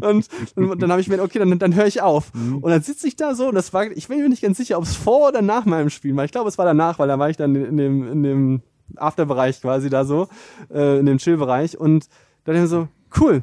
und, 0.00 0.28
und, 0.56 0.82
dann 0.82 0.90
habe 0.90 1.00
ich 1.00 1.08
mir, 1.08 1.22
okay, 1.22 1.38
dann, 1.38 1.58
dann 1.58 1.74
höre 1.74 1.86
ich 1.86 2.02
auf. 2.02 2.32
Mhm. 2.34 2.58
Und 2.58 2.70
dann 2.70 2.82
sitze 2.82 3.06
ich 3.08 3.16
da 3.16 3.34
so 3.34 3.48
und 3.48 3.54
das 3.54 3.72
war, 3.72 3.90
ich 3.90 4.08
bin 4.08 4.18
mir 4.18 4.28
nicht 4.28 4.42
ganz 4.42 4.56
sicher, 4.56 4.78
ob 4.78 4.84
es 4.84 4.96
vor 4.96 5.28
oder 5.28 5.42
nach 5.42 5.64
meinem 5.64 5.90
Spiel 5.90 6.14
war. 6.16 6.24
Ich 6.24 6.32
glaube, 6.32 6.48
es 6.48 6.58
war 6.58 6.66
danach, 6.66 6.98
weil 6.98 7.08
da 7.08 7.18
war 7.18 7.30
ich 7.30 7.36
dann 7.36 7.54
in 7.54 7.76
dem, 7.76 8.12
in 8.12 8.22
dem 8.22 8.62
Afterbereich 8.96 9.60
quasi 9.60 9.90
da 9.90 10.04
so, 10.04 10.28
äh, 10.72 10.98
in 10.98 11.06
dem 11.06 11.18
Chill-Bereich 11.18 11.78
und 11.78 12.08
dann 12.44 12.54
ich 12.54 12.62
mir 12.62 12.68
so, 12.68 12.88
cool, 13.20 13.42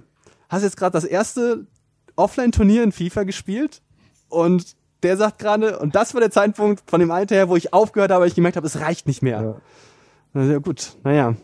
hast 0.49 0.63
jetzt 0.63 0.77
gerade 0.77 0.93
das 0.93 1.03
erste 1.03 1.67
Offline-Turnier 2.15 2.83
in 2.83 2.91
FIFA 2.91 3.23
gespielt 3.23 3.81
und 4.29 4.75
der 5.05 5.17
sagt 5.17 5.39
gerade, 5.39 5.77
und 5.79 5.95
das 5.95 6.13
war 6.13 6.21
der 6.21 6.31
Zeitpunkt 6.31 6.83
von 6.89 6.99
dem 6.99 7.11
Alter 7.11 7.35
her, 7.35 7.47
wo 7.47 7.55
ich 7.55 7.73
aufgehört 7.73 8.11
habe, 8.11 8.21
weil 8.21 8.27
ich 8.27 8.35
gemerkt 8.35 8.57
habe, 8.57 8.65
es 8.65 8.79
reicht 8.79 9.07
nicht 9.07 9.21
mehr. 9.21 9.59
Ja. 10.33 10.41
ja 10.41 10.57
gut, 10.57 10.97
naja. 11.03 11.35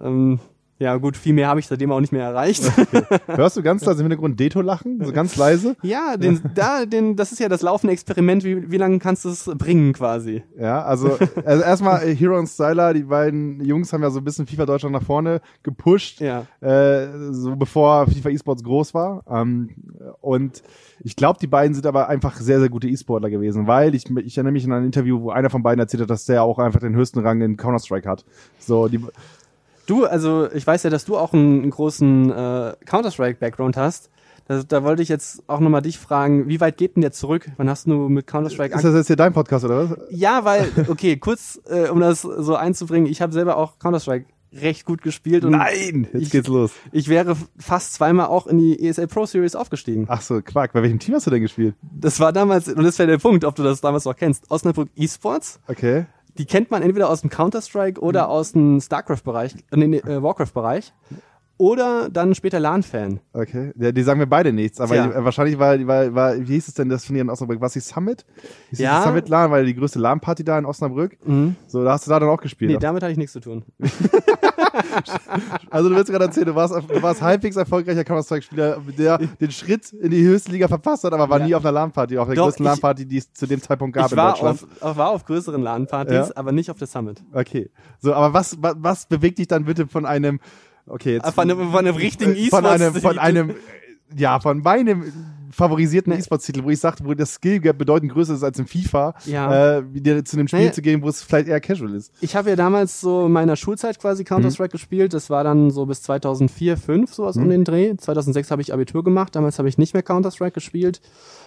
Ähm, 0.00 0.40
ja, 0.78 0.96
gut, 0.96 1.16
viel 1.16 1.34
mehr 1.34 1.48
habe 1.48 1.60
ich 1.60 1.68
seitdem 1.68 1.92
auch 1.92 2.00
nicht 2.00 2.12
mehr 2.12 2.24
erreicht. 2.24 2.64
Okay. 2.76 3.02
Hörst 3.26 3.56
du 3.56 3.62
ganz 3.62 3.84
leise 3.84 4.00
im 4.00 4.06
Hintergrund 4.06 4.40
Deto 4.40 4.60
lachen? 4.60 5.00
So 5.04 5.12
ganz 5.12 5.36
leise? 5.36 5.76
Ja, 5.82 6.16
den, 6.16 6.40
da, 6.54 6.86
den, 6.86 7.14
das 7.14 7.30
ist 7.30 7.38
ja 7.38 7.48
das 7.48 7.62
laufende 7.62 7.92
Experiment. 7.92 8.42
Wie, 8.42 8.70
wie 8.70 8.76
lange 8.76 8.98
kannst 8.98 9.24
du 9.24 9.28
es 9.28 9.44
bringen 9.44 9.92
quasi? 9.92 10.42
Ja, 10.58 10.82
also, 10.82 11.18
also 11.44 11.62
erstmal 11.62 12.08
äh, 12.08 12.14
Hero 12.14 12.38
und 12.38 12.46
Styler, 12.46 12.94
die 12.94 13.02
beiden 13.02 13.64
Jungs 13.64 13.92
haben 13.92 14.02
ja 14.02 14.10
so 14.10 14.18
ein 14.20 14.24
bisschen 14.24 14.46
FIFA 14.46 14.66
Deutschland 14.66 14.92
nach 14.94 15.02
vorne 15.02 15.40
gepusht. 15.62 16.20
Ja. 16.20 16.46
Äh, 16.60 17.08
so 17.30 17.54
bevor 17.54 18.06
FIFA 18.06 18.30
eSports 18.30 18.64
groß 18.64 18.94
war. 18.94 19.22
Ähm, 19.28 19.70
und 20.20 20.62
ich 21.00 21.16
glaube, 21.16 21.38
die 21.40 21.46
beiden 21.46 21.74
sind 21.74 21.86
aber 21.86 22.08
einfach 22.08 22.36
sehr, 22.36 22.60
sehr 22.60 22.68
gute 22.68 22.88
E-Sportler 22.88 23.30
gewesen, 23.30 23.66
weil 23.66 23.94
ich, 23.94 24.04
ich 24.10 24.36
erinnere 24.36 24.52
mich 24.52 24.64
an 24.64 24.72
ein 24.72 24.84
Interview, 24.84 25.20
wo 25.20 25.30
einer 25.30 25.50
von 25.50 25.62
beiden 25.62 25.80
erzählt 25.80 26.02
hat, 26.02 26.10
dass 26.10 26.24
der 26.24 26.42
auch 26.42 26.58
einfach 26.58 26.80
den 26.80 26.96
höchsten 26.96 27.20
Rang 27.20 27.40
in 27.42 27.56
Counter-Strike 27.56 28.08
hat. 28.08 28.24
So, 28.58 28.88
die, 28.88 29.00
Du, 29.86 30.04
also 30.04 30.50
ich 30.52 30.66
weiß 30.66 30.82
ja, 30.82 30.90
dass 30.90 31.04
du 31.04 31.16
auch 31.16 31.32
einen, 31.32 31.62
einen 31.62 31.70
großen 31.70 32.30
äh, 32.30 32.74
Counter-Strike-Background 32.84 33.76
hast. 33.76 34.10
Da, 34.46 34.62
da 34.62 34.84
wollte 34.84 35.02
ich 35.02 35.08
jetzt 35.08 35.42
auch 35.46 35.60
nochmal 35.60 35.82
dich 35.82 35.98
fragen, 35.98 36.48
wie 36.48 36.60
weit 36.60 36.76
geht 36.76 36.96
denn 36.96 37.00
der 37.00 37.12
zurück? 37.12 37.50
Wann 37.56 37.70
hast 37.70 37.86
du 37.86 38.08
mit 38.08 38.26
Counter-Strike 38.26 38.74
Ist 38.74 38.84
das 38.84 38.94
jetzt 38.94 39.06
hier 39.06 39.16
dein 39.16 39.32
Podcast 39.32 39.64
oder 39.64 39.90
was? 39.90 39.98
Ja, 40.10 40.44
weil, 40.44 40.70
okay, 40.88 41.16
kurz, 41.16 41.60
äh, 41.68 41.88
um 41.88 42.00
das 42.00 42.22
so 42.22 42.54
einzubringen, 42.54 43.10
ich 43.10 43.22
habe 43.22 43.32
selber 43.32 43.56
auch 43.56 43.78
Counter-Strike 43.78 44.26
recht 44.52 44.84
gut 44.84 45.02
gespielt. 45.02 45.44
Und 45.44 45.52
Nein, 45.52 46.08
jetzt 46.12 46.22
ich, 46.22 46.30
geht's 46.30 46.48
los. 46.48 46.72
Ich 46.92 47.08
wäre 47.08 47.36
fast 47.58 47.94
zweimal 47.94 48.26
auch 48.26 48.46
in 48.46 48.58
die 48.58 48.86
ESL 48.86 49.08
Pro 49.08 49.26
Series 49.26 49.56
aufgestiegen. 49.56 50.06
Ach 50.08 50.20
so, 50.20 50.40
Quark. 50.42 50.72
Bei 50.72 50.82
welchem 50.82 51.00
Team 51.00 51.14
hast 51.14 51.26
du 51.26 51.30
denn 51.30 51.42
gespielt? 51.42 51.74
Das 51.82 52.20
war 52.20 52.32
damals, 52.32 52.68
und 52.68 52.84
das 52.84 52.98
wäre 52.98 53.10
der 53.10 53.18
Punkt, 53.18 53.44
ob 53.44 53.56
du 53.56 53.62
das 53.62 53.80
damals 53.80 54.04
noch 54.04 54.14
kennst, 54.14 54.50
Osnabrück 54.50 54.90
Esports. 54.96 55.58
Okay 55.66 56.06
die 56.38 56.46
kennt 56.46 56.70
man 56.70 56.82
entweder 56.82 57.08
aus 57.10 57.20
dem 57.20 57.30
Counter-Strike 57.30 58.00
oder 58.00 58.24
mhm. 58.24 58.30
aus 58.30 58.52
dem 58.52 58.80
StarCraft-Bereich, 58.80 59.54
äh, 59.70 59.76
nee, 59.76 59.98
äh, 59.98 60.22
Warcraft-Bereich. 60.22 60.92
Oder 61.56 62.10
dann 62.10 62.34
später 62.34 62.58
LAN-Fan. 62.58 63.20
Okay, 63.32 63.72
ja, 63.76 63.92
die 63.92 64.02
sagen 64.02 64.18
mir 64.18 64.26
beide 64.26 64.52
nichts, 64.52 64.80
aber 64.80 64.96
die, 64.96 65.24
wahrscheinlich 65.24 65.56
war, 65.58 65.78
war, 65.86 66.12
war, 66.14 66.36
wie 66.36 66.54
hieß 66.54 66.68
es 66.68 66.74
denn 66.74 66.88
das 66.88 67.04
von 67.04 67.14
hier 67.14 67.22
in 67.22 67.30
Osnabrück? 67.30 67.60
Was 67.60 67.74
die 67.74 67.80
Summit? 67.80 68.26
Hieß 68.70 68.80
ja. 68.80 69.02
Summit 69.02 69.28
LAN, 69.28 69.52
weil 69.52 69.64
die 69.64 69.74
größte 69.74 70.00
LAN-Party 70.00 70.42
da 70.42 70.58
in 70.58 70.66
Osnabrück. 70.66 71.16
Mhm. 71.24 71.54
So, 71.68 71.84
da 71.84 71.92
hast 71.92 72.06
du 72.06 72.10
da 72.10 72.18
dann 72.18 72.28
auch 72.28 72.40
gespielt. 72.40 72.72
Nee, 72.72 72.78
damit 72.78 73.04
hatte 73.04 73.12
ich 73.12 73.18
nichts 73.18 73.34
zu 73.34 73.40
tun. 73.40 73.62
also 75.70 75.88
du 75.88 75.94
willst 75.94 76.10
gerade 76.10 76.24
erzählen, 76.24 76.46
du 76.46 76.54
warst, 76.56 76.74
du 76.74 77.02
warst 77.02 77.22
halbwegs 77.22 77.54
erfolgreicher 77.54 78.02
Counter-Strike-Spieler, 78.02 78.78
der 78.98 79.18
den 79.18 79.50
Schritt 79.52 79.92
in 79.92 80.10
die 80.10 80.24
höchste 80.24 80.50
Liga 80.50 80.66
verpasst 80.66 81.04
hat, 81.04 81.12
aber 81.12 81.28
war 81.28 81.38
ja. 81.38 81.46
nie 81.46 81.54
auf 81.54 81.64
einer 81.64 81.72
LAN-Party, 81.72 82.18
auf 82.18 82.26
der 82.26 82.36
Doch, 82.36 82.46
größten 82.46 82.64
LAN-Party, 82.64 83.06
die 83.06 83.18
es 83.18 83.32
zu 83.32 83.46
dem 83.46 83.62
Zeitpunkt 83.62 83.94
gab 83.94 84.06
ich 84.06 84.12
in 84.12 84.18
Deutschland. 84.18 84.66
Auf, 84.80 84.96
war 84.96 85.10
auf 85.10 85.24
größeren 85.24 85.62
LAN-Partys, 85.62 86.28
ja. 86.28 86.30
aber 86.34 86.50
nicht 86.50 86.70
auf 86.70 86.78
der 86.78 86.88
Summit. 86.88 87.22
Okay. 87.32 87.70
So, 88.00 88.12
aber 88.12 88.32
was, 88.32 88.60
was, 88.60 88.74
was 88.78 89.06
bewegt 89.06 89.38
dich 89.38 89.46
dann 89.46 89.66
bitte 89.66 89.86
von 89.86 90.04
einem 90.04 90.40
Okay, 90.86 91.14
jetzt. 91.14 91.30
Von 91.34 91.50
einem, 91.50 91.70
von 91.70 91.78
einem 91.78 91.96
richtigen 91.96 92.36
E-Sports. 92.36 92.50
Von 92.50 92.66
einem, 92.66 92.94
von 92.94 93.18
einem, 93.18 93.54
ja, 94.16 94.40
von 94.40 94.60
meinem 94.60 95.12
favorisierten 95.54 96.12
nee. 96.12 96.18
E-Sports-Titel, 96.18 96.64
wo 96.64 96.70
ich 96.70 96.80
sagte, 96.80 97.04
wo 97.04 97.14
das 97.14 97.34
Skill 97.34 97.60
Gap 97.60 97.78
bedeutend 97.78 98.12
größer 98.12 98.34
ist 98.34 98.42
als 98.42 98.58
im 98.58 98.66
FIFA, 98.66 99.14
ja. 99.26 99.78
äh, 99.78 99.94
wieder 99.94 100.24
zu 100.24 100.36
einem 100.36 100.48
Spiel 100.48 100.66
nee. 100.66 100.72
zu 100.72 100.82
gehen, 100.82 101.02
wo 101.02 101.08
es 101.08 101.22
vielleicht 101.22 101.48
eher 101.48 101.60
casual 101.60 101.94
ist. 101.94 102.12
Ich 102.20 102.36
habe 102.36 102.50
ja 102.50 102.56
damals 102.56 103.00
so 103.00 103.26
in 103.26 103.32
meiner 103.32 103.56
Schulzeit 103.56 104.00
quasi 104.00 104.24
Counter-Strike 104.24 104.70
mhm. 104.70 104.72
gespielt. 104.72 105.14
Das 105.14 105.30
war 105.30 105.44
dann 105.44 105.70
so 105.70 105.86
bis 105.86 106.02
2004, 106.02 106.74
2005 106.76 107.14
sowas 107.14 107.36
mhm. 107.36 107.42
um 107.42 107.50
den 107.50 107.64
Dreh. 107.64 107.96
2006 107.96 108.50
habe 108.50 108.62
ich 108.62 108.72
Abitur 108.72 109.04
gemacht. 109.04 109.34
Damals 109.36 109.58
habe 109.58 109.68
ich 109.68 109.78
nicht 109.78 109.94
mehr 109.94 110.02
Counter-Strike 110.02 110.52
gespielt. 110.52 111.00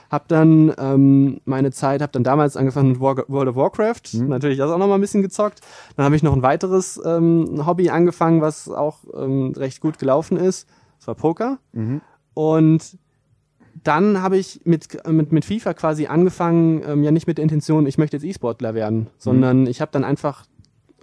Hab 0.10 0.28
dann 0.28 0.74
ähm, 0.78 1.41
meine 1.46 1.72
Zeit, 1.72 2.02
hab 2.02 2.12
dann 2.13 2.24
damals 2.24 2.56
angefangen 2.56 2.91
mit 2.91 3.00
War 3.02 3.17
World 3.28 3.50
of 3.50 3.56
Warcraft, 3.56 4.13
mhm. 4.13 4.30
natürlich 4.30 4.58
das 4.58 4.72
auch 4.72 4.78
noch 4.78 4.88
mal 4.88 4.96
ein 4.96 5.02
bisschen 5.02 5.22
gezockt. 5.22 5.60
Dann 5.96 6.06
habe 6.06 6.15
ich 6.15 6.24
noch 6.24 6.34
ein 6.34 6.41
weiteres 6.41 7.00
ähm, 7.06 7.65
Hobby 7.65 7.89
angefangen, 7.89 8.41
was 8.41 8.70
auch 8.70 9.00
ähm, 9.15 9.54
recht 9.58 9.82
gut 9.82 10.00
gelaufen 10.00 10.38
ist. 10.38 10.67
Das 11.00 11.08
war 11.08 11.15
Poker. 11.15 11.60
Mhm. 11.74 12.02
Und 12.34 12.98
dann 13.84 14.22
habe 14.22 14.38
ich 14.38 14.62
mit, 14.63 14.88
mit, 15.08 15.32
mit 15.32 15.46
FIFA 15.46 15.74
quasi 15.74 16.08
angefangen, 16.08 16.82
ähm, 16.88 17.04
ja 17.04 17.12
nicht 17.12 17.28
mit 17.28 17.38
der 17.38 17.44
Intention, 17.44 17.86
ich 17.86 17.98
möchte 17.98 18.18
jetzt 18.18 18.24
E-Sportler 18.24 18.74
werden, 18.74 19.08
sondern 19.18 19.62
mhm. 19.62 19.68
ich 19.68 19.82
habe 19.82 19.92
dann 19.92 20.04
einfach 20.04 20.46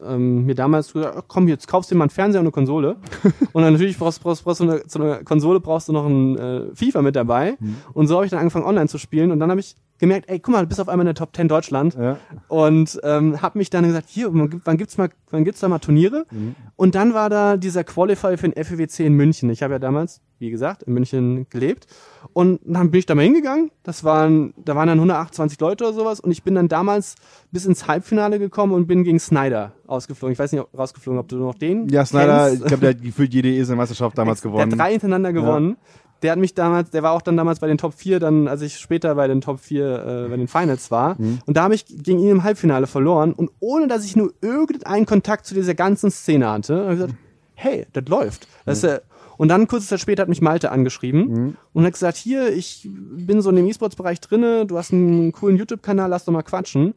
ähm, 0.03 0.47
mir 0.47 0.55
damals 0.55 0.93
gesagt, 0.93 1.25
komm, 1.29 1.49
jetzt 1.49 1.69
kaufst 1.69 1.91
du 1.91 1.95
dir 1.95 1.99
mal 1.99 2.05
einen 2.05 2.11
Fernseher 2.11 2.41
und 2.41 2.47
eine 2.47 2.53
Konsole. 2.53 2.97
und 3.53 3.63
dann 3.63 3.73
natürlich 3.73 3.99
brauchst, 3.99 4.23
brauchst, 4.23 4.45
brauchst 4.45 4.61
du 4.61 4.65
eine, 4.65 4.87
zu 4.87 5.01
einer 5.01 5.25
Konsole 5.25 5.61
brauchst 5.61 5.89
du 5.89 5.93
noch 5.93 6.07
ein 6.07 6.37
äh, 6.37 6.75
FIFA 6.75 7.03
mit 7.03 7.17
dabei. 7.17 7.57
Mhm. 7.59 7.77
Und 7.93 8.07
so 8.07 8.17
habe 8.17 8.25
ich 8.27 8.31
dann 8.31 8.41
angefangen, 8.41 8.67
online 8.67 8.89
zu 8.89 8.99
spielen. 8.99 9.31
Und 9.31 9.41
dann 9.41 9.51
habe 9.51 9.61
ich 9.61 9.77
gemerkt, 9.99 10.29
ey, 10.29 10.39
guck 10.41 10.53
mal, 10.53 10.63
du 10.63 10.69
bist 10.69 10.81
auf 10.81 10.89
einmal 10.89 11.05
in 11.05 11.09
der 11.09 11.15
Top 11.15 11.35
10 11.35 11.49
Deutschland. 11.49 11.95
Ja. 11.95 12.19
Und 12.49 13.01
ähm, 13.05 13.41
habe 13.41 13.59
mich 13.59 13.71
dann 13.71 13.85
gesagt, 13.85 14.09
hier, 14.09 14.29
wann 14.33 14.77
gibt's 14.77 14.99
mal, 14.99 15.09
wann 15.31 15.45
gibt's 15.45 15.61
da 15.61 15.69
mal 15.69 15.79
Turniere? 15.79 16.27
Mhm. 16.31 16.55
Und 16.77 16.95
dann 16.95 17.15
war 17.15 17.31
da 17.31 17.57
dieser 17.57 17.85
Qualifier 17.85 18.37
für 18.39 18.49
den 18.49 18.65
FEWC 18.65 19.01
in 19.01 19.15
München. 19.15 19.51
Ich 19.51 19.63
habe 19.63 19.75
ja 19.75 19.79
damals, 19.79 20.21
wie 20.39 20.51
gesagt, 20.51 20.83
in 20.83 20.95
München 20.95 21.47
gelebt. 21.49 21.87
Und 22.33 22.61
dann 22.65 22.91
bin 22.91 22.99
ich 22.99 23.07
da 23.07 23.15
mal 23.15 23.23
hingegangen. 23.23 23.71
Das 23.83 24.03
waren, 24.05 24.53
da 24.57 24.75
waren 24.75 24.89
dann 24.89 24.99
128 24.99 25.61
Leute 25.61 25.85
oder 25.85 25.93
sowas. 25.93 26.21
Und 26.21 26.33
ich 26.33 26.43
bin 26.43 26.55
dann 26.55 26.69
damals 26.69 27.15
bis 27.53 27.65
ins 27.65 27.87
Halbfinale 27.87 28.39
gekommen 28.39 28.73
und 28.73 28.87
bin 28.87 29.05
gegen 29.05 29.21
Snyder 29.21 29.73
ausgeflogen. 29.87 30.33
Ich 30.33 30.39
weiß 30.39 30.51
nicht, 30.53 30.61
ob, 30.63 30.77
rausgeflogen, 30.77 31.21
ob 31.21 31.29
du 31.29 31.37
noch 31.37 31.55
den 31.55 31.89
Ja, 31.89 32.05
Snyder, 32.05 32.47
kennst. 32.49 32.63
ich 32.63 32.69
glaube, 32.69 32.81
der 32.81 32.91
hat 32.91 33.03
gefühlt 33.03 33.33
jede 33.33 33.55
ESL-Meisterschaft 33.57 34.19
damals 34.19 34.43
gewonnen. 34.43 34.71
Der 34.71 34.79
hat 34.79 34.87
drei 34.87 34.93
hintereinander 34.93 35.33
gewonnen. 35.33 35.77
Ja 35.79 36.04
der 36.25 36.33
hat 36.33 36.39
mich 36.39 36.55
damals, 36.55 36.89
der 36.89 37.03
war 37.03 37.13
auch 37.13 37.21
dann 37.21 37.37
damals 37.37 37.61
bei 37.61 37.67
den 37.67 37.77
Top 37.77 37.93
4, 37.93 38.19
dann, 38.19 38.49
als 38.49 38.63
ich 38.63 38.79
später 38.79 39.15
bei 39.15 39.29
den 39.29 39.43
Top 39.43 39.61
4, 39.61 40.25
äh, 40.25 40.29
bei 40.31 40.37
den 40.39 40.49
Finals 40.49 40.91
war. 40.91 41.21
Mhm. 41.21 41.41
Und 41.45 41.57
da 41.59 41.65
habe 41.65 41.75
ich 41.75 41.85
gegen 41.87 42.19
ihn 42.19 42.31
im 42.31 42.43
Halbfinale 42.45 42.87
verloren. 42.87 43.35
Und 43.35 43.51
ohne 43.61 43.89
dass 43.89 44.07
ich 44.07 44.17
nur 44.17 44.33
irgendeinen 44.41 45.05
Kontakt 45.05 45.45
zu 45.45 45.55
dieser 45.55 45.75
ganzen 45.75 46.11
Szene 46.11 46.49
hatte, 46.49 46.77
habe 46.77 46.93
ich 46.95 47.01
gesagt, 47.01 47.15
hey, 47.55 47.87
das 47.93 48.05
läuft. 48.09 48.49
Das 48.65 48.83
mhm. 48.83 48.89
ist, 48.89 49.03
Und 49.37 49.49
dann 49.49 49.69
kurze 49.69 49.87
Zeit 49.87 50.01
später 50.01 50.23
hat 50.23 50.31
mich 50.31 50.41
Malte 50.41 50.73
angeschrieben 50.73 51.59
und 51.75 51.85
hat 51.85 51.93
gesagt, 51.93 52.17
hier, 52.17 52.51
ich 52.55 52.89
bin 52.91 53.43
so 53.43 53.51
in 53.51 53.57
dem 53.57 53.67
E-Sports-Bereich 53.67 54.21
drinne, 54.23 54.65
du 54.65 54.79
hast 54.79 54.95
einen 54.95 55.31
coolen 55.33 55.59
YouTube-Kanal, 55.59 56.09
lass 56.09 56.25
doch 56.25 56.33
mal 56.33 56.43
quatschen. 56.43 56.95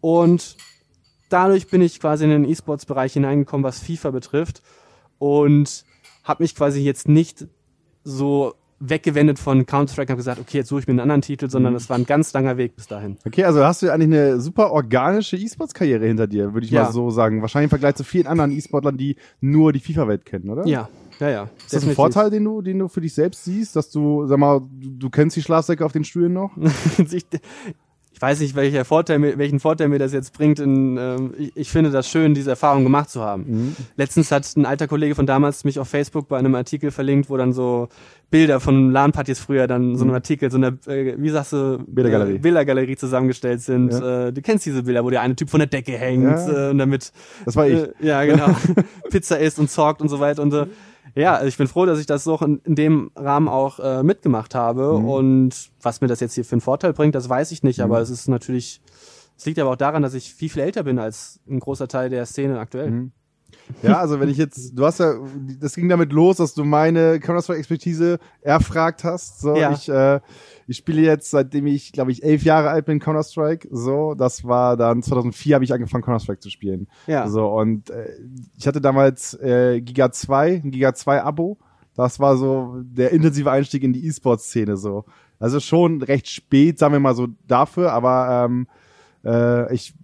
Und 0.00 0.56
dadurch 1.28 1.68
bin 1.68 1.82
ich 1.82 2.00
quasi 2.00 2.24
in 2.24 2.30
den 2.30 2.48
E-Sports-Bereich 2.48 3.12
hineingekommen, 3.12 3.62
was 3.62 3.78
FIFA 3.78 4.10
betrifft 4.10 4.62
und 5.18 5.84
habe 6.24 6.42
mich 6.42 6.54
quasi 6.54 6.80
jetzt 6.80 7.08
nicht 7.08 7.46
so 8.04 8.54
weggewendet 8.80 9.38
von 9.38 9.66
Counter-Strike 9.66 10.08
und 10.08 10.12
habe 10.14 10.16
gesagt, 10.18 10.40
okay, 10.40 10.58
jetzt 10.58 10.68
suche 10.68 10.80
ich 10.80 10.86
mir 10.86 10.92
einen 10.92 11.00
anderen 11.00 11.20
Titel, 11.20 11.50
sondern 11.50 11.74
es 11.74 11.88
war 11.90 11.98
ein 11.98 12.06
ganz 12.06 12.32
langer 12.32 12.56
Weg 12.56 12.74
bis 12.76 12.86
dahin. 12.86 13.18
Okay, 13.26 13.44
also 13.44 13.62
hast 13.64 13.82
du 13.82 13.90
eigentlich 13.92 14.18
eine 14.18 14.40
super 14.40 14.72
organische 14.72 15.36
E-Sports-Karriere 15.36 16.06
hinter 16.06 16.26
dir, 16.26 16.54
würde 16.54 16.64
ich 16.66 16.72
Ja. 16.72 16.84
mal 16.84 16.92
so 16.92 17.10
sagen. 17.10 17.42
Wahrscheinlich 17.42 17.66
im 17.66 17.70
Vergleich 17.70 17.94
zu 17.96 18.04
vielen 18.04 18.26
anderen 18.26 18.50
E-Sportlern, 18.52 18.96
die 18.96 19.16
nur 19.40 19.72
die 19.72 19.80
FIFA-Welt 19.80 20.24
kennen, 20.24 20.48
oder? 20.48 20.66
Ja, 20.66 20.88
ja, 21.20 21.28
ja. 21.28 21.50
Ist 21.64 21.74
das 21.74 21.86
ein 21.86 21.94
Vorteil, 21.94 22.30
den 22.30 22.44
du, 22.44 22.62
den 22.62 22.78
du 22.78 22.88
für 22.88 23.02
dich 23.02 23.12
selbst 23.12 23.44
siehst, 23.44 23.76
dass 23.76 23.90
du, 23.90 24.26
sag 24.26 24.38
mal, 24.38 24.60
du, 24.60 24.90
du 24.90 25.10
kennst 25.10 25.36
die 25.36 25.42
Schlafsäcke 25.42 25.84
auf 25.84 25.92
den 25.92 26.04
Stühlen 26.04 26.32
noch? 26.32 26.56
ich, 28.20 28.22
weiß 28.22 28.40
nicht, 28.40 28.54
welcher 28.54 28.84
Vorteil, 28.84 29.38
welchen 29.38 29.60
Vorteil 29.60 29.88
mir 29.88 29.98
das 29.98 30.12
jetzt 30.12 30.34
bringt. 30.34 30.60
In, 30.60 30.98
ähm, 30.98 31.32
ich, 31.38 31.56
ich 31.56 31.70
finde 31.70 31.90
das 31.90 32.06
schön, 32.08 32.34
diese 32.34 32.50
Erfahrung 32.50 32.82
gemacht 32.84 33.08
zu 33.08 33.22
haben. 33.22 33.44
Mhm. 33.48 33.76
Letztens 33.96 34.30
hat 34.30 34.46
ein 34.56 34.66
alter 34.66 34.88
Kollege 34.88 35.14
von 35.14 35.24
damals 35.26 35.64
mich 35.64 35.78
auf 35.78 35.88
Facebook 35.88 36.28
bei 36.28 36.36
einem 36.38 36.54
Artikel 36.54 36.90
verlinkt, 36.90 37.30
wo 37.30 37.36
dann 37.38 37.54
so 37.54 37.88
Bilder 38.30 38.60
von 38.60 38.92
LAN-Partys 38.92 39.40
früher 39.40 39.66
dann 39.66 39.96
so 39.96 40.04
einem 40.04 40.12
Artikel, 40.14 40.50
so 40.50 40.58
einer, 40.58 40.74
äh, 40.86 41.14
wie 41.16 41.30
sagst 41.30 41.52
du, 41.54 41.78
Mhm. 41.80 41.84
Bildergalerie. 41.94 42.34
Äh, 42.34 42.38
Bildergalerie 42.38 42.96
zusammengestellt 42.96 43.62
sind. 43.62 43.90
Ja. 43.92 44.26
Äh, 44.28 44.32
du 44.34 44.42
kennst 44.42 44.66
diese 44.66 44.82
Bilder, 44.82 45.02
wo 45.02 45.08
der 45.10 45.22
eine 45.22 45.34
Typ 45.34 45.48
von 45.48 45.60
der 45.60 45.66
Decke 45.68 45.92
hängt 45.92 46.24
Ja. 46.24 46.68
äh, 46.68 46.70
und 46.70 46.78
damit 46.78 47.12
Das 47.46 47.56
war 47.56 47.66
ich. 47.66 47.74
äh, 47.80 47.88
ja, 48.00 48.22
genau. 48.24 48.54
Pizza 49.10 49.38
isst 49.40 49.58
und 49.58 49.70
zockt 49.70 50.02
und 50.02 50.08
so 50.10 50.20
weiter 50.20 50.42
und 50.42 50.50
so. 50.50 50.66
Ja, 51.14 51.34
also 51.34 51.46
ich 51.46 51.56
bin 51.56 51.66
froh, 51.66 51.86
dass 51.86 51.98
ich 51.98 52.06
das 52.06 52.24
so 52.24 52.38
in, 52.38 52.60
in 52.64 52.74
dem 52.74 53.10
Rahmen 53.16 53.48
auch 53.48 53.78
äh, 53.78 54.02
mitgemacht 54.02 54.54
habe. 54.54 54.98
Mhm. 54.98 55.08
Und 55.08 55.70
was 55.82 56.00
mir 56.00 56.08
das 56.08 56.20
jetzt 56.20 56.34
hier 56.34 56.44
für 56.44 56.52
einen 56.52 56.60
Vorteil 56.60 56.92
bringt, 56.92 57.14
das 57.14 57.28
weiß 57.28 57.52
ich 57.52 57.62
nicht. 57.62 57.80
Aber 57.80 58.00
es 58.00 58.10
ist 58.10 58.28
natürlich, 58.28 58.80
es 59.36 59.46
liegt 59.46 59.58
aber 59.58 59.70
auch 59.70 59.76
daran, 59.76 60.02
dass 60.02 60.14
ich 60.14 60.34
viel, 60.34 60.48
viel 60.48 60.62
älter 60.62 60.82
bin 60.82 60.98
als 60.98 61.40
ein 61.48 61.60
großer 61.60 61.88
Teil 61.88 62.10
der 62.10 62.26
Szene 62.26 62.58
aktuell. 62.58 62.90
Mhm. 62.90 63.12
Ja, 63.82 63.98
also 63.98 64.20
wenn 64.20 64.28
ich 64.28 64.36
jetzt, 64.36 64.78
du 64.78 64.84
hast 64.84 65.00
ja, 65.00 65.14
das 65.60 65.74
ging 65.74 65.88
damit 65.88 66.12
los, 66.12 66.36
dass 66.38 66.54
du 66.54 66.64
meine 66.64 67.18
Counter-Strike-Expertise 67.20 68.18
erfragt 68.42 69.04
hast. 69.04 69.40
So, 69.40 69.56
Ja. 69.56 69.72
ich, 69.72 69.88
äh, 69.88 70.20
ich 70.66 70.76
spiele 70.76 71.02
jetzt, 71.02 71.30
seitdem 71.30 71.66
ich, 71.66 71.92
glaube 71.92 72.12
ich, 72.12 72.22
elf 72.22 72.42
Jahre 72.42 72.70
alt 72.70 72.84
bin, 72.86 72.98
Counter-Strike. 73.00 73.68
So, 73.70 74.14
das 74.14 74.44
war 74.44 74.76
dann 74.76 75.02
2004 75.02 75.54
habe 75.54 75.64
ich 75.64 75.72
angefangen, 75.72 76.04
Counter-Strike 76.04 76.40
zu 76.40 76.50
spielen. 76.50 76.86
Ja. 77.06 77.28
So, 77.28 77.46
und 77.48 77.90
äh, 77.90 78.08
ich 78.56 78.66
hatte 78.66 78.80
damals 78.80 79.34
äh, 79.34 79.80
Giga 79.80 80.12
2, 80.12 80.62
ein 80.64 80.70
Giga 80.70 80.94
2 80.94 81.22
Abo. 81.22 81.58
Das 81.96 82.20
war 82.20 82.36
so 82.36 82.76
der 82.82 83.10
intensive 83.10 83.50
Einstieg 83.50 83.82
in 83.82 83.92
die 83.92 84.06
E-Sports-Szene 84.06 84.76
so. 84.76 85.04
Also 85.38 85.58
schon 85.58 86.02
recht 86.02 86.28
spät, 86.28 86.78
sagen 86.78 86.92
wir 86.92 87.00
mal 87.00 87.14
so 87.14 87.28
dafür, 87.48 87.92
aber 87.92 88.44
ähm, 88.46 88.66
äh, 89.24 89.74
ich, 89.74 89.94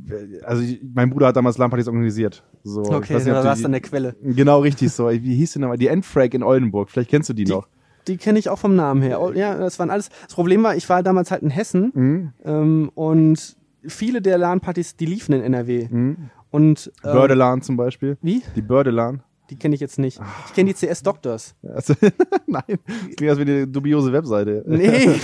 also 0.45 0.63
ich, 0.63 0.81
mein 0.95 1.11
Bruder 1.11 1.29
hat 1.29 1.37
damals 1.37 1.59
LAN-Partys 1.59 1.89
organisiert. 1.89 2.43
So, 2.63 2.83
ich 2.83 2.89
Okay, 2.91 3.15
weiß 3.15 3.25
nicht, 3.25 3.35
da 3.37 3.45
warst 3.45 3.59
die- 3.59 3.63
du 3.63 3.67
an 3.67 3.73
der 3.73 3.81
Quelle. 3.81 4.17
Genau, 4.23 4.61
richtig 4.61 4.91
so. 4.93 5.09
Wie 5.11 5.35
hieß 5.37 5.55
denn 5.55 5.63
nochmal? 5.63 5.79
Die 5.79 5.87
Endfrag 5.89 6.35
in 6.35 6.43
Oldenburg. 6.43 6.91
Vielleicht 6.91 7.11
kennst 7.11 7.29
du 7.29 7.33
die, 7.35 7.45
noch. 7.45 7.69
Die 8.09 8.17
kenne 8.17 8.39
ich 8.39 8.49
auch 8.49 8.59
vom 8.59 8.77
Namen 8.77 9.03
her. 9.03 9.21
Oh, 9.21 9.33
ja, 9.33 9.57
das 9.57 9.79
waren 9.79 9.91
alles. 9.91 10.11
Das 10.25 10.35
Problem 10.35 10.63
war, 10.63 10.77
ich 10.77 10.89
war 10.89 11.03
damals 11.03 11.31
halt 11.31 11.43
in 11.43 11.51
Hessen 11.51 11.91
Mhm. 11.95 12.33
ähm, 12.45 12.91
und 12.95 13.57
viele 13.87 14.21
der 14.23 14.39
LAN-Partys, 14.39 14.97
die 14.97 15.07
liefen 15.07 15.33
in 15.33 15.43
NRW. 15.43 15.89
Mhm. 15.91 16.17
Und 16.51 16.93
ähm, 17.05 17.13
Bördelan 17.13 17.63
zum 17.63 17.77
Beispiel. 17.77 18.17
wie? 18.23 18.43
Die 18.55 18.63
Bördelan. 18.63 19.23
Die 19.51 19.57
kenne 19.57 19.77
ich 19.77 19.81
jetzt 19.81 19.99
nicht. 20.01 20.21
Ich 20.49 20.55
kenne 20.55 20.73
die 20.73 20.87
CS 20.87 21.05
Doctors. 21.05 21.55
Also, 21.63 21.95
nein, 22.49 22.63
das 22.67 23.17
klingt 23.17 23.31
als 23.31 23.39
wie 23.39 23.43
eine 23.43 23.67
dubiose 23.69 24.13
Webseite. 24.13 24.65
Nee. 24.67 25.09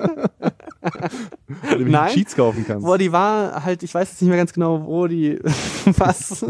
wo 1.48 1.74
du 1.76 1.84
Nein. 1.84 2.12
Cheats 2.12 2.36
kaufen 2.36 2.64
kannst. 2.66 2.84
Boah, 2.84 2.98
die 2.98 3.12
war 3.12 3.64
halt, 3.64 3.82
ich 3.82 3.94
weiß 3.94 4.10
jetzt 4.10 4.22
nicht 4.22 4.28
mehr 4.28 4.38
ganz 4.38 4.52
genau, 4.52 4.84
wo 4.86 5.06
die 5.06 5.38
was. 5.84 6.44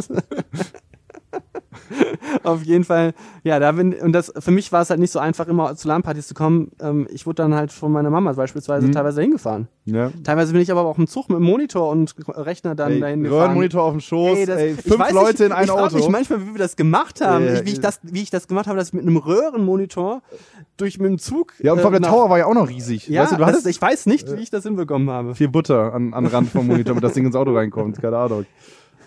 Auf 2.45 2.63
jeden 2.63 2.85
Fall, 2.85 3.15
ja, 3.45 3.59
da 3.59 3.73
bin 3.73 3.95
und 3.95 4.13
das 4.13 4.33
für 4.39 4.51
mich 4.51 4.71
war 4.73 4.83
es 4.83 4.91
halt 4.91 5.01
nicht 5.01 5.11
so 5.11 5.19
einfach, 5.19 5.47
immer 5.49 5.75
zu 5.77 5.89
LAN-Partys 5.89 6.29
zu 6.29 6.35
kommen. 6.35 6.71
Ähm, 6.81 7.07
ich 7.11 7.27
wurde 7.27 7.37
dann 7.43 7.55
halt 7.55 7.73
von 7.73 7.91
meiner 7.93 8.11
Mama 8.11 8.33
beispielsweise 8.33 8.87
Mhm. 8.87 8.93
teilweise 8.93 9.21
hingefahren. 9.23 9.69
Ja. 9.87 10.11
Teilweise 10.25 10.53
bin 10.53 10.61
ich 10.61 10.71
aber 10.71 10.83
auch 10.85 10.99
im 10.99 11.07
Zug 11.07 11.29
mit 11.31 11.39
dem 11.39 11.45
Monitor 11.45 11.89
und 11.91 12.15
Rechner 12.29 12.75
dann 12.75 12.93
Ey, 12.93 13.01
dahin 13.01 13.23
gefahren. 13.23 13.41
Röhrenmonitor 13.41 13.83
auf 13.83 13.93
dem 13.93 14.01
Schoß, 14.01 14.39
Ey, 14.39 14.47
das, 14.47 14.59
ey, 14.59 14.73
ich 14.73 14.81
fünf 14.83 15.11
Leute 15.13 15.29
nicht, 15.31 15.41
in 15.41 15.53
ein 15.53 15.65
ich 15.65 15.71
frag 15.71 15.81
Auto. 15.85 15.97
mich 15.97 16.09
manchmal, 16.09 16.43
wie 16.47 16.53
wir 16.55 16.59
das 16.59 16.77
gemacht 16.77 17.21
haben, 17.23 17.45
Ja, 17.47 17.55
ich, 17.55 17.65
wie, 17.67 17.71
ich 17.73 17.81
das, 17.81 18.01
wie 18.03 18.23
ich 18.23 18.31
das 18.31 18.47
gemacht 18.49 18.67
habe, 18.67 18.77
dass 18.79 18.89
ich 18.89 18.95
mit 18.95 19.03
einem 19.03 19.17
Röhrenmonitor 19.17 20.21
durch 20.77 20.99
mit 20.99 21.09
dem 21.11 21.19
Zug. 21.19 21.55
ja, 21.61 21.73
und 21.73 21.81
vor 21.81 21.93
äh, 21.93 22.01
der 22.01 22.11
Tower 22.11 22.29
war 22.31 22.39
ja 22.39 22.47
auch 22.47 22.55
noch 22.55 22.69
riesig. 22.69 23.09
Ja, 23.09 23.23
weißt 23.23 23.33
du, 23.33 23.37
du 23.37 23.41
das, 23.41 23.49
hattest 23.51 23.67
ich 23.67 23.81
weiß 23.81 24.07
nicht, 24.07 24.31
wie 24.37 24.43
ich 24.43 24.51
das 24.51 24.63
hinbekommen 24.65 25.11
habe. 25.11 25.35
viel 25.35 25.49
Butter 25.49 25.93
an, 25.95 26.13
an 26.15 26.27
Rand 26.27 26.51
vom 26.51 26.67
Monitor, 26.67 26.91
damit 26.95 27.05
das 27.05 27.15
Ding 27.15 27.25
ins 27.27 27.35
Auto 27.35 27.55
reinkommt. 27.55 28.01
Keine 28.01 28.17
Ahnung. 28.19 28.47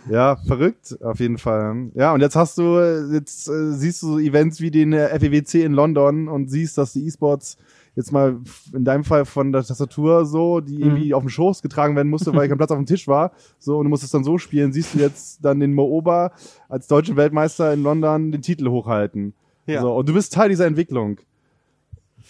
Ja, 0.10 0.36
verrückt, 0.48 0.98
auf 1.04 1.20
jeden 1.20 1.38
Fall. 1.38 1.92
Ja, 1.94 2.14
und 2.14 2.22
jetzt 2.22 2.36
hast 2.36 2.58
du, 2.58 2.80
jetzt 3.14 3.48
äh, 3.48 3.72
siehst 3.74 4.02
du 4.02 4.08
so 4.14 4.20
Events 4.20 4.60
wie 4.62 4.72
den 4.72 4.94
äh, 4.94 5.20
FEWC 5.20 5.64
in 5.64 5.74
London 5.74 6.28
und 6.28 6.50
siehst, 6.50 6.78
dass 6.78 6.94
die 6.94 7.06
E-Sports 7.06 7.58
jetzt 7.96 8.12
mal 8.12 8.38
in 8.74 8.86
deinem 8.86 9.04
Fall 9.04 9.26
von 9.26 9.52
der 9.52 9.64
Tastatur 9.64 10.26
so, 10.26 10.62
die 10.62 10.76
Mhm. 10.78 10.82
irgendwie 10.82 11.14
auf 11.14 11.24
dem 11.24 11.30
Schoß 11.30 11.62
getragen 11.62 11.96
werden 11.96 12.10
musste, 12.10 12.34
weil 12.34 12.48
kein 12.48 12.58
Platz 12.58 12.72
auf 12.72 12.78
dem 12.78 12.86
Tisch 12.86 13.08
war, 13.08 13.32
so, 13.60 13.78
und 13.78 13.84
du 13.84 13.90
musstest 13.90 14.14
dann 14.14 14.24
so 14.24 14.38
spielen, 14.38 14.72
siehst 14.72 14.94
du 14.96 15.00
jetzt 15.00 15.44
dann 15.44 15.60
den 15.60 15.74
Mo 15.74 15.84
Ober 15.84 16.32
als 16.70 16.88
deutschen 16.88 17.16
Weltmeister 17.18 17.74
in 17.74 17.84
London 17.84 18.32
den 18.32 18.42
Titel 18.42 18.70
hochhalten. 18.70 19.34
Ja. 19.68 19.82
So, 19.82 19.94
und 19.94 20.08
du 20.10 20.14
bist 20.14 20.34
Teil 20.34 20.50
dieser 20.50 20.66
Entwicklung. 20.66 21.20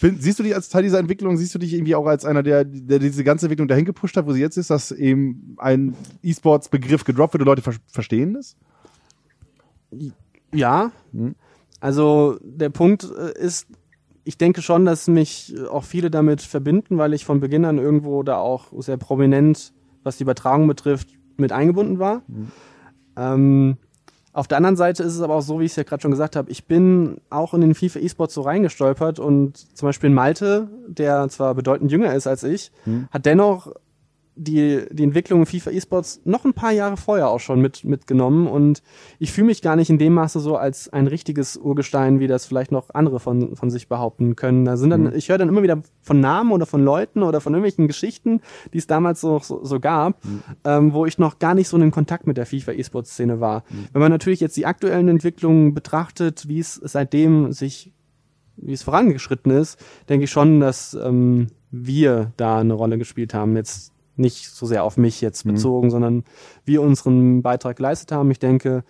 Find, 0.02 0.20
siehst 0.20 0.40
du 0.40 0.42
dich 0.42 0.52
als 0.52 0.68
Teil 0.68 0.82
dieser 0.82 0.98
Entwicklung, 0.98 1.36
siehst 1.36 1.54
du 1.54 1.60
dich 1.60 1.72
irgendwie 1.72 1.94
auch 1.94 2.06
als 2.06 2.24
einer, 2.24 2.42
der, 2.42 2.64
der 2.64 2.98
diese 2.98 3.22
ganze 3.22 3.46
Entwicklung 3.46 3.68
dahin 3.68 3.84
gepusht 3.84 4.16
hat, 4.16 4.26
wo 4.26 4.32
sie 4.32 4.40
jetzt 4.40 4.56
ist, 4.56 4.68
dass 4.68 4.90
eben 4.90 5.54
ein 5.58 5.94
E-Sports-Begriff 6.24 7.04
gedroppt 7.04 7.34
wird 7.34 7.42
und 7.42 7.46
Leute 7.46 7.62
ver 7.62 7.74
verstehen 7.86 8.34
das? 8.34 8.56
Ja. 10.52 10.90
Mhm. 11.12 11.36
Also 11.78 12.36
der 12.42 12.70
Punkt 12.70 13.04
äh, 13.16 13.38
ist, 13.38 13.68
ich 14.24 14.36
denke 14.38 14.60
schon, 14.60 14.86
dass 14.86 15.06
mich 15.06 15.54
auch 15.70 15.84
viele 15.84 16.10
damit 16.10 16.42
verbinden, 16.42 16.98
weil 16.98 17.14
ich 17.14 17.24
von 17.24 17.38
Beginn 17.38 17.64
an 17.64 17.78
irgendwo 17.78 18.24
da 18.24 18.38
auch 18.38 18.72
sehr 18.82 18.96
prominent, 18.96 19.72
was 20.02 20.16
die 20.16 20.24
Übertragung 20.24 20.66
betrifft, 20.66 21.10
mit 21.36 21.52
eingebunden 21.52 22.00
war. 22.00 22.22
Ähm, 23.16 23.76
auf 24.32 24.48
der 24.48 24.56
anderen 24.56 24.76
Seite 24.76 25.02
ist 25.02 25.14
es 25.14 25.20
aber 25.20 25.34
auch 25.34 25.42
so, 25.42 25.60
wie 25.60 25.64
ich 25.64 25.72
es 25.72 25.76
ja 25.76 25.82
gerade 25.82 26.00
schon 26.00 26.10
gesagt 26.10 26.36
habe, 26.36 26.50
ich 26.50 26.64
bin 26.64 27.18
auch 27.28 27.52
in 27.52 27.60
den 27.60 27.74
FIFA 27.74 27.98
E-Sports 28.00 28.34
so 28.34 28.40
reingestolpert 28.42 29.18
und 29.18 29.56
zum 29.76 29.88
Beispiel 29.88 30.08
Malte, 30.10 30.68
der 30.86 31.28
zwar 31.28 31.54
bedeutend 31.54 31.92
jünger 31.92 32.14
ist 32.14 32.26
als 32.26 32.42
ich, 32.42 32.72
hat 33.10 33.26
dennoch 33.26 33.72
die, 34.34 34.82
die 34.90 35.02
Entwicklung 35.02 35.40
in 35.40 35.46
FIFA 35.46 35.70
E-Sports 35.70 36.22
noch 36.24 36.44
ein 36.44 36.54
paar 36.54 36.72
Jahre 36.72 36.96
vorher 36.96 37.28
auch 37.28 37.40
schon 37.40 37.60
mit, 37.60 37.84
mitgenommen 37.84 38.46
und 38.46 38.82
ich 39.18 39.32
fühle 39.32 39.48
mich 39.48 39.60
gar 39.60 39.76
nicht 39.76 39.90
in 39.90 39.98
dem 39.98 40.14
Maße 40.14 40.40
so 40.40 40.56
als 40.56 40.88
ein 40.88 41.06
richtiges 41.06 41.56
Urgestein, 41.56 42.18
wie 42.18 42.26
das 42.26 42.46
vielleicht 42.46 42.72
noch 42.72 42.90
andere 42.94 43.20
von, 43.20 43.56
von 43.56 43.70
sich 43.70 43.88
behaupten 43.88 44.34
können. 44.34 44.64
Da 44.64 44.76
sind 44.76 44.90
dann, 44.90 45.14
ich 45.14 45.28
höre 45.28 45.38
dann 45.38 45.48
immer 45.48 45.62
wieder 45.62 45.82
von 46.00 46.20
Namen 46.20 46.52
oder 46.52 46.66
von 46.66 46.82
Leuten 46.82 47.22
oder 47.22 47.40
von 47.40 47.52
irgendwelchen 47.52 47.88
Geschichten, 47.88 48.40
die 48.72 48.78
es 48.78 48.86
damals 48.86 49.20
so, 49.20 49.38
so, 49.40 49.64
so 49.64 49.80
gab, 49.80 50.22
ähm, 50.64 50.94
wo 50.94 51.04
ich 51.04 51.18
noch 51.18 51.38
gar 51.38 51.54
nicht 51.54 51.68
so 51.68 51.76
in 51.76 51.90
Kontakt 51.90 52.26
mit 52.26 52.36
der 52.36 52.46
FIFA 52.46 52.72
E-Sports-Szene 52.72 53.40
war. 53.40 53.64
Wenn 53.92 54.00
man 54.00 54.12
natürlich 54.12 54.40
jetzt 54.40 54.56
die 54.56 54.66
aktuellen 54.66 55.08
Entwicklungen 55.08 55.74
betrachtet, 55.74 56.48
wie 56.48 56.60
es 56.60 56.74
seitdem 56.74 57.52
sich 57.52 57.92
wie 58.56 58.72
es 58.72 58.82
vorangeschritten 58.82 59.50
ist, 59.50 59.82
denke 60.08 60.24
ich 60.24 60.30
schon, 60.30 60.60
dass 60.60 60.94
ähm, 60.94 61.48
wir 61.70 62.32
da 62.36 62.58
eine 62.58 62.74
Rolle 62.74 62.98
gespielt 62.98 63.34
haben. 63.34 63.56
Jetzt 63.56 63.91
nicht 64.16 64.50
so 64.50 64.66
sehr 64.66 64.84
auf 64.84 64.96
mich 64.96 65.20
jetzt 65.20 65.44
bezogen, 65.44 65.90
sondern 65.90 66.24
wir 66.64 66.82
unseren 66.82 67.42
Beitrag 67.42 67.76
geleistet 67.76 68.12
haben. 68.12 68.30
Ich 68.30 68.38
denke, 68.38 68.84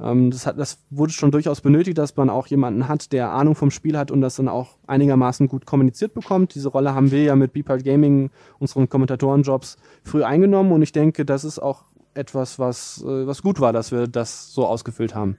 ähm, 0.00 0.30
das, 0.30 0.46
hat, 0.46 0.58
das 0.58 0.78
wurde 0.90 1.12
schon 1.12 1.30
durchaus 1.30 1.60
benötigt, 1.60 1.98
dass 1.98 2.16
man 2.16 2.30
auch 2.30 2.46
jemanden 2.46 2.88
hat, 2.88 3.12
der 3.12 3.30
Ahnung 3.30 3.54
vom 3.54 3.70
Spiel 3.70 3.96
hat 3.96 4.10
und 4.10 4.20
das 4.20 4.36
dann 4.36 4.48
auch 4.48 4.76
einigermaßen 4.86 5.48
gut 5.48 5.66
kommuniziert 5.66 6.14
bekommt. 6.14 6.54
Diese 6.54 6.68
Rolle 6.68 6.94
haben 6.94 7.10
wir 7.10 7.22
ja 7.22 7.36
mit 7.36 7.52
Beepart 7.52 7.84
Gaming, 7.84 8.30
unseren 8.58 8.88
Kommentatorenjobs, 8.88 9.76
früh 10.02 10.24
eingenommen 10.24 10.72
und 10.72 10.82
ich 10.82 10.92
denke, 10.92 11.24
das 11.24 11.44
ist 11.44 11.58
auch 11.58 11.84
etwas, 12.14 12.58
was, 12.58 13.02
äh, 13.02 13.26
was 13.26 13.42
gut 13.42 13.60
war, 13.60 13.72
dass 13.72 13.92
wir 13.92 14.06
das 14.08 14.52
so 14.52 14.66
ausgefüllt 14.66 15.14
haben. 15.14 15.36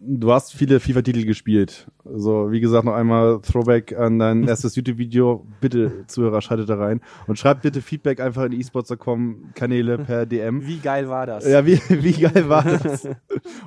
Du 0.00 0.32
hast 0.32 0.54
viele 0.54 0.80
FIFA-Titel 0.80 1.24
gespielt. 1.26 1.86
Also, 2.04 2.50
wie 2.50 2.60
gesagt, 2.60 2.84
noch 2.84 2.94
einmal 2.94 3.40
Throwback 3.40 3.96
an 3.98 4.18
dein 4.18 4.44
erstes 4.48 4.76
YouTube-Video. 4.76 5.46
Bitte, 5.60 6.06
Zuhörer, 6.06 6.40
schaltet 6.40 6.68
da 6.68 6.76
rein. 6.76 7.00
Und 7.26 7.38
schreibt 7.38 7.62
bitte 7.62 7.82
Feedback 7.82 8.20
einfach 8.20 8.44
in 8.44 8.52
esports.com 8.52 9.52
Kanäle 9.54 9.98
per 9.98 10.24
DM. 10.24 10.66
Wie 10.66 10.78
geil 10.78 11.08
war 11.08 11.26
das? 11.26 11.46
Ja, 11.46 11.66
wie, 11.66 11.80
wie 11.88 12.12
geil 12.12 12.48
war 12.48 12.62
das? 12.62 13.08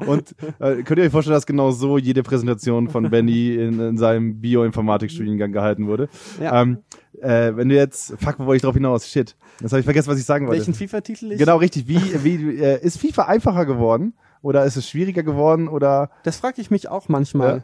Und 0.06 0.36
äh, 0.60 0.84
könnt 0.84 0.98
ihr 1.00 1.04
euch 1.06 1.12
vorstellen, 1.12 1.36
dass 1.36 1.46
genau 1.46 1.72
so 1.72 1.98
jede 1.98 2.24
Präsentation 2.24 2.90
von 2.90 3.10
Benny 3.10 3.56
in, 3.56 3.80
in 3.80 3.98
seinem 3.98 4.40
Bioinformatik-Studiengang 4.40 5.52
gehalten 5.52 5.88
wurde? 5.88 6.10
Ja. 6.42 6.62
Ähm, 6.62 6.80
äh, 7.22 7.56
wenn 7.56 7.70
du 7.70 7.76
jetzt, 7.76 8.14
fuck, 8.20 8.40
wo 8.40 8.46
wollte 8.46 8.58
ich 8.58 8.62
drauf 8.62 8.76
hinaus? 8.76 9.08
Shit. 9.08 9.36
Jetzt 9.60 9.72
habe 9.72 9.80
ich 9.80 9.86
vergessen, 9.86 10.10
was 10.10 10.20
ich 10.20 10.26
sagen 10.26 10.48
wollte. 10.48 10.60
Welchen 10.60 10.74
FIFA-Titel 10.74 11.34
ich? 11.34 11.40
Genau, 11.40 11.58
richtig. 11.58 11.88
Wie, 11.88 12.00
wie 12.24 12.56
äh, 12.62 12.82
ist 12.82 12.98
FIFA 12.98 13.26
einfacher 13.26 13.66
geworden? 13.66 14.14
Oder 14.42 14.66
ist 14.66 14.78
es 14.78 14.88
schwieriger 14.88 15.24
geworden? 15.24 15.68
Oder 15.68 16.10
Das 16.24 16.38
frage 16.38 16.62
ich 16.62 16.72
mich 16.72 16.88
auch 16.88 17.10
manchmal. 17.10 17.64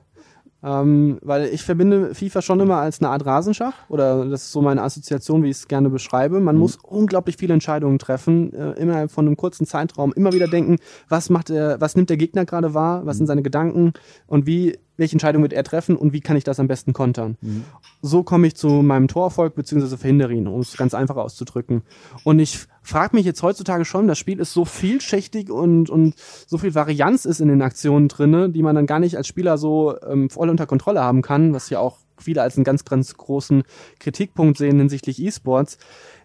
Ähm, 0.63 1.19
weil 1.21 1.45
ich 1.49 1.61
verbinde 1.61 2.15
FIFA 2.15 2.41
schon 2.41 2.59
immer 2.59 2.77
als 2.77 2.99
eine 2.99 3.09
Art 3.09 3.23
Rasenschach 3.23 3.87
oder 3.87 4.25
das 4.25 4.45
ist 4.45 4.51
so 4.51 4.63
meine 4.63 4.81
Assoziation, 4.81 5.43
wie 5.43 5.51
ich 5.51 5.57
es 5.57 5.67
gerne 5.67 5.91
beschreibe. 5.91 6.39
Man 6.39 6.55
mhm. 6.55 6.61
muss 6.61 6.77
unglaublich 6.77 7.37
viele 7.37 7.53
Entscheidungen 7.53 7.99
treffen, 7.99 8.51
äh, 8.51 8.71
innerhalb 8.71 9.11
von 9.11 9.27
einem 9.27 9.37
kurzen 9.37 9.67
Zeitraum, 9.67 10.11
immer 10.13 10.33
wieder 10.33 10.47
denken, 10.47 10.77
was 11.07 11.29
macht 11.29 11.51
er, 11.51 11.79
was 11.81 11.95
nimmt 11.95 12.09
der 12.09 12.17
Gegner 12.17 12.45
gerade 12.45 12.73
wahr, 12.73 13.05
was 13.05 13.17
sind 13.17 13.25
mhm. 13.25 13.27
seine 13.27 13.43
Gedanken 13.43 13.93
und 14.25 14.47
wie 14.47 14.79
welche 14.97 15.13
Entscheidung 15.13 15.41
wird 15.41 15.53
er 15.53 15.63
treffen 15.63 15.95
und 15.95 16.13
wie 16.13 16.21
kann 16.21 16.37
ich 16.37 16.43
das 16.43 16.59
am 16.59 16.67
besten 16.67 16.93
kontern. 16.93 17.37
Mhm. 17.41 17.63
So 18.01 18.23
komme 18.23 18.47
ich 18.47 18.55
zu 18.55 18.67
meinem 18.67 19.07
Torerfolg 19.07 19.55
bzw. 19.55 19.97
verhindere 19.97 20.33
ihn, 20.33 20.47
um 20.47 20.59
es 20.61 20.77
ganz 20.77 20.93
einfach 20.93 21.15
auszudrücken. 21.15 21.81
Und 22.23 22.39
ich 22.39 22.59
frage 22.81 23.15
mich 23.15 23.25
jetzt 23.25 23.41
heutzutage 23.43 23.85
schon, 23.85 24.07
das 24.07 24.17
Spiel 24.17 24.39
ist 24.39 24.53
so 24.53 24.65
vielschichtig 24.65 25.49
und, 25.49 25.89
und 25.89 26.15
so 26.47 26.57
viel 26.57 26.75
Varianz 26.75 27.25
ist 27.25 27.41
in 27.41 27.47
den 27.47 27.61
Aktionen 27.61 28.07
drinne, 28.07 28.49
die 28.49 28.63
man 28.63 28.75
dann 28.75 28.85
gar 28.85 28.99
nicht 28.99 29.17
als 29.17 29.27
Spieler 29.27 29.57
so 29.57 29.95
ähm, 30.01 30.29
voll 30.29 30.49
unter 30.49 30.67
Kontrolle 30.67 31.01
haben 31.01 31.21
kann, 31.21 31.53
was 31.53 31.69
ja 31.69 31.79
auch 31.79 31.97
viele 32.17 32.41
als 32.41 32.55
einen 32.55 32.63
ganz, 32.63 32.85
ganz 32.85 33.15
großen 33.15 33.63
Kritikpunkt 33.99 34.57
sehen 34.57 34.79
hinsichtlich 34.79 35.21
E-Sports. 35.21 35.77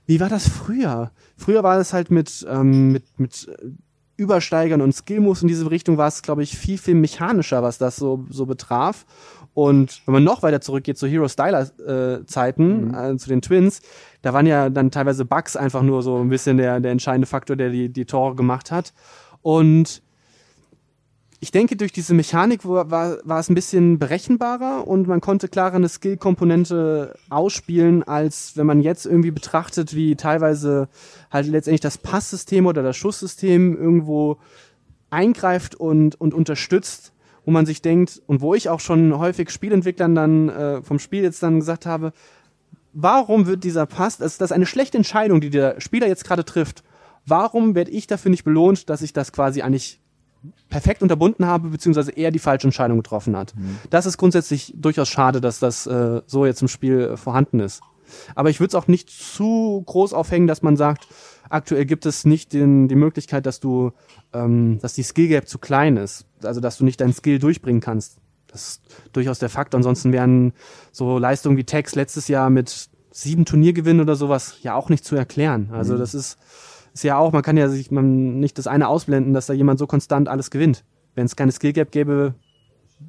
Wie 0.07 0.21
war 0.21 0.29
das 0.29 0.49
früher? 0.49 1.13
Früher 1.37 1.63
war 1.63 1.79
es 1.79 1.93
halt 1.93 2.11
mit, 2.11 2.47
ähm, 2.49 2.93
mit, 2.93 3.05
mit 3.19 3.49
Übersteigern 4.21 4.83
und 4.83 4.93
Skill-Moves 4.93 5.41
in 5.41 5.49
diese 5.49 5.71
Richtung 5.71 5.97
war 5.97 6.09
es, 6.09 6.21
glaube 6.21 6.43
ich, 6.43 6.57
viel, 6.57 6.77
viel 6.77 6.95
mechanischer, 6.95 7.63
was 7.63 7.79
das 7.79 7.97
so, 7.97 8.27
so 8.29 8.45
betraf. 8.45 9.07
Und 9.55 10.03
wenn 10.05 10.13
man 10.13 10.25
noch 10.25 10.43
weiter 10.43 10.61
zurückgeht 10.61 10.99
zu 10.99 11.07
Hero 11.07 11.27
Styler 11.27 11.71
äh, 11.81 12.27
Zeiten, 12.27 12.89
mhm. 12.89 12.95
äh, 12.95 13.17
zu 13.17 13.31
den 13.31 13.41
Twins, 13.41 13.81
da 14.21 14.35
waren 14.35 14.45
ja 14.45 14.69
dann 14.69 14.91
teilweise 14.91 15.25
Bugs 15.25 15.57
einfach 15.57 15.83
nur 15.83 16.03
so 16.03 16.19
ein 16.19 16.29
bisschen 16.29 16.59
der, 16.59 16.81
der 16.81 16.93
entscheidende 16.93 17.27
Faktor, 17.27 17.57
der 17.57 17.71
die, 17.71 17.89
die 17.89 18.05
Tore 18.05 18.35
gemacht 18.35 18.71
hat. 18.71 18.93
Und 19.41 20.03
ich 21.43 21.51
denke, 21.51 21.75
durch 21.75 21.91
diese 21.91 22.13
Mechanik 22.13 22.67
war, 22.69 22.91
war, 22.91 23.17
war 23.25 23.41
es 23.41 23.49
ein 23.49 23.55
bisschen 23.55 23.99
berechenbarer 23.99 24.87
und 24.87 25.09
man 25.09 25.23
konnte 25.23 25.49
klarer 25.49 25.77
eine 25.77 25.89
Skill-Komponente 25.89 27.15
ausspielen, 27.31 28.03
als 28.03 28.59
wenn 28.59 28.67
man 28.67 28.83
jetzt 28.83 29.07
irgendwie 29.07 29.31
betrachtet, 29.31 29.95
wie 29.95 30.17
teilweise 30.17 30.89
halt 31.31 31.47
letztendlich 31.47 31.81
das 31.81 31.97
Passsystem 31.97 32.67
oder 32.67 32.83
das 32.83 32.99
Schusssystem 32.99 33.75
irgendwo 33.75 34.37
eingreift 35.09 35.75
und, 35.75 36.21
und 36.21 36.35
unterstützt, 36.35 37.15
wo 37.47 37.51
man 37.51 37.65
sich 37.65 37.81
denkt, 37.81 38.21
und 38.27 38.43
wo 38.43 38.55
ich 38.55 38.69
auch 38.69 38.81
schon 38.81 39.19
häufig 39.19 39.49
Spielentwicklern 39.49 40.15
dann 40.15 40.49
äh, 40.51 40.83
vom 40.83 40.99
Spiel 40.99 41.23
jetzt 41.23 41.43
dann 41.43 41.61
gesagt 41.61 41.87
habe, 41.87 42.13
warum 42.93 43.47
wird 43.47 43.65
dieser 43.65 43.87
Pass, 43.87 44.19
das, 44.19 44.37
das 44.37 44.51
ist 44.51 44.55
eine 44.55 44.67
schlechte 44.67 44.99
Entscheidung, 44.99 45.41
die 45.41 45.51
der 45.51 45.81
Spieler 45.81 46.07
jetzt 46.07 46.25
gerade 46.25 46.45
trifft. 46.45 46.83
Warum 47.25 47.75
werde 47.75 47.91
ich 47.93 48.07
dafür 48.07 48.31
nicht 48.31 48.45
belohnt, 48.45 48.91
dass 48.91 49.01
ich 49.01 49.15
das 49.15 49.33
quasi 49.33 49.63
eigentlich 49.63 50.00
perfekt 50.69 51.03
unterbunden 51.03 51.47
habe, 51.47 51.69
beziehungsweise 51.69 52.13
er 52.13 52.31
die 52.31 52.39
falsche 52.39 52.67
Entscheidung 52.67 52.99
getroffen 52.99 53.37
hat. 53.37 53.55
Mhm. 53.57 53.79
Das 53.91 54.07
ist 54.07 54.17
grundsätzlich 54.17 54.73
durchaus 54.77 55.09
schade, 55.09 55.41
dass 55.41 55.59
das 55.59 55.87
äh, 55.87 56.23
so 56.27 56.47
jetzt 56.47 56.63
im 56.63 56.69
Spiel 56.69 57.01
äh, 57.01 57.17
vorhanden 57.17 57.61
ist. 57.61 57.83
Aber 58.35 58.51
ich 58.51 58.59
würde 58.61 58.69
es 58.69 58.75
auch 58.75 58.89
nicht 58.89 59.11
zu 59.11 59.83
groß 59.87 60.15
aufhängen, 60.15 60.47
dass 60.47 60.63
man 60.63 60.77
sagt, 60.77 61.07
aktuell 61.49 61.85
gibt 61.85 62.07
es 62.07 62.25
nicht 62.25 62.53
den, 62.53 62.89
die 62.89 62.95
Möglichkeit, 62.95 63.47
dass 63.47 63.61
du, 63.61 63.93
ähm, 64.33 64.79
dass 64.81 64.95
die 64.95 65.03
Skill 65.03 65.29
Gap 65.29 65.49
zu 65.49 65.59
klein 65.59 65.97
ist, 65.97 66.27
also 66.43 66.61
dass 66.61 66.79
du 66.79 66.85
nicht 66.85 67.01
deinen 67.01 67.13
Skill 67.13 67.39
durchbringen 67.39 67.81
kannst. 67.81 68.19
Das 68.49 68.69
ist 68.69 68.83
durchaus 69.13 69.39
der 69.39 69.49
Fakt. 69.49 69.75
Ansonsten 69.75 70.13
wären 70.13 70.53
so 70.91 71.19
Leistungen 71.19 71.57
wie 71.57 71.65
Tex 71.65 71.95
letztes 71.95 72.27
Jahr 72.27 72.51
mit 72.51 72.89
sieben 73.13 73.45
Turniergewinnen 73.45 74.01
oder 74.01 74.17
sowas 74.17 74.57
ja 74.63 74.75
auch 74.75 74.89
nicht 74.89 75.05
zu 75.05 75.15
erklären. 75.15 75.71
Also 75.73 75.95
mhm. 75.95 75.99
das 75.99 76.15
ist 76.15 76.39
ist 77.01 77.05
ja 77.05 77.17
auch, 77.17 77.33
man 77.33 77.43
kann 77.43 77.57
ja 77.57 77.69
sich 77.69 77.91
man 77.91 78.41
nicht 78.41 78.59
das 78.59 78.67
eine 78.67 78.87
ausblenden, 78.89 79.33
dass 79.33 79.47
da 79.47 79.55
jemand 79.55 79.79
so 79.79 79.87
konstant 79.87 80.29
alles 80.29 80.51
gewinnt. 80.51 80.85
Wenn 81.15 81.25
es 81.25 81.35
keine 81.35 81.51
Skill 81.51 81.73
Gap 81.73 81.91
gäbe, 81.93 82.35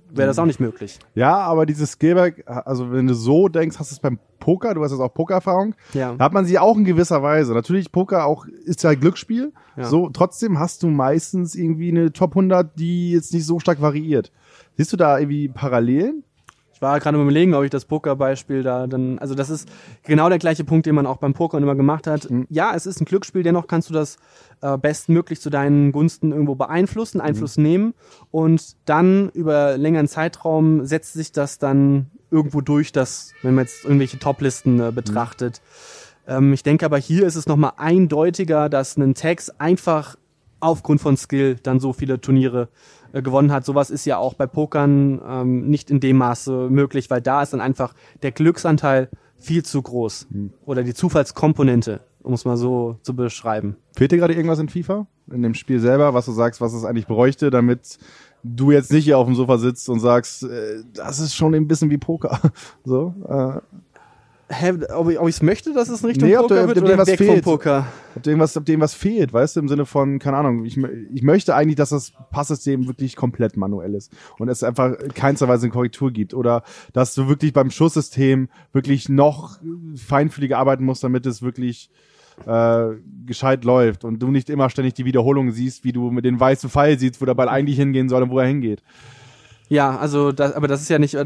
wäre 0.09 0.27
das 0.27 0.39
auch 0.39 0.45
nicht 0.45 0.61
möglich. 0.61 0.97
Ja, 1.13 1.37
aber 1.39 1.65
dieses 1.65 1.91
Skill 1.91 2.15
Gap, 2.15 2.65
also 2.65 2.93
wenn 2.93 3.07
du 3.07 3.13
so 3.13 3.49
denkst, 3.49 3.77
hast 3.79 3.91
du 3.91 3.95
es 3.95 3.99
beim 3.99 4.17
Poker, 4.39 4.73
du 4.73 4.81
hast 4.81 4.91
jetzt 4.91 5.01
auch 5.01 5.13
Pokererfahrung, 5.13 5.75
ja. 5.93 6.15
da 6.17 6.23
hat 6.23 6.31
man 6.31 6.45
sie 6.45 6.57
auch 6.57 6.77
in 6.77 6.85
gewisser 6.85 7.21
Weise. 7.21 7.53
Natürlich 7.53 7.91
Poker 7.91 8.25
auch 8.25 8.45
ist 8.45 8.81
ja 8.83 8.93
Glücksspiel, 8.93 9.51
ja. 9.75 9.83
so 9.83 10.09
trotzdem 10.09 10.57
hast 10.57 10.83
du 10.83 10.87
meistens 10.87 11.53
irgendwie 11.53 11.89
eine 11.89 12.13
Top 12.13 12.31
100, 12.31 12.79
die 12.79 13.11
jetzt 13.11 13.33
nicht 13.33 13.45
so 13.45 13.59
stark 13.59 13.81
variiert. 13.81 14.31
Siehst 14.77 14.93
du 14.93 14.97
da 14.97 15.19
irgendwie 15.19 15.49
Parallelen? 15.49 16.23
Ich 16.81 16.83
war 16.83 16.99
gerade 16.99 17.21
überlegen, 17.21 17.53
ob 17.53 17.63
ich 17.63 17.69
das 17.69 17.85
Pokerbeispiel 17.85 18.63
da 18.63 18.87
dann, 18.87 19.19
also 19.19 19.35
das 19.35 19.51
ist 19.51 19.69
genau 20.01 20.29
der 20.29 20.39
gleiche 20.39 20.63
Punkt, 20.63 20.87
den 20.87 20.95
man 20.95 21.05
auch 21.05 21.17
beim 21.17 21.35
Poker 21.35 21.59
immer 21.59 21.75
gemacht 21.75 22.07
hat. 22.07 22.27
Mhm. 22.27 22.47
Ja, 22.49 22.73
es 22.73 22.87
ist 22.87 22.99
ein 22.99 23.05
Glücksspiel, 23.05 23.43
dennoch 23.43 23.67
kannst 23.67 23.91
du 23.91 23.93
das 23.93 24.17
äh, 24.61 24.79
bestmöglich 24.79 25.39
zu 25.41 25.51
deinen 25.51 25.91
Gunsten 25.91 26.31
irgendwo 26.31 26.55
beeinflussen, 26.55 27.19
mhm. 27.19 27.25
Einfluss 27.25 27.57
mhm. 27.57 27.63
nehmen 27.63 27.93
und 28.31 28.75
dann 28.85 29.29
über 29.35 29.77
längeren 29.77 30.07
Zeitraum 30.07 30.83
setzt 30.83 31.13
sich 31.13 31.31
das 31.31 31.59
dann 31.59 32.09
irgendwo 32.31 32.61
durch, 32.61 32.91
dass, 32.91 33.31
wenn 33.43 33.53
man 33.53 33.65
jetzt 33.65 33.83
irgendwelche 33.83 34.17
Toplisten 34.17 34.79
äh, 34.79 34.91
betrachtet. 34.91 35.61
Mhm. 36.25 36.33
Ähm, 36.33 36.53
ich 36.53 36.63
denke 36.63 36.87
aber 36.87 36.97
hier 36.97 37.27
ist 37.27 37.35
es 37.35 37.45
nochmal 37.45 37.73
eindeutiger, 37.77 38.69
dass 38.69 38.97
ein 38.97 39.13
Text 39.13 39.61
einfach 39.61 40.15
aufgrund 40.61 40.99
von 40.99 41.15
Skill 41.15 41.57
dann 41.61 41.79
so 41.79 41.93
viele 41.93 42.21
Turniere 42.21 42.69
äh, 43.13 43.21
gewonnen 43.21 43.51
hat. 43.51 43.65
Sowas 43.65 43.89
ist 43.89 44.05
ja 44.05 44.17
auch 44.17 44.33
bei 44.33 44.47
Pokern 44.47 45.21
ähm, 45.27 45.69
nicht 45.69 45.91
in 45.91 45.99
dem 45.99 46.17
Maße 46.17 46.69
möglich, 46.69 47.09
weil 47.09 47.21
da 47.21 47.41
ist 47.41 47.53
dann 47.53 47.61
einfach 47.61 47.93
der 48.21 48.31
Glücksanteil 48.31 49.09
viel 49.37 49.63
zu 49.63 49.81
groß. 49.81 50.27
Hm. 50.31 50.53
Oder 50.65 50.83
die 50.83 50.93
Zufallskomponente, 50.93 52.01
um 52.21 52.33
es 52.33 52.45
mal 52.45 52.57
so 52.57 52.97
zu 53.01 53.15
beschreiben. 53.15 53.77
Fehlt 53.95 54.11
dir 54.11 54.17
gerade 54.17 54.33
irgendwas 54.33 54.59
in 54.59 54.69
FIFA? 54.69 55.07
In 55.31 55.43
dem 55.43 55.53
Spiel 55.53 55.79
selber, 55.79 56.13
was 56.13 56.25
du 56.25 56.31
sagst, 56.31 56.61
was 56.61 56.73
es 56.73 56.83
eigentlich 56.83 57.07
bräuchte, 57.07 57.49
damit 57.49 57.97
du 58.43 58.71
jetzt 58.71 58.91
nicht 58.91 59.05
hier 59.05 59.17
auf 59.17 59.27
dem 59.27 59.35
Sofa 59.35 59.57
sitzt 59.57 59.89
und 59.89 59.99
sagst, 59.99 60.43
äh, 60.43 60.83
das 60.93 61.19
ist 61.19 61.35
schon 61.35 61.53
ein 61.53 61.67
bisschen 61.67 61.89
wie 61.89 61.97
Poker. 61.97 62.39
so, 62.83 63.13
äh, 63.27 63.59
Hä, 64.53 64.73
ob 64.93 65.09
ich 65.09 65.17
es 65.17 65.41
möchte, 65.41 65.73
dass 65.73 65.87
es 65.89 66.01
in 66.01 66.07
Richtung 66.07 66.27
nee, 66.27 66.35
Poker 66.35 66.67
wird 66.67 66.81
oder 66.81 67.07
weg 67.07 67.17
fehlt. 67.17 67.43
vom 67.43 67.53
Poker? 67.53 67.87
Ob 68.15 68.23
dem, 68.23 68.39
was, 68.39 68.57
ob 68.57 68.65
dem 68.65 68.81
was 68.81 68.93
fehlt, 68.93 69.31
weißt 69.31 69.55
du, 69.55 69.61
im 69.61 69.69
Sinne 69.69 69.85
von, 69.85 70.19
keine 70.19 70.37
Ahnung, 70.37 70.65
ich, 70.65 70.77
ich 70.77 71.23
möchte 71.23 71.55
eigentlich, 71.55 71.77
dass 71.77 71.89
das 71.89 72.11
Passsystem 72.31 72.87
wirklich 72.87 73.15
komplett 73.15 73.55
manuell 73.55 73.95
ist 73.95 74.11
und 74.39 74.49
es 74.49 74.63
einfach 74.63 74.97
keinster 75.13 75.47
Weise 75.47 75.67
eine 75.67 75.71
Korrektur 75.71 76.11
gibt 76.11 76.33
oder 76.33 76.63
dass 76.91 77.15
du 77.15 77.29
wirklich 77.29 77.53
beim 77.53 77.71
Schusssystem 77.71 78.49
wirklich 78.73 79.07
noch 79.07 79.59
feinfühliger 79.95 80.57
arbeiten 80.57 80.83
musst, 80.83 81.03
damit 81.03 81.25
es 81.25 81.41
wirklich 81.41 81.89
äh, 82.45 82.95
gescheit 83.25 83.63
läuft 83.63 84.03
und 84.03 84.19
du 84.19 84.31
nicht 84.31 84.49
immer 84.49 84.69
ständig 84.69 84.95
die 84.95 85.05
Wiederholung 85.05 85.51
siehst, 85.51 85.83
wie 85.83 85.91
du 85.91 86.11
mit 86.11 86.25
dem 86.25 86.39
weißen 86.39 86.69
Pfeil 86.69 86.99
siehst, 86.99 87.21
wo 87.21 87.25
der 87.25 87.35
Ball 87.35 87.49
eigentlich 87.49 87.77
hingehen 87.77 88.09
soll 88.09 88.23
und 88.23 88.31
wo 88.31 88.39
er 88.39 88.47
hingeht. 88.47 88.83
Ja, 89.71 89.97
also 89.97 90.33
das, 90.33 90.51
aber 90.51 90.67
das 90.67 90.81
ist 90.81 90.89
ja 90.89 90.99
nicht 90.99 91.17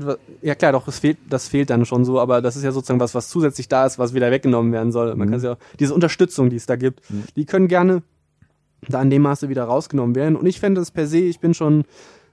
ja 0.43 0.53
klar, 0.53 0.71
doch 0.71 0.87
es 0.87 0.99
fehlt, 0.99 1.17
das 1.27 1.47
fehlt 1.47 1.71
dann 1.71 1.83
schon 1.83 2.05
so, 2.05 2.19
aber 2.19 2.43
das 2.43 2.55
ist 2.55 2.61
ja 2.61 2.71
sozusagen 2.71 2.99
was, 2.99 3.15
was 3.15 3.27
zusätzlich 3.27 3.69
da 3.69 3.87
ist, 3.87 3.97
was 3.97 4.13
wieder 4.13 4.29
weggenommen 4.29 4.71
werden 4.71 4.91
soll. 4.91 5.15
Man 5.15 5.27
mhm. 5.27 5.31
kann 5.31 5.41
ja 5.41 5.57
diese 5.79 5.95
Unterstützung, 5.95 6.51
die 6.51 6.57
es 6.57 6.67
da 6.67 6.75
gibt, 6.75 7.09
mhm. 7.09 7.23
die 7.35 7.45
können 7.45 7.67
gerne 7.67 8.03
da 8.87 9.01
in 9.01 9.09
dem 9.09 9.23
Maße 9.23 9.49
wieder 9.49 9.63
rausgenommen 9.63 10.13
werden. 10.13 10.35
Und 10.35 10.45
ich 10.45 10.59
finde 10.59 10.79
es 10.81 10.91
per 10.91 11.07
se, 11.07 11.21
ich 11.21 11.39
bin 11.39 11.55
schon 11.55 11.85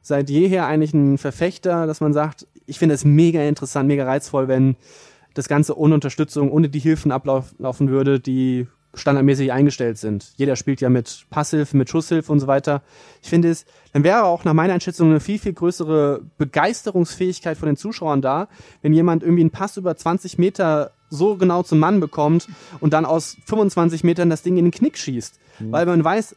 seit 0.02 0.28
jeher 0.28 0.66
eigentlich 0.66 0.92
ein 0.92 1.16
Verfechter, 1.16 1.86
dass 1.86 2.02
man 2.02 2.12
sagt, 2.12 2.46
ich 2.66 2.78
finde 2.78 2.94
es 2.94 3.06
mega 3.06 3.40
interessant, 3.44 3.88
mega 3.88 4.04
reizvoll, 4.04 4.48
wenn 4.48 4.76
das 5.32 5.48
Ganze 5.48 5.78
ohne 5.78 5.94
Unterstützung, 5.94 6.52
ohne 6.52 6.68
die 6.68 6.78
Hilfen 6.78 7.10
ablaufen 7.10 7.88
würde, 7.88 8.20
die 8.20 8.66
standardmäßig 8.94 9.52
eingestellt 9.52 9.98
sind. 9.98 10.32
Jeder 10.36 10.56
spielt 10.56 10.80
ja 10.80 10.90
mit 10.90 11.26
Passhilfe, 11.30 11.76
mit 11.76 11.88
Schusshilfe 11.88 12.30
und 12.30 12.40
so 12.40 12.46
weiter. 12.46 12.82
Ich 13.22 13.30
finde 13.30 13.50
es, 13.50 13.64
dann 13.92 14.04
wäre 14.04 14.24
auch 14.24 14.44
nach 14.44 14.52
meiner 14.52 14.74
Einschätzung 14.74 15.10
eine 15.10 15.20
viel, 15.20 15.38
viel 15.38 15.54
größere 15.54 16.20
Begeisterungsfähigkeit 16.38 17.56
von 17.56 17.66
den 17.66 17.76
Zuschauern 17.76 18.20
da, 18.20 18.48
wenn 18.82 18.92
jemand 18.92 19.22
irgendwie 19.22 19.42
einen 19.42 19.50
Pass 19.50 19.76
über 19.76 19.96
20 19.96 20.38
Meter 20.38 20.92
so 21.08 21.36
genau 21.36 21.62
zum 21.62 21.78
Mann 21.78 22.00
bekommt 22.00 22.48
und 22.80 22.92
dann 22.92 23.04
aus 23.04 23.36
25 23.46 24.04
Metern 24.04 24.30
das 24.30 24.42
Ding 24.42 24.56
in 24.56 24.66
den 24.66 24.72
Knick 24.72 24.98
schießt. 24.98 25.38
Mhm. 25.60 25.72
Weil 25.72 25.86
man 25.86 26.02
weiß, 26.02 26.36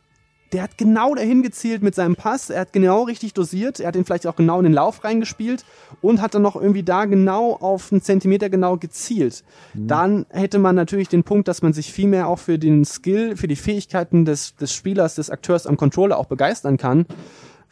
der 0.56 0.64
hat 0.64 0.78
genau 0.78 1.14
dahin 1.14 1.44
gezielt 1.44 1.84
mit 1.84 1.96
seinem 1.96 2.16
Pass, 2.16 2.50
er 2.50 2.62
hat 2.62 2.72
genau 2.72 3.04
richtig 3.04 3.34
dosiert, 3.34 3.82
er 3.82 3.90
hat 3.90 3.98
ihn 3.98 4.06
vielleicht 4.06 4.26
auch 4.26 4.38
genau 4.38 4.58
in 4.60 4.64
den 4.64 4.72
Lauf 4.72 5.04
reingespielt 5.04 5.66
und 6.02 6.22
hat 6.22 6.34
dann 6.34 6.44
noch 6.44 6.56
irgendwie 6.56 6.82
da 6.82 7.04
genau 7.04 7.56
auf 7.56 7.92
einen 7.92 8.02
Zentimeter 8.02 8.50
genau 8.50 8.78
gezielt. 8.78 9.44
Mhm. 9.74 9.88
Dann 9.88 10.26
hätte 10.30 10.58
man 10.58 10.74
natürlich 10.74 11.10
den 11.10 11.26
Punkt, 11.26 11.50
dass 11.50 11.62
man 11.62 11.74
sich 11.74 11.92
viel 11.92 12.08
mehr 12.08 12.30
auch 12.30 12.40
für 12.40 12.58
den 12.58 12.86
Skill, 12.86 13.36
für 13.36 13.50
die 13.50 13.58
Fähigkeiten 13.58 14.24
des, 14.24 14.56
des 14.56 14.72
Spielers, 14.72 15.16
des 15.16 15.30
Akteurs 15.30 15.68
am 15.68 15.76
Controller 15.76 16.18
auch 16.18 16.28
begeistern 16.28 16.78
kann. 16.78 17.06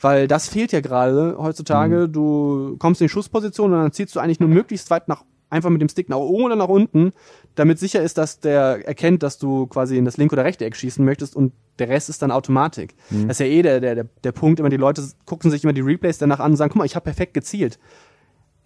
Weil 0.02 0.28
das 0.28 0.50
fehlt 0.50 0.74
ja 0.74 0.82
gerade 0.82 1.38
heutzutage. 1.40 2.08
Mhm. 2.10 2.12
Du 2.12 2.76
kommst 2.80 3.00
in 3.00 3.06
die 3.06 3.10
Schussposition 3.10 3.72
und 3.72 3.80
dann 3.80 3.94
ziehst 3.94 4.14
du 4.14 4.20
eigentlich 4.20 4.42
nur 4.42 4.50
möglichst 4.50 4.90
weit 4.90 5.08
nach 5.08 5.24
einfach 5.54 5.70
mit 5.70 5.82
dem 5.82 5.90
Stick 5.90 6.10
nach 6.10 6.18
oben 6.18 6.46
oder 6.46 6.56
nach 6.56 6.68
unten, 6.68 7.14
damit 7.56 7.80
sicher 7.80 8.02
ist, 8.02 8.18
dass 8.18 8.40
der 8.40 8.86
erkennt, 8.86 9.24
dass 9.24 9.38
du 9.38 9.68
quasi 9.68 9.98
in 9.98 10.06
das 10.06 10.18
linke 10.18 10.34
oder 10.34 10.44
rechte 10.44 10.66
Eck 10.66 10.76
schießen 10.76 11.04
möchtest 11.04 11.36
und 11.36 11.54
der 11.80 11.90
Rest 11.90 12.10
ist 12.10 12.22
dann 12.22 12.32
Automatik. 12.32 12.96
Mhm. 13.10 13.28
Das 13.28 13.40
ist 13.40 13.40
ja 13.40 13.46
eh 13.46 13.62
der, 13.62 13.80
der, 13.80 14.04
der 14.24 14.32
Punkt, 14.32 14.60
immer 14.60 14.70
die 14.70 14.78
Leute 14.78 15.04
gucken 15.26 15.52
sich 15.52 15.64
immer 15.64 15.74
die 15.74 15.82
Replays 15.82 16.18
danach 16.18 16.40
an 16.40 16.52
und 16.52 16.58
sagen, 16.58 16.72
guck 16.72 16.80
mal, 16.80 16.86
ich 16.86 16.96
habe 16.96 17.06
perfekt 17.06 17.34
gezielt. 17.34 17.80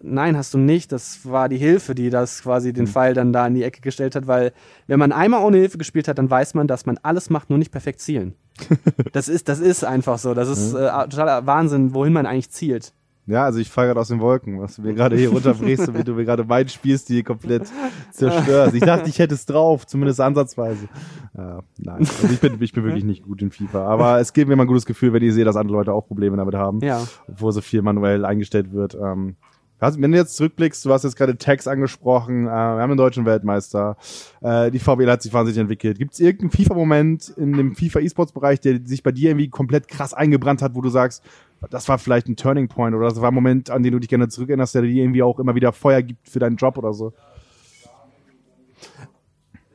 Nein, 0.00 0.36
hast 0.36 0.54
du 0.54 0.58
nicht. 0.58 0.92
Das 0.92 1.20
war 1.24 1.48
die 1.48 1.56
Hilfe, 1.56 1.94
die 1.94 2.10
das 2.10 2.42
quasi 2.42 2.72
den 2.72 2.84
mhm. 2.84 2.88
Pfeil 2.88 3.14
dann 3.14 3.32
da 3.32 3.46
in 3.46 3.54
die 3.54 3.64
Ecke 3.64 3.80
gestellt 3.80 4.14
hat, 4.14 4.26
weil 4.26 4.52
wenn 4.86 4.98
man 4.98 5.12
einmal 5.12 5.44
ohne 5.44 5.58
Hilfe 5.58 5.78
gespielt 5.78 6.06
hat, 6.06 6.18
dann 6.18 6.30
weiß 6.30 6.54
man, 6.54 6.68
dass 6.68 6.86
man 6.86 6.98
alles 7.02 7.30
macht, 7.30 7.50
nur 7.50 7.58
nicht 7.58 7.72
perfekt 7.72 8.00
zielen. 8.00 8.34
das 9.12 9.28
ist, 9.28 9.48
das 9.48 9.58
ist 9.58 9.84
einfach 9.84 10.18
so. 10.18 10.34
Das 10.34 10.48
ist 10.48 10.72
mhm. 10.72 10.80
äh, 10.80 11.08
totaler 11.08 11.46
Wahnsinn, 11.46 11.94
wohin 11.94 12.12
man 12.12 12.26
eigentlich 12.26 12.50
zielt. 12.50 12.92
Ja, 13.28 13.44
also 13.44 13.58
ich 13.58 13.68
falle 13.70 13.88
gerade 13.88 14.00
aus 14.00 14.08
den 14.08 14.20
Wolken, 14.20 14.58
was 14.58 14.76
du 14.76 14.82
mir 14.82 14.94
gerade 14.94 15.16
hier 15.16 15.28
runterbringst 15.30 15.88
und 15.88 15.98
wie 15.98 16.02
du 16.04 16.14
mir 16.14 16.24
gerade 16.24 16.44
meinen 16.44 16.68
Spielstil 16.68 17.22
komplett 17.22 17.68
zerstörst. 18.10 18.74
Ich 18.74 18.82
dachte, 18.82 19.08
ich 19.10 19.18
hätte 19.18 19.34
es 19.34 19.44
drauf, 19.44 19.86
zumindest 19.86 20.20
ansatzweise. 20.20 20.88
Ja, 21.36 21.60
nein, 21.78 21.96
also 21.98 22.26
ich 22.32 22.40
bin, 22.40 22.56
ich 22.60 22.72
bin 22.72 22.84
wirklich 22.84 23.04
nicht 23.04 23.22
gut 23.22 23.42
in 23.42 23.50
FIFA. 23.50 23.86
Aber 23.86 24.18
es 24.18 24.32
gibt 24.32 24.48
mir 24.48 24.54
immer 24.54 24.64
ein 24.64 24.68
gutes 24.68 24.86
Gefühl, 24.86 25.12
wenn 25.12 25.22
ich 25.22 25.34
sehe, 25.34 25.44
dass 25.44 25.56
andere 25.56 25.76
Leute 25.76 25.92
auch 25.92 26.06
Probleme 26.06 26.36
damit 26.38 26.54
haben, 26.54 26.80
Ja. 26.80 27.06
obwohl 27.28 27.52
so 27.52 27.60
viel 27.60 27.82
manuell 27.82 28.24
eingestellt 28.24 28.72
wird. 28.72 28.94
Ähm, 28.94 29.36
wenn 29.80 30.10
du 30.10 30.18
jetzt 30.18 30.36
zurückblickst, 30.36 30.84
du 30.84 30.92
hast 30.92 31.04
jetzt 31.04 31.14
gerade 31.16 31.36
Tags 31.38 31.68
angesprochen, 31.68 32.46
äh, 32.46 32.50
wir 32.50 32.52
haben 32.52 32.80
einen 32.90 32.96
deutschen 32.96 33.24
Weltmeister, 33.26 33.96
äh, 34.40 34.70
die 34.72 34.80
VWL 34.80 35.08
hat 35.10 35.22
sich 35.22 35.32
wahnsinnig 35.32 35.60
entwickelt. 35.60 35.98
Gibt 35.98 36.14
es 36.14 36.20
irgendeinen 36.20 36.50
FIFA-Moment 36.50 37.28
in 37.36 37.52
dem 37.52 37.76
FIFA-E-Sports-Bereich, 37.76 38.60
der 38.60 38.80
sich 38.84 39.02
bei 39.04 39.12
dir 39.12 39.30
irgendwie 39.30 39.50
komplett 39.50 39.86
krass 39.86 40.14
eingebrannt 40.14 40.62
hat, 40.62 40.74
wo 40.74 40.80
du 40.80 40.88
sagst, 40.88 41.22
das 41.70 41.88
war 41.88 41.98
vielleicht 41.98 42.28
ein 42.28 42.36
Turning 42.36 42.68
Point 42.68 42.94
oder 42.94 43.08
das 43.08 43.20
war 43.20 43.30
ein 43.30 43.34
Moment, 43.34 43.70
an 43.70 43.82
den 43.82 43.92
du 43.92 43.98
dich 43.98 44.08
gerne 44.08 44.28
zurückerinnerst, 44.28 44.74
der 44.74 44.82
dir 44.82 45.02
irgendwie 45.02 45.22
auch 45.22 45.38
immer 45.38 45.54
wieder 45.54 45.72
Feuer 45.72 46.02
gibt 46.02 46.28
für 46.28 46.38
deinen 46.38 46.56
Job 46.56 46.78
oder 46.78 46.92
so? 46.92 47.12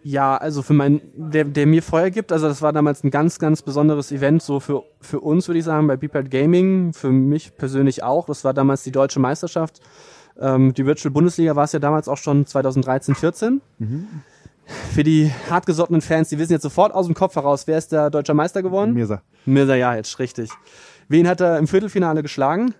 Ja, 0.05 0.35
also 0.35 0.61
für 0.61 0.73
mein, 0.73 1.01
der, 1.15 1.45
der 1.45 1.65
mir 1.65 1.81
Feuer 1.81 2.09
gibt, 2.09 2.33
also 2.33 2.47
das 2.47 2.61
war 2.61 2.73
damals 2.73 3.05
ein 3.05 3.11
ganz, 3.11 3.39
ganz 3.39 3.61
besonderes 3.61 4.11
Event, 4.11 4.41
so 4.41 4.59
für, 4.59 4.83
für 4.99 5.21
uns, 5.21 5.47
würde 5.47 5.59
ich 5.59 5.65
sagen, 5.65 5.87
bei 5.87 5.95
Beepad 5.95 6.29
Gaming, 6.29 6.91
für 6.91 7.09
mich 7.09 7.55
persönlich 7.55 8.03
auch. 8.03 8.25
Das 8.25 8.43
war 8.43 8.53
damals 8.53 8.83
die 8.83 8.91
deutsche 8.91 9.21
Meisterschaft. 9.21 9.79
Ähm, 10.37 10.73
die 10.73 10.85
Virtual 10.85 11.11
Bundesliga 11.11 11.55
war 11.55 11.63
es 11.63 11.71
ja 11.71 11.79
damals 11.79 12.09
auch 12.09 12.17
schon 12.17 12.45
2013, 12.45 13.15
14. 13.15 13.61
Für 14.65 15.03
die 15.03 15.31
hartgesottenen 15.49 16.01
Fans, 16.01 16.29
die 16.29 16.37
wissen 16.37 16.51
jetzt 16.51 16.63
sofort 16.63 16.93
aus 16.93 17.05
dem 17.05 17.15
Kopf 17.15 17.35
heraus, 17.35 17.67
wer 17.67 17.77
ist 17.77 17.91
der 17.93 18.09
deutscher 18.09 18.33
Meister 18.33 18.61
geworden? 18.61 18.93
Mirsa. 18.93 19.21
Mirza 19.45 19.75
Jahic, 19.75 20.19
richtig. 20.19 20.49
Wen 21.13 21.27
hat 21.27 21.41
er 21.41 21.59
im 21.59 21.67
Viertelfinale 21.67 22.23
geschlagen? 22.23 22.73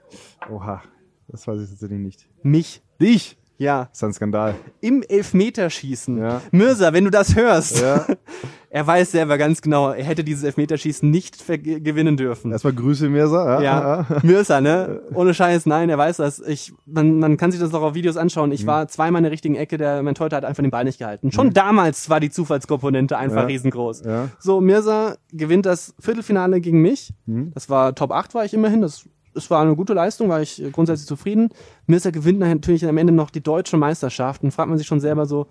Oha, 0.49 0.81
das 1.27 1.45
weiß 1.45 1.61
ich 1.61 1.69
tatsächlich 1.69 1.99
nicht. 1.99 2.27
Mich. 2.41 2.81
Dich? 2.99 3.37
Ja, 3.57 3.85
Das 3.91 3.99
ist 3.99 4.03
ein 4.03 4.13
Skandal. 4.13 4.55
im 4.81 5.03
Elfmeterschießen. 5.03 6.17
Ja. 6.17 6.41
Mirza, 6.51 6.91
wenn 6.93 7.03
du 7.05 7.11
das 7.11 7.35
hörst, 7.35 7.79
Ja. 7.81 8.05
er 8.69 8.87
weiß 8.87 9.11
selber 9.11 9.37
ganz 9.37 9.61
genau, 9.61 9.91
er 9.91 10.03
hätte 10.03 10.23
dieses 10.23 10.43
Elfmeterschießen 10.43 11.09
nicht 11.09 11.37
gewinnen 11.47 12.17
dürfen. 12.17 12.51
Erstmal 12.51 12.73
Grüße, 12.73 13.07
Mirsa. 13.09 13.61
Ja, 13.61 14.05
Mirza, 14.23 14.59
ne? 14.59 15.01
Ohne 15.13 15.33
Scheiß, 15.35 15.65
nein, 15.67 15.89
er 15.89 15.97
weiß 15.99 16.17
das. 16.17 16.39
Ich, 16.39 16.73
man, 16.85 17.19
man 17.19 17.37
kann 17.37 17.51
sich 17.51 17.59
das 17.61 17.71
noch 17.71 17.81
auf 17.83 17.93
Videos 17.93 18.17
anschauen. 18.17 18.49
Mhm. 18.49 18.53
Ich 18.55 18.65
war 18.65 18.87
zweimal 18.87 19.19
in 19.19 19.23
der 19.23 19.31
richtigen 19.31 19.55
Ecke, 19.55 19.77
der 19.77 20.01
mein 20.01 20.15
Torhüter 20.15 20.37
hat 20.37 20.45
einfach 20.45 20.63
den 20.63 20.71
Ball 20.71 20.83
nicht 20.85 20.97
gehalten. 20.99 21.31
Schon 21.31 21.53
damals 21.53 22.09
war 22.09 22.19
die 22.19 22.31
Zufallskomponente 22.31 23.17
einfach 23.17 23.41
Ja. 23.41 23.47
riesengroß. 23.47 24.03
Ja. 24.05 24.29
So, 24.39 24.59
Mirza 24.61 25.15
gewinnt 25.31 25.65
das 25.67 25.93
Viertelfinale 25.99 26.59
gegen 26.59 26.81
mich. 26.81 27.13
Mhm. 27.27 27.51
Das 27.53 27.69
war 27.69 27.93
Top 27.93 28.11
8 28.11 28.33
war 28.33 28.43
ich 28.45 28.53
immerhin. 28.55 28.81
Das, 28.81 29.07
das 29.33 29.49
war 29.49 29.61
eine 29.61 29.75
gute 29.75 29.93
Leistung, 29.93 30.29
war 30.29 30.41
ich 30.41 30.61
grundsätzlich 30.71 31.07
zufrieden. 31.07 31.49
Mirza 31.87 32.11
gewinnt 32.11 32.39
natürlich 32.39 32.85
am 32.87 32.97
Ende 32.97 33.13
noch 33.13 33.29
die 33.29 33.41
deutsche 33.41 33.77
Meisterschaft. 33.77 34.43
Und 34.43 34.51
fragt 34.51 34.69
man 34.69 34.77
sich 34.77 34.87
schon 34.87 34.99
selber 34.99 35.25
so, 35.25 35.47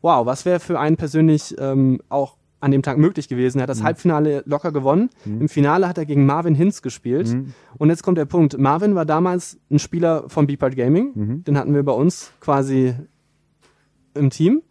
wow, 0.00 0.26
was 0.26 0.44
wäre 0.44 0.60
für 0.60 0.78
einen 0.80 0.96
persönlich 0.96 1.54
ähm, 1.58 2.00
auch 2.08 2.36
an 2.60 2.70
dem 2.70 2.82
Tag 2.82 2.96
möglich 2.96 3.28
gewesen. 3.28 3.58
Er 3.58 3.62
hat 3.64 3.70
das 3.70 3.80
Mhm. 3.80 3.84
Halbfinale 3.84 4.42
locker 4.46 4.70
gewonnen. 4.70 5.10
Im 5.24 5.48
Finale 5.48 5.88
hat 5.88 5.98
er 5.98 6.06
gegen 6.06 6.26
Marvin 6.26 6.54
Hinz 6.54 6.80
gespielt. 6.80 7.28
Mhm. 7.28 7.54
Und 7.76 7.88
jetzt 7.90 8.04
kommt 8.04 8.18
der 8.18 8.24
Punkt. 8.24 8.56
Marvin 8.56 8.94
war 8.94 9.04
damals 9.04 9.58
ein 9.68 9.80
Spieler 9.80 10.28
von 10.28 10.46
Beepart 10.46 10.76
Gaming. 10.76 11.10
Mhm. 11.14 11.44
Den 11.44 11.58
hatten 11.58 11.74
wir 11.74 11.82
bei 11.82 11.92
uns 11.92 12.30
quasi 12.38 12.94
im 14.14 14.30
Team. 14.30 14.62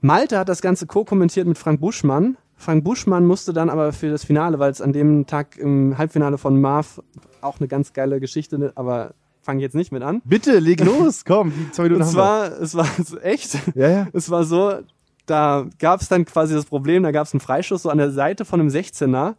Malte 0.00 0.38
hat 0.38 0.48
das 0.48 0.62
Ganze 0.62 0.86
co-kommentiert 0.86 1.48
mit 1.48 1.58
Frank 1.58 1.80
Buschmann. 1.80 2.36
Frank 2.60 2.84
Buschmann 2.84 3.24
musste 3.24 3.54
dann 3.54 3.70
aber 3.70 3.90
für 3.94 4.10
das 4.10 4.22
Finale, 4.24 4.58
weil 4.58 4.70
es 4.70 4.82
an 4.82 4.92
dem 4.92 5.26
Tag 5.26 5.56
im 5.56 5.96
Halbfinale 5.96 6.36
von 6.36 6.60
Marv 6.60 7.02
auch 7.40 7.58
eine 7.58 7.68
ganz 7.68 7.94
geile 7.94 8.20
Geschichte, 8.20 8.72
aber 8.74 9.14
fang 9.40 9.60
jetzt 9.60 9.74
nicht 9.74 9.92
mit 9.92 10.02
an. 10.02 10.20
Bitte, 10.26 10.58
leg 10.58 10.84
los, 10.84 11.24
komm, 11.26 11.52
die 11.56 11.70
zwei 11.72 11.84
Minuten 11.84 12.02
Und 12.02 12.08
zwar, 12.08 12.60
es 12.60 12.74
war 12.74 12.86
echt. 13.22 13.56
Ja, 13.74 13.88
ja. 13.88 14.06
es 14.12 14.28
war 14.30 14.44
so, 14.44 14.74
da 15.24 15.66
gab 15.78 16.02
es 16.02 16.08
dann 16.08 16.26
quasi 16.26 16.52
das 16.54 16.66
Problem, 16.66 17.02
da 17.02 17.12
gab 17.12 17.26
es 17.26 17.32
einen 17.32 17.40
Freischuss 17.40 17.82
so 17.84 17.88
an 17.88 17.96
der 17.96 18.10
Seite 18.10 18.44
von 18.44 18.60
einem 18.60 18.68
16er 18.68 19.36